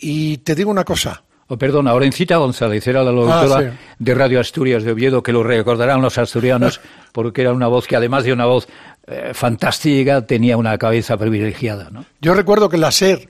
Y 0.00 0.38
te 0.38 0.54
digo 0.54 0.70
una 0.70 0.82
cosa, 0.84 1.22
Oh, 1.52 1.58
perdona, 1.58 1.92
Orencita 1.94 2.36
González 2.36 2.86
era 2.86 3.02
la 3.02 3.10
locutora 3.10 3.56
Ah, 3.56 3.70
sí. 3.72 3.76
de 3.98 4.14
Radio 4.14 4.38
Asturias 4.38 4.84
de 4.84 4.92
Oviedo, 4.92 5.20
que 5.20 5.32
lo 5.32 5.42
recordarán 5.42 6.00
los 6.00 6.16
asturianos, 6.16 6.80
porque 7.12 7.40
era 7.42 7.52
una 7.52 7.66
voz 7.66 7.88
que 7.88 7.96
además 7.96 8.22
de 8.22 8.32
una 8.32 8.46
voz 8.46 8.68
eh, 9.08 9.32
fantástica, 9.34 10.24
tenía 10.24 10.56
una 10.56 10.78
cabeza 10.78 11.16
privilegiada, 11.16 11.88
¿no? 11.90 12.04
Yo 12.20 12.34
recuerdo 12.34 12.68
que 12.68 12.78
la 12.78 12.92
SER 12.92 13.28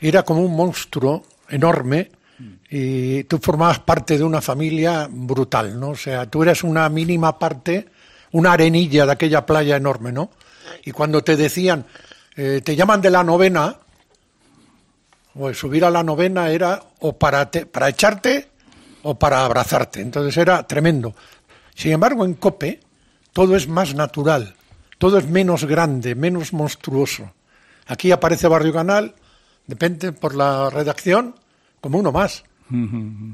era 0.00 0.24
como 0.24 0.40
un 0.44 0.56
monstruo 0.56 1.22
enorme 1.48 2.10
y 2.68 3.22
tú 3.24 3.38
formabas 3.38 3.78
parte 3.78 4.18
de 4.18 4.24
una 4.24 4.40
familia 4.40 5.06
brutal, 5.08 5.78
¿no? 5.78 5.90
O 5.90 5.96
sea, 5.96 6.26
tú 6.26 6.42
eras 6.42 6.64
una 6.64 6.88
mínima 6.88 7.38
parte, 7.38 7.86
una 8.32 8.52
arenilla 8.52 9.06
de 9.06 9.12
aquella 9.12 9.46
playa 9.46 9.76
enorme, 9.76 10.10
¿no? 10.10 10.30
Y 10.84 10.90
cuando 10.90 11.22
te 11.22 11.36
decían, 11.36 11.84
eh, 12.36 12.62
te 12.64 12.74
llaman 12.74 13.00
de 13.00 13.10
la 13.10 13.22
novena, 13.22 13.76
pues 15.34 15.58
subir 15.58 15.84
a 15.84 15.90
la 15.90 16.02
novena 16.02 16.50
era 16.50 16.82
o 17.00 17.16
para, 17.16 17.50
te- 17.50 17.66
para 17.66 17.88
echarte 17.88 18.48
o 19.02 19.18
para 19.18 19.44
abrazarte. 19.44 20.00
Entonces 20.00 20.36
era 20.36 20.62
tremendo. 20.66 21.14
Sin 21.74 21.92
embargo, 21.92 22.24
en 22.24 22.34
COPE 22.34 22.80
todo 23.32 23.56
es 23.56 23.68
más 23.68 23.94
natural, 23.94 24.54
todo 24.98 25.18
es 25.18 25.28
menos 25.28 25.64
grande, 25.64 26.14
menos 26.14 26.52
monstruoso. 26.52 27.30
Aquí 27.86 28.10
aparece 28.12 28.48
Barrio 28.48 28.72
Canal, 28.72 29.14
depende 29.66 30.12
por 30.12 30.34
la 30.34 30.68
redacción, 30.70 31.34
como 31.80 31.98
uno 31.98 32.12
más. 32.12 32.44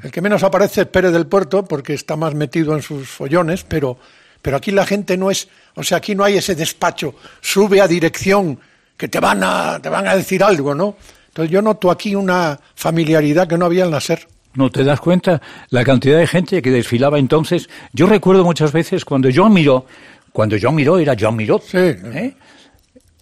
El 0.03 0.11
que 0.11 0.21
menos 0.23 0.43
aparece 0.45 0.83
es 0.83 0.87
Pérez 0.87 1.13
del 1.13 1.27
Puerto 1.27 1.65
porque 1.65 1.93
está 1.95 2.17
más 2.17 2.35
metido 2.35 2.75
en 2.75 2.81
sus 2.83 3.09
follones, 3.09 3.65
pero, 3.65 3.99
pero 4.41 4.57
aquí 4.57 4.71
la 4.71 4.87
gente 4.87 5.17
no 5.19 5.31
es, 5.31 5.49
o 5.75 5.83
sea, 5.83 5.99
aquí 5.99 6.15
no 6.15 6.25
hay 6.25 6.39
ese 6.39 6.55
despacho, 6.55 7.15
sube 7.43 7.81
a 7.83 7.87
dirección 7.89 8.59
que 8.97 9.09
te 9.09 9.21
van 9.21 9.43
a, 9.43 9.79
te 9.83 9.91
van 9.91 10.07
a 10.09 10.17
decir 10.17 10.43
algo, 10.43 10.75
¿no? 10.75 10.97
Entonces 11.37 11.53
yo 11.53 11.61
noto 11.61 11.91
aquí 11.91 12.15
una 12.15 12.59
familiaridad 12.75 13.47
que 13.47 13.59
no 13.59 13.67
había 13.67 13.85
en 13.85 13.91
la 13.91 14.01
SER. 14.01 14.27
¿No 14.55 14.71
te 14.71 14.83
das 14.85 14.99
cuenta 15.01 15.43
la 15.69 15.85
cantidad 15.85 16.17
de 16.19 16.27
gente 16.27 16.63
que 16.63 16.71
desfilaba 16.71 17.19
entonces? 17.19 17.69
Yo 17.93 18.07
recuerdo 18.07 18.43
muchas 18.43 18.73
veces 18.73 19.05
cuando 19.05 19.29
John 19.35 19.53
Miró, 19.53 19.85
cuando 20.33 20.57
John 20.59 20.75
Miró 20.75 20.97
era 20.99 21.15
John 21.21 21.37
Miró, 21.37 21.59
Sí. 21.63 21.77
¿eh? 21.77 22.35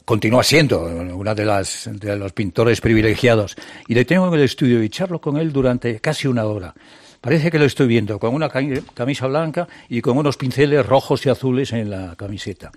continúa 0.04 0.44
siendo 0.44 0.82
una 1.16 1.34
de 1.34 1.44
las 1.44 1.90
de 1.92 2.16
los 2.16 2.30
pintores 2.32 2.80
privilegiados 2.80 3.56
y 3.88 3.94
le 3.94 4.04
tengo 4.04 4.28
en 4.28 4.34
el 4.34 4.42
estudio 4.42 4.80
y 4.80 4.88
charlo 4.90 5.20
con 5.20 5.36
él 5.38 5.52
durante 5.52 5.98
casi 5.98 6.28
una 6.28 6.44
hora. 6.44 6.72
Parece 7.20 7.50
que 7.50 7.58
lo 7.58 7.64
estoy 7.64 7.88
viendo 7.88 8.20
con 8.20 8.32
una 8.32 8.48
cami- 8.48 8.84
camisa 8.94 9.26
blanca 9.26 9.66
y 9.88 10.00
con 10.02 10.16
unos 10.18 10.36
pinceles 10.36 10.86
rojos 10.86 11.26
y 11.26 11.30
azules 11.30 11.72
en 11.72 11.90
la 11.90 12.14
camiseta. 12.14 12.70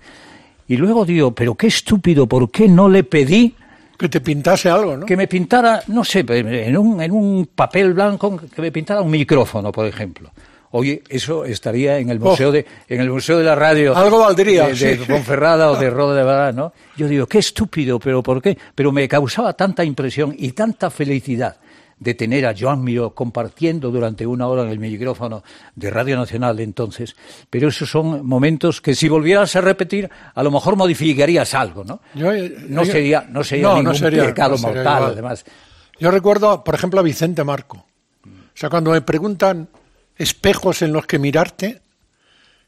Y 0.66 0.76
luego 0.78 1.04
digo, 1.04 1.30
pero 1.32 1.54
qué 1.54 1.68
estúpido, 1.68 2.26
¿por 2.26 2.50
qué 2.50 2.66
no 2.66 2.88
le 2.88 3.04
pedí 3.04 3.54
Que 3.98 4.08
te 4.08 4.20
pintase 4.20 4.70
algo, 4.70 4.96
¿no? 4.96 5.04
que 5.06 5.16
me 5.16 5.26
pintara, 5.26 5.82
no 5.88 6.04
sé, 6.04 6.24
en 6.28 6.76
un, 6.76 7.02
en 7.02 7.10
un 7.10 7.48
papel 7.54 7.92
blanco, 7.94 8.40
que 8.54 8.62
me 8.62 8.70
pintara 8.70 9.02
un 9.02 9.10
micrófono, 9.10 9.72
por 9.72 9.86
ejemplo. 9.86 10.30
Oye, 10.70 11.02
eso 11.08 11.44
estaría 11.46 11.98
en 11.98 12.10
el 12.10 12.20
museo 12.20 12.50
Oh. 12.50 12.52
de, 12.52 12.64
en 12.88 13.00
el 13.00 13.10
museo 13.10 13.38
de 13.38 13.44
la 13.44 13.54
radio. 13.54 13.96
Algo 13.96 14.20
valdría, 14.20 14.66
de, 14.68 14.74
de 14.74 14.96
sí. 14.98 15.04
Ponferrada 15.08 15.70
o 15.70 15.76
de 15.76 15.88
Roda 15.90 16.14
de 16.14 16.22
Bará, 16.22 16.52
¿no? 16.52 16.72
Yo 16.96 17.08
digo, 17.08 17.26
qué 17.26 17.38
estúpido, 17.38 17.98
pero 17.98 18.22
¿por 18.22 18.40
qué? 18.42 18.56
Pero 18.74 18.92
me 18.92 19.08
causaba 19.08 19.54
tanta 19.54 19.82
impresión 19.82 20.34
y 20.38 20.52
tanta 20.52 20.90
felicidad 20.90 21.56
de 22.00 22.14
tener 22.14 22.46
a 22.46 22.54
Joan 22.58 22.82
Miró 22.84 23.14
compartiendo 23.14 23.90
durante 23.90 24.26
una 24.26 24.46
hora 24.46 24.62
en 24.62 24.68
el 24.70 24.78
micrófono 24.78 25.42
de 25.74 25.90
Radio 25.90 26.16
Nacional 26.16 26.60
entonces, 26.60 27.16
pero 27.50 27.68
esos 27.68 27.90
son 27.90 28.24
momentos 28.26 28.80
que 28.80 28.94
si 28.94 29.08
volvieras 29.08 29.54
a 29.56 29.60
repetir, 29.60 30.08
a 30.34 30.42
lo 30.42 30.50
mejor 30.50 30.76
modificarías 30.76 31.54
algo, 31.54 31.84
¿no? 31.84 32.00
Yo, 32.14 32.32
eh, 32.32 32.54
no 32.68 32.84
sería, 32.84 33.26
no 33.28 33.42
sería 33.42 33.62
no, 33.64 33.70
no 33.74 33.76
ningún 33.78 33.94
sería- 33.96 34.24
pecado 34.26 34.56
no 34.56 34.62
mortal, 34.62 34.84
igual. 34.96 35.12
además. 35.12 35.44
Yo 35.98 36.10
recuerdo, 36.12 36.62
por 36.62 36.74
ejemplo, 36.76 37.00
a 37.00 37.02
Vicente 37.02 37.42
Marco. 37.42 37.78
O 38.24 38.60
sea, 38.60 38.70
cuando 38.70 38.92
me 38.92 39.00
preguntan 39.02 39.68
espejos 40.16 40.82
en 40.82 40.92
los 40.92 41.06
que 41.06 41.18
mirarte, 41.18 41.80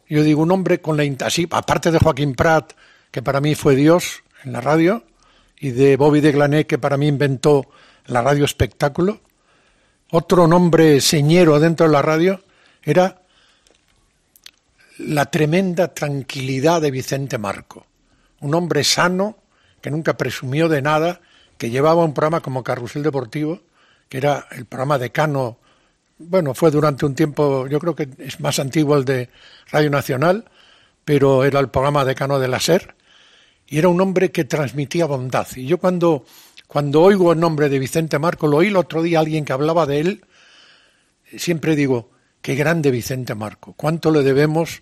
Yo 0.08 0.24
digo, 0.24 0.42
un 0.42 0.50
hombre 0.50 0.80
con 0.80 0.96
la... 0.96 1.04
Así, 1.24 1.46
aparte 1.52 1.92
de 1.92 2.00
Joaquín 2.00 2.34
Prat, 2.34 2.72
que 3.12 3.22
para 3.22 3.40
mí 3.40 3.54
fue 3.54 3.76
Dios 3.76 4.24
en 4.42 4.52
la 4.52 4.60
radio, 4.60 5.04
y 5.60 5.70
de 5.70 5.96
Bobby 5.96 6.20
de 6.20 6.32
Glané, 6.32 6.66
que 6.66 6.78
para 6.78 6.96
mí 6.96 7.06
inventó 7.06 7.66
la 8.06 8.22
radio 8.22 8.44
espectáculo, 8.44 9.20
otro 10.10 10.46
nombre 10.46 11.00
señero 11.00 11.60
dentro 11.60 11.86
de 11.86 11.92
la 11.92 12.02
radio 12.02 12.42
era 12.82 13.22
la 14.98 15.26
tremenda 15.26 15.94
tranquilidad 15.94 16.80
de 16.80 16.90
Vicente 16.90 17.38
Marco. 17.38 17.86
Un 18.40 18.54
hombre 18.54 18.84
sano, 18.84 19.36
que 19.80 19.90
nunca 19.90 20.16
presumió 20.16 20.68
de 20.68 20.82
nada, 20.82 21.20
que 21.56 21.70
llevaba 21.70 22.04
un 22.04 22.14
programa 22.14 22.40
como 22.40 22.62
Carrusel 22.62 23.02
Deportivo, 23.02 23.60
que 24.08 24.18
era 24.18 24.46
el 24.50 24.64
programa 24.64 24.98
de 24.98 25.10
Cano, 25.10 25.58
bueno, 26.18 26.54
fue 26.54 26.70
durante 26.70 27.06
un 27.06 27.14
tiempo, 27.14 27.66
yo 27.66 27.78
creo 27.78 27.94
que 27.94 28.08
es 28.18 28.40
más 28.40 28.58
antiguo 28.58 28.96
el 28.96 29.04
de 29.04 29.30
Radio 29.70 29.90
Nacional, 29.90 30.44
pero 31.04 31.44
era 31.44 31.60
el 31.60 31.68
programa 31.68 32.04
de 32.04 32.14
Cano 32.14 32.38
de 32.38 32.48
la 32.48 32.60
SER, 32.60 32.94
y 33.66 33.78
era 33.78 33.88
un 33.88 34.00
hombre 34.00 34.30
que 34.30 34.44
transmitía 34.44 35.06
bondad. 35.06 35.46
Y 35.54 35.66
yo 35.66 35.78
cuando, 35.78 36.24
cuando 36.70 37.02
oigo 37.02 37.32
el 37.32 37.40
nombre 37.40 37.68
de 37.68 37.80
Vicente 37.80 38.20
Marco, 38.20 38.46
lo 38.46 38.58
oí 38.58 38.68
el 38.68 38.76
otro 38.76 39.02
día 39.02 39.18
alguien 39.18 39.44
que 39.44 39.52
hablaba 39.52 39.86
de 39.86 39.98
él, 39.98 40.24
siempre 41.36 41.74
digo, 41.74 42.10
qué 42.42 42.54
grande 42.54 42.92
Vicente 42.92 43.34
Marco, 43.34 43.74
cuánto 43.76 44.12
le 44.12 44.22
debemos, 44.22 44.80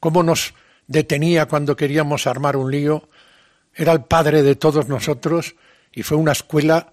cómo 0.00 0.22
nos 0.22 0.54
detenía 0.86 1.44
cuando 1.44 1.76
queríamos 1.76 2.26
armar 2.26 2.56
un 2.56 2.70
lío, 2.70 3.10
era 3.74 3.92
el 3.92 4.04
padre 4.04 4.42
de 4.42 4.54
todos 4.54 4.88
nosotros 4.88 5.54
y 5.92 6.02
fue 6.02 6.16
una 6.16 6.32
escuela 6.32 6.92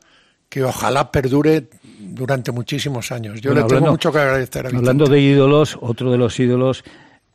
que 0.49 0.65
ojalá 0.65 1.13
perdure 1.13 1.69
durante 1.97 2.51
muchísimos 2.51 3.13
años. 3.13 3.39
Yo 3.39 3.53
le 3.53 3.63
tengo 3.63 3.89
mucho 3.89 4.11
que 4.11 4.19
agradecer 4.19 4.65
a 4.65 4.69
Vicente. 4.69 4.89
Hablando 4.89 5.05
de 5.05 5.21
ídolos, 5.21 5.77
otro 5.79 6.11
de 6.11 6.17
los 6.17 6.37
ídolos, 6.37 6.83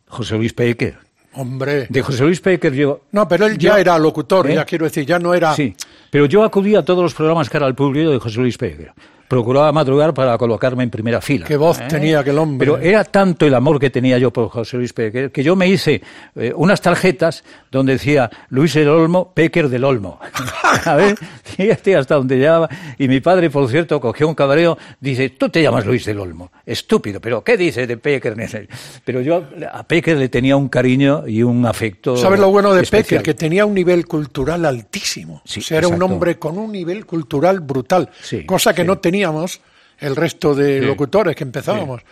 José 0.07 0.36
Luis 0.36 0.53
Peque. 0.53 0.96
Hombre. 1.32 1.86
De 1.88 2.03
José 2.03 2.24
Luis 2.24 2.42
Peque 2.42 2.70
yo... 2.76 3.05
No, 3.12 3.26
pero 3.26 3.46
él 3.46 3.57
ya 3.57 3.80
era 3.80 3.98
locutor, 3.98 4.51
¿eh? 4.51 4.57
ya 4.57 4.66
quiero 4.66 4.84
decir, 4.84 5.07
ya 5.07 5.18
no 5.18 5.32
era... 5.32 5.55
Sí, 5.55 5.74
pero 6.11 6.26
yo 6.26 6.44
acudía 6.44 6.80
a 6.80 6.84
todos 6.84 7.02
los 7.02 7.14
programas 7.14 7.48
era 7.56 7.66
el 7.66 7.74
público 7.74 8.11
de 8.11 8.18
José 8.18 8.40
Luis 8.40 8.58
Peque 8.58 8.90
procuraba 9.31 9.70
madrugar 9.70 10.12
para 10.12 10.37
colocarme 10.37 10.83
en 10.83 10.91
primera 10.91 11.20
fila. 11.20 11.47
Qué 11.47 11.57
voz 11.57 11.78
¿eh? 11.78 11.87
tenía 11.89 12.18
aquel 12.18 12.37
hombre. 12.37 12.66
Pero 12.66 12.83
era 12.83 13.05
tanto 13.05 13.47
el 13.47 13.55
amor 13.55 13.78
que 13.78 13.89
tenía 13.89 14.18
yo 14.18 14.33
por 14.33 14.49
José 14.49 14.76
Luis 14.76 14.93
Pecker 14.93 15.31
que 15.31 15.45
yo 15.45 15.55
me 15.55 15.68
hice 15.68 16.03
eh, 16.35 16.53
unas 16.57 16.81
tarjetas 16.81 17.45
donde 17.70 17.93
decía 17.93 18.28
Luis 18.49 18.74
del 18.74 18.89
Olmo, 18.89 19.33
Pecker 19.33 19.68
del 19.68 19.85
Olmo. 19.85 20.18
a 20.85 20.97
ver, 20.97 21.16
fíjate 21.45 21.95
hasta 21.95 22.16
donde 22.16 22.39
llegaba. 22.39 22.68
Y 22.99 23.07
mi 23.07 23.20
padre, 23.20 23.51
por 23.51 23.70
cierto, 23.70 24.01
cogió 24.01 24.26
un 24.26 24.35
cabreo, 24.35 24.76
dice, 24.99 25.31
tú 25.31 25.49
te 25.49 25.62
llamas 25.62 25.87
Luis 25.87 26.05
del 26.07 26.18
Olmo. 26.18 26.51
Estúpido, 26.66 27.20
pero 27.20 27.45
¿qué 27.45 27.57
dices 27.57 27.87
de 27.87 27.99
Pecker? 27.99 28.35
Pero 29.05 29.20
yo 29.20 29.45
a 29.72 29.85
Pecker 29.85 30.16
le 30.16 30.28
tenía 30.28 30.57
un 30.57 30.68
cariño 30.68 31.26
y 31.28 31.45
un 31.45 31.66
afecto. 31.66 32.16
¿Sabes 32.16 32.41
lo 32.41 32.51
bueno 32.51 32.74
de 32.74 32.83
Pecker? 32.83 33.22
Que 33.22 33.35
tenía 33.35 33.64
un 33.64 33.74
nivel 33.74 34.07
cultural 34.07 34.64
altísimo. 34.64 35.41
Sí, 35.45 35.61
o 35.61 35.62
sea, 35.62 35.78
era 35.78 35.89
un 35.89 36.03
hombre 36.03 36.37
con 36.37 36.59
un 36.59 36.72
nivel 36.72 37.07
cultural 37.07 37.61
brutal, 37.61 38.11
cosa 38.47 38.74
que 38.74 38.83
no 38.83 38.99
tenía 38.99 39.20
el 39.99 40.16
resto 40.16 40.55
de 40.55 40.81
locutores 40.81 41.37
que 41.37 41.45
empezábamos. 41.45 42.03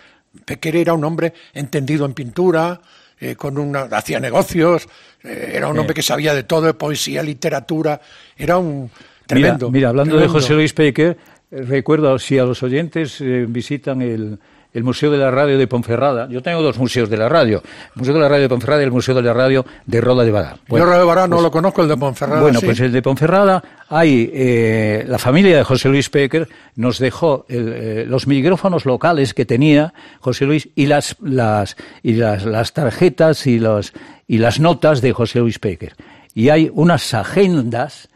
Pequer 0.45 0.75
era 0.75 0.93
un 0.93 1.03
hombre 1.03 1.33
entendido 1.53 2.05
en 2.05 2.13
pintura, 2.13 2.79
eh, 3.19 3.35
con 3.35 3.57
una, 3.57 3.81
hacía 3.81 4.19
negocios, 4.19 4.87
eh, 5.23 5.51
era 5.55 5.67
un 5.67 5.77
hombre 5.77 5.93
que 5.93 6.01
sabía 6.01 6.33
de 6.33 6.43
todo, 6.43 6.61
de 6.61 6.73
poesía, 6.73 7.21
literatura, 7.23 7.99
era 8.37 8.57
un 8.57 8.89
tremendo. 9.25 9.69
Mira, 9.69 9.89
hablando 9.89 10.17
de 10.17 10.27
José 10.27 10.53
Luis 10.53 10.73
Pequer, 10.73 11.17
eh, 11.51 11.61
recuerdo, 11.63 12.17
si 12.19 12.37
a 12.37 12.45
los 12.45 12.63
oyentes 12.63 13.21
visitan 13.47 14.01
el, 14.01 14.39
el 14.73 14.83
Museo 14.83 15.09
de 15.11 15.17
la 15.17 15.31
Radio 15.31 15.57
de 15.57 15.67
Ponferrada. 15.67 16.27
Yo 16.29 16.41
tengo 16.41 16.61
dos 16.61 16.77
museos 16.77 17.09
de 17.09 17.17
la 17.17 17.27
radio, 17.27 17.61
el 17.63 17.99
Museo 17.99 18.13
de 18.13 18.19
la 18.19 18.29
Radio 18.29 18.43
de 18.43 18.49
Ponferrada 18.49 18.81
y 18.81 18.85
el 18.85 18.91
Museo 18.91 19.15
de 19.15 19.21
la 19.21 19.33
Radio 19.33 19.65
de 19.85 20.01
Roda 20.01 20.23
de 20.23 20.31
Badá. 20.31 20.57
Yo 20.69 20.85
Roda 20.85 20.99
de 20.99 21.05
Badá 21.05 21.27
no 21.27 21.37
pues 21.37 21.43
lo 21.43 21.51
conozco, 21.51 21.81
el 21.81 21.87
de 21.87 21.97
Ponferrada 21.97 22.41
Bueno, 22.41 22.59
pues 22.61 22.79
el 22.79 22.91
de 22.91 23.01
Ponferrada 23.01 23.63
hay, 23.89 24.29
eh, 24.33 25.05
la 25.07 25.17
familia 25.17 25.57
de 25.57 25.63
José 25.63 25.89
Luis 25.89 26.09
Pecker 26.09 26.47
nos 26.75 26.99
dejó 26.99 27.45
eh, 27.49 28.05
los 28.07 28.27
micrófonos 28.27 28.85
locales 28.85 29.33
que 29.33 29.45
tenía 29.45 29.93
José 30.19 30.45
Luis 30.45 30.69
y 30.75 30.85
las, 30.85 31.15
las, 31.21 31.75
y 32.03 32.13
las, 32.13 32.45
las 32.45 32.73
tarjetas 32.73 33.47
y, 33.47 33.59
los, 33.59 33.93
y 34.27 34.37
las 34.37 34.59
notas 34.59 35.01
de 35.01 35.13
José 35.13 35.39
Luis 35.39 35.57
Pecker. 35.57 35.95
Y 36.35 36.49
hay 36.49 36.69
unas 36.71 37.13
agendas 37.13 38.08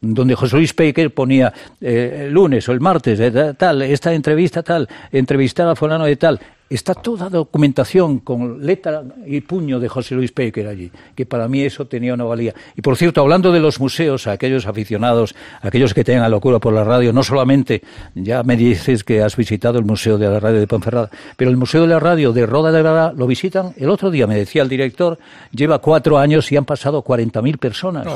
donde 0.00 0.34
José 0.34 0.56
Luis 0.56 0.72
Pecker 0.72 1.12
ponía 1.12 1.52
eh, 1.80 2.24
el 2.26 2.32
lunes 2.32 2.68
o 2.68 2.72
el 2.72 2.80
martes, 2.80 3.20
eh, 3.20 3.54
tal, 3.56 3.82
esta 3.82 4.12
entrevista 4.14 4.62
tal, 4.62 4.88
entrevistar 5.12 5.68
a 5.68 5.76
fulano 5.76 6.06
de 6.06 6.16
tal. 6.16 6.40
Está 6.70 6.94
toda 6.94 7.28
documentación 7.28 8.20
con 8.20 8.64
letra 8.64 9.02
y 9.26 9.40
puño 9.40 9.80
de 9.80 9.88
José 9.88 10.14
Luis 10.14 10.30
Pecker 10.30 10.68
allí, 10.68 10.88
que 11.16 11.26
para 11.26 11.48
mí 11.48 11.62
eso 11.62 11.86
tenía 11.86 12.14
una 12.14 12.22
valía. 12.22 12.54
Y 12.76 12.80
por 12.80 12.96
cierto, 12.96 13.20
hablando 13.20 13.50
de 13.50 13.58
los 13.58 13.80
museos, 13.80 14.28
aquellos 14.28 14.68
aficionados, 14.68 15.34
aquellos 15.62 15.92
que 15.92 16.04
tengan 16.04 16.30
locura 16.30 16.60
por 16.60 16.72
la 16.72 16.84
radio, 16.84 17.12
no 17.12 17.24
solamente, 17.24 17.82
ya 18.14 18.44
me 18.44 18.56
dices 18.56 19.02
que 19.02 19.20
has 19.20 19.34
visitado 19.34 19.80
el 19.80 19.84
Museo 19.84 20.16
de 20.16 20.28
la 20.28 20.38
Radio 20.38 20.60
de 20.60 20.68
Ponferrada, 20.68 21.10
pero 21.36 21.50
el 21.50 21.56
Museo 21.56 21.82
de 21.82 21.88
la 21.88 21.98
Radio 21.98 22.32
de 22.32 22.46
Roda 22.46 22.70
de 22.70 22.78
Granada 22.78 23.12
lo 23.16 23.26
visitan. 23.26 23.72
El 23.76 23.90
otro 23.90 24.08
día 24.08 24.28
me 24.28 24.36
decía 24.36 24.62
el 24.62 24.68
director, 24.68 25.18
lleva 25.50 25.80
cuatro 25.80 26.18
años 26.18 26.52
y 26.52 26.56
han 26.56 26.66
pasado 26.66 27.02
40.000 27.02 27.58
personas 27.58 28.06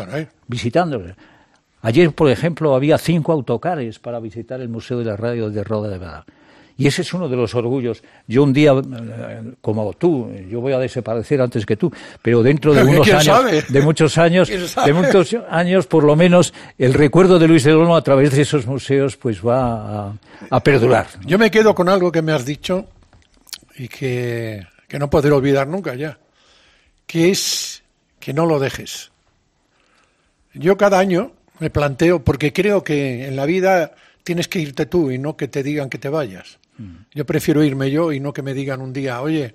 visitándolo. 0.46 1.06
Ayer, 1.84 2.12
por 2.12 2.30
ejemplo, 2.30 2.74
había 2.74 2.96
cinco 2.96 3.30
autocares 3.32 3.98
para 3.98 4.18
visitar 4.18 4.58
el 4.58 4.70
Museo 4.70 5.00
de 5.00 5.04
la 5.04 5.16
Radio 5.18 5.50
de 5.50 5.62
Roda 5.62 5.90
de 5.90 5.98
Badá. 5.98 6.24
Y 6.78 6.86
ese 6.86 7.02
es 7.02 7.12
uno 7.12 7.28
de 7.28 7.36
los 7.36 7.54
orgullos. 7.54 8.02
Yo 8.26 8.42
un 8.42 8.54
día, 8.54 8.72
eh, 8.72 9.52
como 9.60 9.92
tú, 9.92 10.30
yo 10.48 10.62
voy 10.62 10.72
a 10.72 10.78
desaparecer 10.78 11.42
antes 11.42 11.66
que 11.66 11.76
tú, 11.76 11.92
pero 12.22 12.42
dentro 12.42 12.72
de 12.72 12.84
unos 12.90 13.06
años, 13.12 13.68
de 13.68 13.82
muchos 13.82 14.16
años, 14.16 14.48
de 14.48 14.92
muchos 14.94 15.36
años, 15.50 15.86
por 15.86 16.04
lo 16.04 16.16
menos, 16.16 16.54
el 16.78 16.94
recuerdo 16.94 17.38
de 17.38 17.48
Luis 17.48 17.64
de 17.64 17.74
Olmo 17.74 17.94
a 17.94 18.02
través 18.02 18.32
de 18.32 18.40
esos 18.40 18.66
museos, 18.66 19.18
pues 19.18 19.46
va 19.46 20.06
a, 20.06 20.12
a, 20.48 20.60
perdurar. 20.60 21.06
Yo 21.26 21.38
me 21.38 21.50
quedo 21.50 21.74
con 21.74 21.90
algo 21.90 22.10
que 22.10 22.22
me 22.22 22.32
has 22.32 22.46
dicho 22.46 22.86
y 23.76 23.88
que, 23.88 24.66
que 24.88 24.98
no 24.98 25.10
podré 25.10 25.32
olvidar 25.32 25.68
nunca 25.68 25.94
ya, 25.94 26.18
que 27.06 27.30
es 27.30 27.82
que 28.18 28.32
no 28.32 28.46
lo 28.46 28.58
dejes. 28.58 29.12
Yo 30.54 30.78
cada 30.78 30.98
año 30.98 31.32
me 31.58 31.70
planteo, 31.70 32.24
porque 32.24 32.52
creo 32.52 32.82
que 32.82 33.26
en 33.26 33.36
la 33.36 33.46
vida 33.46 33.94
tienes 34.22 34.48
que 34.48 34.58
irte 34.58 34.86
tú 34.86 35.10
y 35.10 35.18
no 35.18 35.36
que 35.36 35.48
te 35.48 35.62
digan 35.62 35.88
que 35.88 35.98
te 35.98 36.08
vayas. 36.08 36.58
Mm. 36.78 36.96
Yo 37.14 37.26
prefiero 37.26 37.62
irme 37.62 37.90
yo 37.90 38.12
y 38.12 38.20
no 38.20 38.32
que 38.32 38.42
me 38.42 38.54
digan 38.54 38.80
un 38.80 38.92
día, 38.92 39.20
oye, 39.20 39.54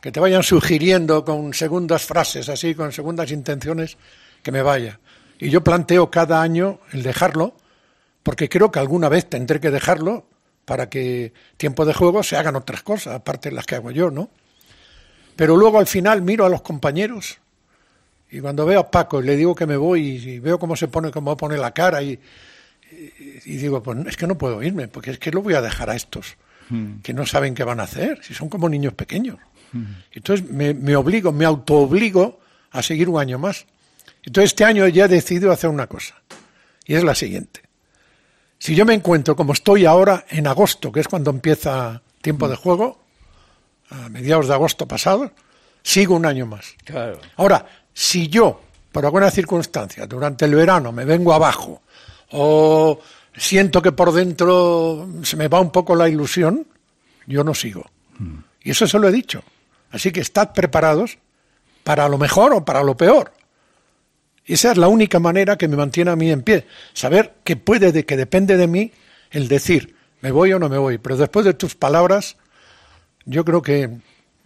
que 0.00 0.12
te 0.12 0.20
vayan 0.20 0.42
sugiriendo 0.42 1.24
con 1.24 1.54
segundas 1.54 2.04
frases, 2.04 2.48
así, 2.48 2.74
con 2.74 2.92
segundas 2.92 3.30
intenciones, 3.30 3.96
que 4.42 4.52
me 4.52 4.60
vaya. 4.60 5.00
Y 5.38 5.48
yo 5.48 5.64
planteo 5.64 6.10
cada 6.10 6.42
año 6.42 6.80
el 6.92 7.02
dejarlo, 7.02 7.56
porque 8.22 8.48
creo 8.48 8.70
que 8.70 8.78
alguna 8.78 9.08
vez 9.08 9.28
tendré 9.28 9.60
que 9.60 9.70
dejarlo 9.70 10.26
para 10.64 10.88
que 10.88 11.32
tiempo 11.56 11.84
de 11.84 11.94
juego 11.94 12.22
se 12.22 12.36
hagan 12.36 12.56
otras 12.56 12.82
cosas, 12.82 13.14
aparte 13.14 13.48
de 13.48 13.54
las 13.54 13.66
que 13.66 13.76
hago 13.76 13.90
yo, 13.90 14.10
¿no? 14.10 14.30
Pero 15.36 15.56
luego 15.56 15.78
al 15.78 15.86
final 15.86 16.22
miro 16.22 16.44
a 16.44 16.48
los 16.48 16.62
compañeros 16.62 17.38
y 18.30 18.40
cuando 18.40 18.66
veo 18.66 18.80
a 18.80 18.90
Paco 18.90 19.20
y 19.20 19.26
le 19.26 19.36
digo 19.36 19.54
que 19.54 19.66
me 19.66 19.76
voy 19.76 20.06
y 20.06 20.38
veo 20.38 20.58
cómo 20.58 20.76
se 20.76 20.88
pone, 20.88 21.10
cómo 21.10 21.36
pone 21.36 21.56
la 21.56 21.72
cara 21.72 22.02
y, 22.02 22.18
y, 23.44 23.56
digo, 23.56 23.82
pues 23.82 23.98
es 24.06 24.16
que 24.16 24.26
no 24.26 24.36
puedo 24.36 24.62
irme, 24.62 24.88
porque 24.88 25.12
es 25.12 25.18
que 25.18 25.30
lo 25.30 25.42
voy 25.42 25.54
a 25.54 25.60
dejar 25.60 25.90
a 25.90 25.96
estos 25.96 26.36
hmm. 26.70 27.00
que 27.02 27.12
no 27.12 27.26
saben 27.26 27.54
qué 27.54 27.64
van 27.64 27.80
a 27.80 27.84
hacer, 27.84 28.20
si 28.22 28.34
son 28.34 28.48
como 28.48 28.68
niños 28.68 28.94
pequeños. 28.94 29.38
Hmm. 29.72 29.84
Entonces 30.12 30.48
me, 30.48 30.74
me 30.74 30.96
obligo, 30.96 31.32
me 31.32 31.44
autoobligo 31.44 32.40
a 32.70 32.82
seguir 32.82 33.08
un 33.08 33.20
año 33.20 33.38
más. 33.38 33.66
Entonces 34.22 34.50
este 34.50 34.64
año 34.64 34.86
ya 34.88 35.04
he 35.04 35.08
decidido 35.08 35.52
hacer 35.52 35.70
una 35.70 35.86
cosa, 35.86 36.20
y 36.86 36.94
es 36.94 37.04
la 37.04 37.14
siguiente. 37.14 37.62
Si 38.58 38.74
yo 38.74 38.86
me 38.86 38.94
encuentro 38.94 39.36
como 39.36 39.52
estoy 39.52 39.84
ahora 39.84 40.24
en 40.30 40.46
agosto, 40.46 40.90
que 40.90 41.00
es 41.00 41.08
cuando 41.08 41.30
empieza 41.30 42.02
tiempo 42.22 42.48
de 42.48 42.56
juego, 42.56 43.04
a 43.90 44.08
mediados 44.08 44.48
de 44.48 44.54
agosto 44.54 44.88
pasado, 44.88 45.32
sigo 45.82 46.16
un 46.16 46.24
año 46.26 46.46
más. 46.46 46.74
Claro. 46.84 47.20
Ahora, 47.36 47.66
si 47.94 48.28
yo, 48.28 48.60
por 48.92 49.04
alguna 49.04 49.30
circunstancia, 49.30 50.06
durante 50.06 50.44
el 50.44 50.54
verano 50.54 50.92
me 50.92 51.04
vengo 51.04 51.32
abajo 51.32 51.80
o 52.32 52.98
siento 53.36 53.80
que 53.80 53.92
por 53.92 54.12
dentro 54.12 55.08
se 55.22 55.36
me 55.36 55.48
va 55.48 55.60
un 55.60 55.70
poco 55.70 55.94
la 55.94 56.08
ilusión, 56.08 56.66
yo 57.26 57.44
no 57.44 57.54
sigo. 57.54 57.86
Y 58.62 58.70
eso 58.70 58.86
se 58.86 58.98
lo 58.98 59.08
he 59.08 59.12
dicho. 59.12 59.42
Así 59.90 60.10
que 60.10 60.20
estad 60.20 60.52
preparados 60.52 61.18
para 61.84 62.08
lo 62.08 62.18
mejor 62.18 62.52
o 62.54 62.64
para 62.64 62.82
lo 62.82 62.96
peor. 62.96 63.32
Y 64.46 64.54
esa 64.54 64.72
es 64.72 64.78
la 64.78 64.88
única 64.88 65.20
manera 65.20 65.56
que 65.56 65.68
me 65.68 65.76
mantiene 65.76 66.10
a 66.10 66.16
mí 66.16 66.30
en 66.30 66.42
pie. 66.42 66.66
Saber 66.92 67.34
que 67.44 67.56
puede, 67.56 67.92
de, 67.92 68.04
que 68.04 68.16
depende 68.16 68.56
de 68.56 68.66
mí 68.66 68.92
el 69.30 69.48
decir, 69.48 69.94
me 70.20 70.32
voy 70.32 70.52
o 70.52 70.58
no 70.58 70.68
me 70.68 70.78
voy. 70.78 70.98
Pero 70.98 71.16
después 71.16 71.46
de 71.46 71.54
tus 71.54 71.74
palabras, 71.74 72.36
yo 73.24 73.44
creo 73.44 73.62
que 73.62 73.90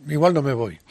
igual 0.07 0.35
no 0.35 0.43
me 0.43 0.53
voy. 0.53 0.79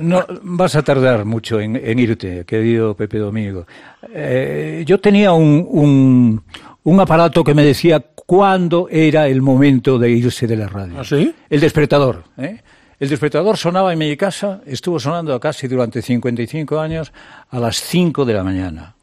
No, 0.00 0.24
vas 0.42 0.76
a 0.76 0.82
tardar 0.82 1.24
mucho 1.24 1.60
en, 1.60 1.76
irte, 1.98 2.44
querido 2.46 2.94
Pepe 2.94 3.18
Domingo. 3.18 3.66
Eh, 4.14 4.84
yo 4.86 4.98
tenía 4.98 5.32
un, 5.32 6.40
un, 6.84 7.00
aparato 7.00 7.42
que 7.44 7.52
me 7.52 7.64
decía 7.64 8.00
cuándo 8.00 8.88
era 8.88 9.26
el 9.26 9.42
momento 9.42 9.98
de 9.98 10.10
irse 10.10 10.46
de 10.46 10.56
la 10.56 10.68
radio. 10.68 11.00
¿Ah, 11.00 11.04
sí? 11.04 11.34
El 11.50 11.60
despertador. 11.60 12.24
¿eh? 12.38 12.62
El 12.98 13.08
despertador 13.08 13.56
sonaba 13.56 13.92
en 13.92 13.98
mi 13.98 14.16
casa, 14.16 14.62
estuvo 14.64 14.98
sonando 15.00 15.38
casi 15.40 15.66
durante 15.66 16.00
55 16.00 16.78
años 16.78 17.12
a 17.50 17.58
las 17.58 17.76
5 17.80 18.24
de 18.24 18.32
la 18.32 18.44
mañana. 18.44 18.94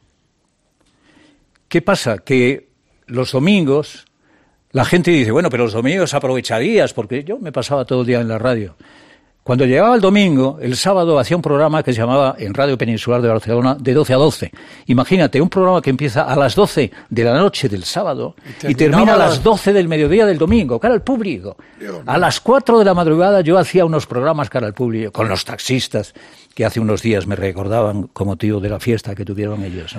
¿Qué 1.68 1.82
pasa? 1.82 2.20
Que 2.20 2.70
los 3.06 3.34
domingos 3.34 4.08
la 4.72 4.86
gente 4.86 5.12
dice, 5.12 5.32
bueno, 5.32 5.50
pero 5.50 5.64
los 5.64 5.74
domingos 5.74 6.14
aprovecharías, 6.14 6.94
porque 6.94 7.24
yo 7.24 7.40
me 7.40 7.52
pasaba 7.52 7.86
todo 7.86 8.02
el 8.02 8.08
día 8.08 8.22
en 8.22 8.28
la 8.28 8.38
radio. 8.38 8.76
Cuando 9.48 9.66
llegaba 9.66 9.96
el 9.96 10.02
domingo, 10.02 10.60
el 10.62 10.76
sábado 10.76 11.18
hacía 11.18 11.38
un 11.38 11.42
programa 11.42 11.82
que 11.82 11.94
se 11.94 12.00
llamaba 12.02 12.36
en 12.38 12.54
Radio 12.54 12.78
Peninsular 12.78 13.22
de 13.22 13.30
Barcelona 13.30 13.78
de 13.80 13.94
12 13.94 14.14
a 14.14 14.18
12. 14.18 14.52
Imagínate, 14.88 15.40
un 15.40 15.48
programa 15.48 15.82
que 15.82 15.90
empieza 15.90 16.24
a 16.24 16.36
las 16.36 16.54
12 16.54 16.92
de 17.10 17.24
la 17.24 17.34
noche 17.34 17.70
del 17.70 17.86
sábado 17.86 18.36
y, 18.68 18.76
termina 18.76 19.14
a 19.14 19.18
las 19.18 19.42
12 19.42 19.72
del 19.72 19.88
mediodía 19.88 20.26
del 20.26 20.38
domingo, 20.38 20.82
cara 20.82 20.96
al 20.96 21.02
público. 21.02 21.56
A 22.06 22.18
las 22.18 22.42
4 22.42 22.78
de 22.78 22.84
la 22.84 22.94
madrugada 22.94 23.40
yo 23.40 23.58
hacía 23.58 23.86
unos 23.86 24.06
programas 24.06 24.50
cara 24.50 24.68
al 24.68 24.74
público 24.74 25.14
con 25.14 25.30
los 25.30 25.46
taxistas 25.46 26.14
que 26.54 26.66
hace 26.66 26.82
unos 26.82 27.02
días 27.02 27.26
me 27.26 27.38
recordaban 27.38 28.10
como 28.12 28.36
tío 28.36 28.60
de 28.60 28.68
la 28.68 28.82
fiesta 28.82 29.16
que 29.16 29.24
tuvieron 29.24 29.64
ellos. 29.64 29.96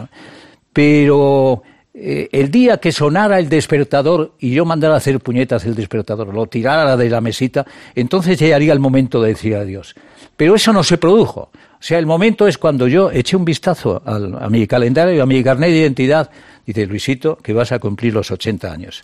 Pero 0.75 1.63
eh, 2.01 2.29
el 2.31 2.51
día 2.51 2.77
que 2.77 2.93
sonara 2.93 3.41
el 3.41 3.49
despertador 3.49 4.33
y 4.39 4.53
yo 4.53 4.65
mandara 4.65 4.95
hacer 4.95 5.19
puñetas 5.19 5.65
el 5.65 5.75
despertador, 5.75 6.33
lo 6.33 6.47
tirara 6.47 6.97
de 6.97 7.11
la 7.11 7.21
mesita, 7.21 7.67
entonces 7.95 8.39
llegaría 8.39 8.73
el 8.73 8.79
momento 8.79 9.21
de 9.21 9.31
decir 9.31 9.57
adiós. 9.57 9.97
Pero 10.37 10.55
eso 10.55 10.73
no 10.73 10.85
se 10.85 10.97
produjo. 10.97 11.51
O 11.51 11.81
sea, 11.81 11.99
el 11.99 12.07
momento 12.07 12.47
es 12.47 12.57
cuando 12.57 12.87
yo 12.87 13.11
eché 13.11 13.37
un 13.37 13.45
vistazo 13.45 14.01
a 14.05 14.49
mi 14.49 14.69
calendario, 14.69 15.23
a 15.23 15.27
mi 15.27 15.43
carnet 15.43 15.71
de 15.71 15.79
identidad, 15.79 16.31
dice 16.65 16.87
Luisito, 16.87 17.37
que 17.37 17.53
vas 17.53 17.73
a 17.73 17.81
cumplir 17.81 18.15
los 18.15 18.31
80 18.31 18.71
años. 18.71 19.03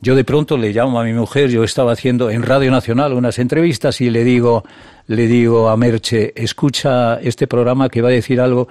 Yo 0.00 0.16
de 0.16 0.24
pronto 0.24 0.56
le 0.56 0.72
llamo 0.72 1.00
a 1.00 1.04
mi 1.04 1.12
mujer, 1.12 1.48
yo 1.48 1.62
estaba 1.62 1.92
haciendo 1.92 2.28
en 2.28 2.42
Radio 2.42 2.72
Nacional 2.72 3.12
unas 3.12 3.38
entrevistas 3.38 4.00
y 4.00 4.10
le 4.10 4.24
digo, 4.24 4.64
le 5.06 5.28
digo 5.28 5.68
a 5.68 5.76
Merche, 5.76 6.32
escucha 6.34 7.20
este 7.20 7.46
programa 7.46 7.88
que 7.88 8.02
va 8.02 8.08
a 8.08 8.12
decir 8.12 8.40
algo 8.40 8.66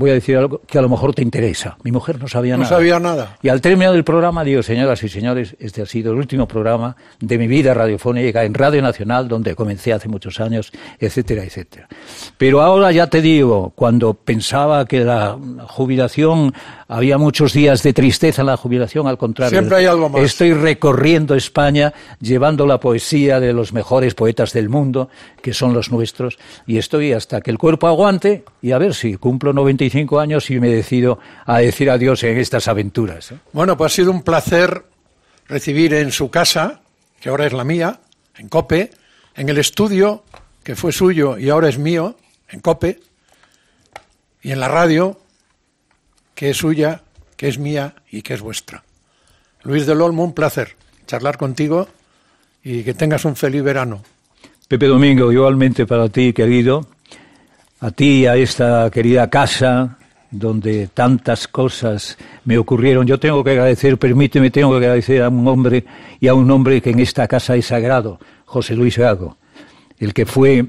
voy 0.00 0.10
a 0.10 0.14
decir 0.14 0.38
algo 0.38 0.62
que 0.66 0.78
a 0.78 0.82
lo 0.82 0.88
mejor 0.88 1.14
te 1.14 1.22
interesa. 1.22 1.76
Mi 1.84 1.92
mujer 1.92 2.18
no 2.18 2.26
sabía 2.26 2.56
nada. 2.56 2.70
No 2.70 2.76
sabía 2.76 2.98
nada. 2.98 3.36
Y 3.42 3.50
al 3.50 3.60
término 3.60 3.92
del 3.92 4.02
programa 4.02 4.42
digo, 4.42 4.62
señoras 4.62 5.02
y 5.04 5.10
señores, 5.10 5.54
este 5.60 5.82
ha 5.82 5.86
sido 5.86 6.12
el 6.12 6.18
último 6.18 6.48
programa 6.48 6.96
de 7.20 7.36
mi 7.36 7.46
vida 7.46 7.74
radiofónica 7.74 8.44
en 8.44 8.54
Radio 8.54 8.80
Nacional, 8.80 9.28
donde 9.28 9.54
comencé 9.54 9.92
hace 9.92 10.08
muchos 10.08 10.40
años, 10.40 10.72
etcétera, 10.98 11.44
etcétera. 11.44 11.86
Pero 12.38 12.62
ahora 12.62 12.92
ya 12.92 13.08
te 13.08 13.20
digo, 13.20 13.74
cuando 13.76 14.14
pensaba 14.14 14.86
que 14.86 15.04
la 15.04 15.36
jubilación 15.68 16.54
había 16.92 17.18
muchos 17.18 17.52
días 17.52 17.84
de 17.84 17.92
tristeza 17.92 18.42
en 18.42 18.46
la 18.46 18.56
jubilación, 18.56 19.06
al 19.06 19.16
contrario. 19.16 19.56
Siempre 19.56 19.78
hay 19.78 19.86
algo 19.86 20.08
más. 20.08 20.22
Estoy 20.22 20.52
recorriendo 20.54 21.36
España 21.36 21.94
llevando 22.20 22.66
la 22.66 22.80
poesía 22.80 23.38
de 23.38 23.52
los 23.52 23.72
mejores 23.72 24.14
poetas 24.14 24.52
del 24.52 24.68
mundo, 24.68 25.08
que 25.40 25.54
son 25.54 25.72
los 25.72 25.92
nuestros, 25.92 26.36
y 26.66 26.78
estoy 26.78 27.12
hasta 27.12 27.42
que 27.42 27.52
el 27.52 27.58
cuerpo 27.58 27.86
aguante 27.86 28.44
y 28.60 28.72
a 28.72 28.78
ver 28.78 28.94
si 28.94 29.16
cumplo 29.16 29.52
95 29.52 30.18
años 30.18 30.50
y 30.50 30.58
me 30.58 30.68
decido 30.68 31.20
a 31.46 31.58
decir 31.58 31.90
adiós 31.90 32.24
en 32.24 32.36
estas 32.38 32.66
aventuras. 32.66 33.30
¿eh? 33.30 33.38
Bueno, 33.52 33.76
pues 33.76 33.92
ha 33.92 33.94
sido 33.94 34.10
un 34.10 34.22
placer 34.22 34.82
recibir 35.46 35.94
en 35.94 36.10
su 36.10 36.28
casa, 36.28 36.80
que 37.20 37.28
ahora 37.28 37.46
es 37.46 37.52
la 37.52 37.62
mía, 37.62 38.00
en 38.36 38.48
Cope, 38.48 38.90
en 39.36 39.48
el 39.48 39.58
estudio, 39.58 40.24
que 40.64 40.74
fue 40.74 40.90
suyo 40.90 41.38
y 41.38 41.50
ahora 41.50 41.68
es 41.68 41.78
mío, 41.78 42.16
en 42.48 42.58
Cope, 42.58 42.98
y 44.42 44.50
en 44.50 44.58
la 44.58 44.66
radio, 44.66 45.20
que 46.40 46.48
es 46.48 46.56
suya, 46.56 47.02
que 47.36 47.48
es 47.48 47.58
mía 47.58 47.92
y 48.10 48.22
que 48.22 48.32
es 48.32 48.40
vuestra. 48.40 48.82
Luis 49.62 49.84
del 49.84 50.00
Olmo, 50.00 50.24
un 50.24 50.32
placer 50.32 50.74
charlar 51.06 51.36
contigo 51.36 51.86
y 52.64 52.82
que 52.82 52.94
tengas 52.94 53.26
un 53.26 53.36
feliz 53.36 53.62
verano. 53.62 54.00
Pepe 54.66 54.86
Domingo, 54.86 55.30
igualmente 55.30 55.84
para 55.84 56.08
ti, 56.08 56.32
querido, 56.32 56.86
a 57.80 57.90
ti, 57.90 58.24
a 58.24 58.36
esta 58.36 58.90
querida 58.90 59.28
casa 59.28 59.98
donde 60.30 60.88
tantas 60.94 61.46
cosas 61.46 62.16
me 62.46 62.56
ocurrieron. 62.56 63.06
Yo 63.06 63.20
tengo 63.20 63.44
que 63.44 63.50
agradecer, 63.50 63.98
permíteme, 63.98 64.50
tengo 64.50 64.70
que 64.70 64.86
agradecer 64.86 65.22
a 65.22 65.28
un 65.28 65.46
hombre 65.46 65.84
y 66.20 66.26
a 66.26 66.32
un 66.32 66.50
hombre 66.50 66.80
que 66.80 66.88
en 66.88 67.00
esta 67.00 67.28
casa 67.28 67.54
es 67.54 67.66
sagrado, 67.66 68.18
José 68.46 68.74
Luis 68.74 68.96
Gago, 68.96 69.36
el 69.98 70.14
que 70.14 70.24
fue 70.24 70.64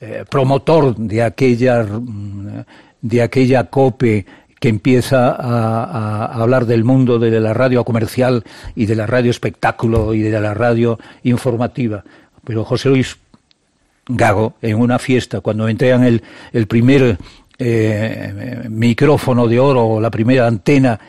eh, 0.00 0.24
promotor 0.30 0.94
de 0.94 1.20
aquella, 1.24 1.84
de 3.02 3.22
aquella 3.22 3.64
COPE 3.64 4.24
que 4.60 4.68
empieza 4.68 5.30
a, 5.30 6.26
hablar 6.26 6.66
del 6.66 6.84
mundo 6.84 7.18
de 7.18 7.40
la 7.40 7.54
radio 7.54 7.82
comercial 7.82 8.44
y 8.76 8.86
de 8.86 8.94
la 8.94 9.06
radio 9.06 9.30
espectáculo 9.30 10.14
y 10.14 10.20
de 10.20 10.38
la 10.38 10.54
radio 10.54 10.98
informativa. 11.24 12.04
Pero 12.44 12.64
José 12.64 12.90
Luis 12.90 13.16
Gago, 14.06 14.54
en 14.60 14.78
una 14.78 14.98
fiesta, 14.98 15.40
cuando 15.40 15.66
entregan 15.66 16.04
el, 16.04 16.22
el 16.52 16.66
primer 16.66 17.18
eh, 17.58 18.66
micrófono 18.68 19.48
de 19.48 19.58
oro 19.58 19.86
o 19.86 20.00
la 20.00 20.10
primera 20.10 20.46
antena, 20.46 21.00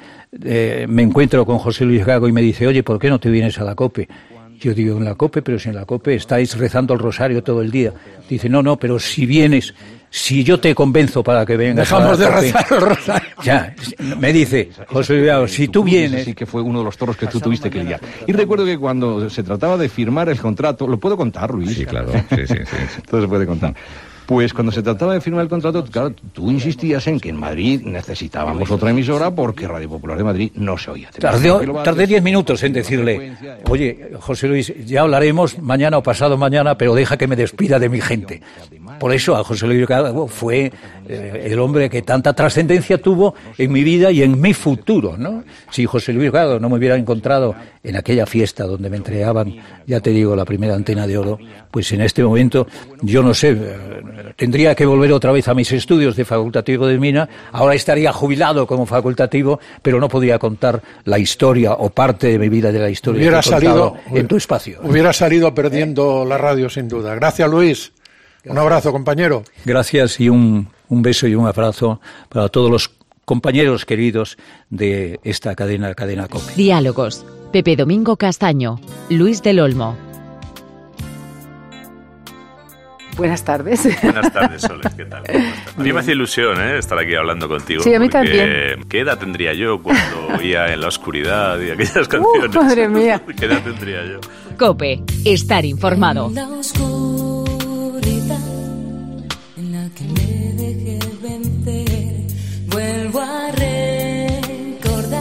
eh, 0.43 0.85
me 0.87 1.01
encuentro 1.01 1.45
con 1.45 1.57
José 1.59 1.83
Luis 1.83 2.05
Gago 2.05 2.27
y 2.27 2.31
me 2.31 2.41
dice, 2.41 2.67
oye, 2.67 2.83
¿por 2.83 2.99
qué 2.99 3.09
no 3.09 3.19
te 3.19 3.29
vienes 3.29 3.59
a 3.59 3.65
la 3.65 3.75
COPE? 3.75 4.07
Yo 4.61 4.75
digo, 4.75 4.97
en 4.97 5.05
la 5.05 5.15
COPE, 5.15 5.41
pero 5.41 5.57
si 5.57 5.69
en 5.69 5.75
la 5.75 5.85
COPE 5.85 6.13
estáis 6.13 6.55
rezando 6.55 6.93
el 6.93 6.99
rosario 6.99 7.41
todo 7.41 7.63
el 7.63 7.71
día. 7.71 7.93
Dice, 8.29 8.47
no, 8.47 8.61
no, 8.61 8.77
pero 8.77 8.99
si 8.99 9.25
vienes, 9.25 9.73
si 10.11 10.43
yo 10.43 10.59
te 10.59 10.75
convenzo 10.75 11.23
para 11.23 11.43
que 11.47 11.57
vengas 11.57 11.89
Dejamos 11.89 12.19
de 12.19 12.29
rezar 12.29 12.67
el 12.69 12.81
rosario. 12.81 13.29
Ya, 13.43 13.73
me 14.19 14.31
dice, 14.31 14.69
José 14.85 15.15
Luis, 15.15 15.51
si 15.51 15.67
tú 15.67 15.83
vienes... 15.83 16.25
Sí, 16.25 16.35
que 16.35 16.45
fue 16.45 16.61
uno 16.61 16.79
de 16.79 16.85
los 16.85 16.95
toros 16.95 17.17
que 17.17 17.25
tú 17.25 17.39
tuviste 17.39 17.71
que 17.71 17.79
lidiar. 17.79 18.01
Y 18.27 18.33
recuerdo 18.33 18.63
que 18.63 18.77
cuando 18.77 19.27
se 19.31 19.41
trataba 19.41 19.77
de 19.77 19.89
firmar 19.89 20.29
el 20.29 20.39
contrato, 20.39 20.87
¿lo 20.87 20.99
puedo 20.99 21.17
contar, 21.17 21.51
Luis? 21.51 21.75
Sí, 21.75 21.85
claro, 21.85 22.11
sí, 22.29 22.47
sí, 22.47 22.53
sí. 22.55 23.01
Todo 23.09 23.21
se 23.21 23.27
puede 23.27 23.47
contar. 23.47 23.73
Pues 24.31 24.53
cuando 24.53 24.71
se 24.71 24.81
trataba 24.81 25.13
de 25.13 25.19
firmar 25.19 25.43
el 25.43 25.49
contrato, 25.49 25.83
claro, 25.83 26.13
tú 26.31 26.49
insistías 26.49 27.05
en 27.07 27.19
que 27.19 27.27
en 27.27 27.35
Madrid 27.35 27.81
necesitábamos 27.83 28.71
otra 28.71 28.91
emisora 28.91 29.29
porque 29.29 29.67
Radio 29.67 29.89
Popular 29.89 30.17
de 30.17 30.23
Madrid 30.23 30.51
no 30.55 30.77
se 30.77 30.89
oía. 30.89 31.09
tardé 31.83 32.07
diez 32.07 32.23
minutos 32.23 32.63
en 32.63 32.71
decirle, 32.71 33.33
oye, 33.69 34.11
José 34.21 34.47
Luis, 34.47 34.73
ya 34.85 35.01
hablaremos 35.01 35.59
mañana 35.59 35.97
o 35.97 36.01
pasado 36.01 36.37
mañana, 36.37 36.77
pero 36.77 36.95
deja 36.95 37.17
que 37.17 37.27
me 37.27 37.35
despida 37.35 37.77
de 37.77 37.89
mi 37.89 37.99
gente. 37.99 38.41
Por 39.01 39.11
eso 39.11 39.35
a 39.35 39.43
José 39.43 39.67
Luis 39.67 39.85
Gago 39.85 40.27
fue 40.27 40.71
eh, 41.09 41.47
el 41.51 41.59
hombre 41.59 41.89
que 41.89 42.01
tanta 42.01 42.33
trascendencia 42.33 43.01
tuvo 43.01 43.35
en 43.57 43.69
mi 43.69 43.83
vida 43.83 44.11
y 44.11 44.23
en 44.23 44.39
mi 44.39 44.53
futuro, 44.53 45.17
¿no? 45.17 45.43
Si 45.71 45.85
José 45.85 46.13
Luis 46.13 46.31
Gago 46.31 46.57
no 46.57 46.69
me 46.69 46.77
hubiera 46.77 46.95
encontrado 46.95 47.53
en 47.83 47.97
aquella 47.97 48.25
fiesta 48.25 48.63
donde 48.65 48.89
me 48.89 48.97
entregaban, 48.97 49.55
ya 49.87 49.99
te 49.99 50.11
digo, 50.11 50.35
la 50.35 50.45
primera 50.45 50.75
antena 50.75 51.07
de 51.07 51.17
oro, 51.17 51.39
pues 51.69 51.91
en 51.91 52.01
este 52.01 52.23
momento, 52.23 52.67
yo 53.01 53.23
no 53.23 53.33
sé, 53.33 53.51
eh, 53.51 54.20
tendría 54.35 54.75
que 54.75 54.85
volver 54.85 55.11
otra 55.13 55.31
vez 55.31 55.47
a 55.47 55.53
mis 55.53 55.71
estudios 55.71 56.15
de 56.15 56.25
facultativo 56.25 56.87
de 56.87 56.97
Mina, 56.97 57.29
ahora 57.51 57.75
estaría 57.75 58.11
jubilado 58.13 58.67
como 58.67 58.85
facultativo, 58.85 59.59
pero 59.81 59.99
no 59.99 60.09
podría 60.09 60.39
contar 60.39 60.81
la 61.05 61.19
historia 61.19 61.73
o 61.73 61.89
parte 61.89 62.27
de 62.27 62.39
mi 62.39 62.49
vida 62.49 62.71
de 62.71 62.79
la 62.79 62.89
historia 62.89 63.21
hubiera 63.21 63.41
salido 63.41 63.95
en 64.11 64.27
tu 64.27 64.35
espacio. 64.35 64.79
Hubiera 64.83 65.13
salido 65.13 65.53
perdiendo 65.53 66.25
la 66.25 66.37
radio 66.37 66.69
sin 66.69 66.87
duda. 66.87 67.15
Gracias 67.15 67.49
Luis. 67.49 67.91
Un 68.45 68.57
abrazo, 68.57 68.91
compañero. 68.91 69.43
Gracias 69.65 70.19
y 70.19 70.29
un, 70.29 70.69
un 70.89 71.01
beso 71.01 71.27
y 71.27 71.35
un 71.35 71.47
abrazo 71.47 72.01
para 72.29 72.49
todos 72.49 72.71
los 72.71 72.91
compañeros 73.25 73.85
queridos 73.85 74.37
de 74.69 75.19
esta 75.23 75.55
cadena, 75.55 75.93
cadena 75.93 76.27
COPE. 76.27 76.53
Diálogos. 76.55 77.25
Pepe 77.51 77.75
Domingo 77.75 78.15
Castaño, 78.15 78.79
Luis 79.09 79.43
del 79.43 79.59
Olmo. 79.59 80.10
Buenas 83.17 83.43
tardes. 83.43 83.87
Buenas 84.01 84.31
tardes, 84.33 84.61
Soles, 84.61 84.93
¿qué 84.95 85.05
tal? 85.05 85.23
A 85.77 85.81
mí 85.81 85.93
me 85.93 85.99
hace 85.99 86.11
ilusión 86.13 86.59
¿eh? 86.61 86.77
estar 86.77 86.97
aquí 86.97 87.15
hablando 87.15 87.47
contigo. 87.47 87.83
Sí, 87.83 87.93
a 87.93 87.99
mí 87.99 88.09
también. 88.09 88.83
¿Qué 88.87 88.99
edad 88.99 89.17
tendría 89.17 89.53
yo 89.53 89.81
cuando 89.81 90.27
oía 90.39 90.73
en 90.73 90.81
la 90.81 90.87
oscuridad 90.87 91.59
y 91.59 91.71
aquellas 91.71 92.07
canciones? 92.07 92.55
Uh, 92.55 92.61
madre 92.61 92.87
mía. 92.87 93.21
¿Qué 93.37 93.45
edad 93.45 93.61
tendría 93.63 94.05
yo? 94.05 94.19
Cope, 94.57 95.01
estar 95.25 95.65
informado. 95.65 96.29
La 96.33 96.47
oscuridad 96.47 98.39
en 99.57 99.71
la 99.71 99.89
que 99.95 100.03
me 100.03 100.53
dejé 100.53 100.99
vencer, 101.21 102.27
vuelvo 102.67 103.21
a 103.21 103.51
recordar, 103.51 105.19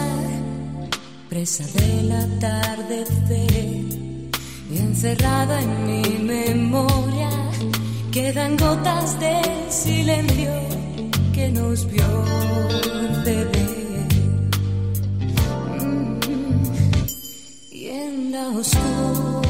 presa 1.28 1.64
del 1.78 2.12
atardecer 2.12 3.51
y 4.70 4.78
encerrada 4.78 5.61
en 5.62 5.86
mi 5.86 6.03
memoria 6.18 7.39
Quedan 8.13 8.57
gotas 8.57 9.21
de 9.21 9.41
silencio 9.69 10.51
que 11.33 11.49
nos 11.51 11.87
vio 11.87 12.25
beber. 13.25 14.09
Mm. 15.79 16.19
Y 17.71 17.87
en 17.87 18.33
la 18.33 18.49
oscuridad, 18.49 19.47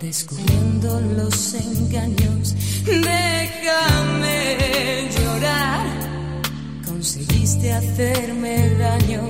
descubriendo 0.00 1.00
los 1.16 1.54
engaños, 1.54 2.54
déjame 2.84 4.58
llorar. 5.16 5.86
Conseguiste 6.84 7.72
hacerme 7.72 8.68
daño, 8.74 9.22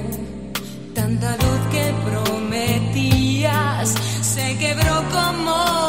tanta 0.95 1.37
luz 1.37 1.61
que 1.71 1.95
prometías 2.11 3.95
se 4.21 4.59
quebró 4.59 5.05
como 5.13 5.84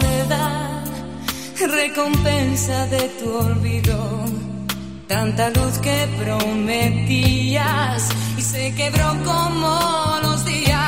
recompensa 1.67 2.87
de 2.87 3.09
tu 3.19 3.29
olvido. 3.29 4.23
Tanta 5.05 5.49
luz 5.49 5.77
que 5.79 6.07
prometías 6.17 8.09
y 8.37 8.41
se 8.41 8.73
quebró 8.73 9.09
como 9.25 10.19
los 10.23 10.45
días. 10.45 10.80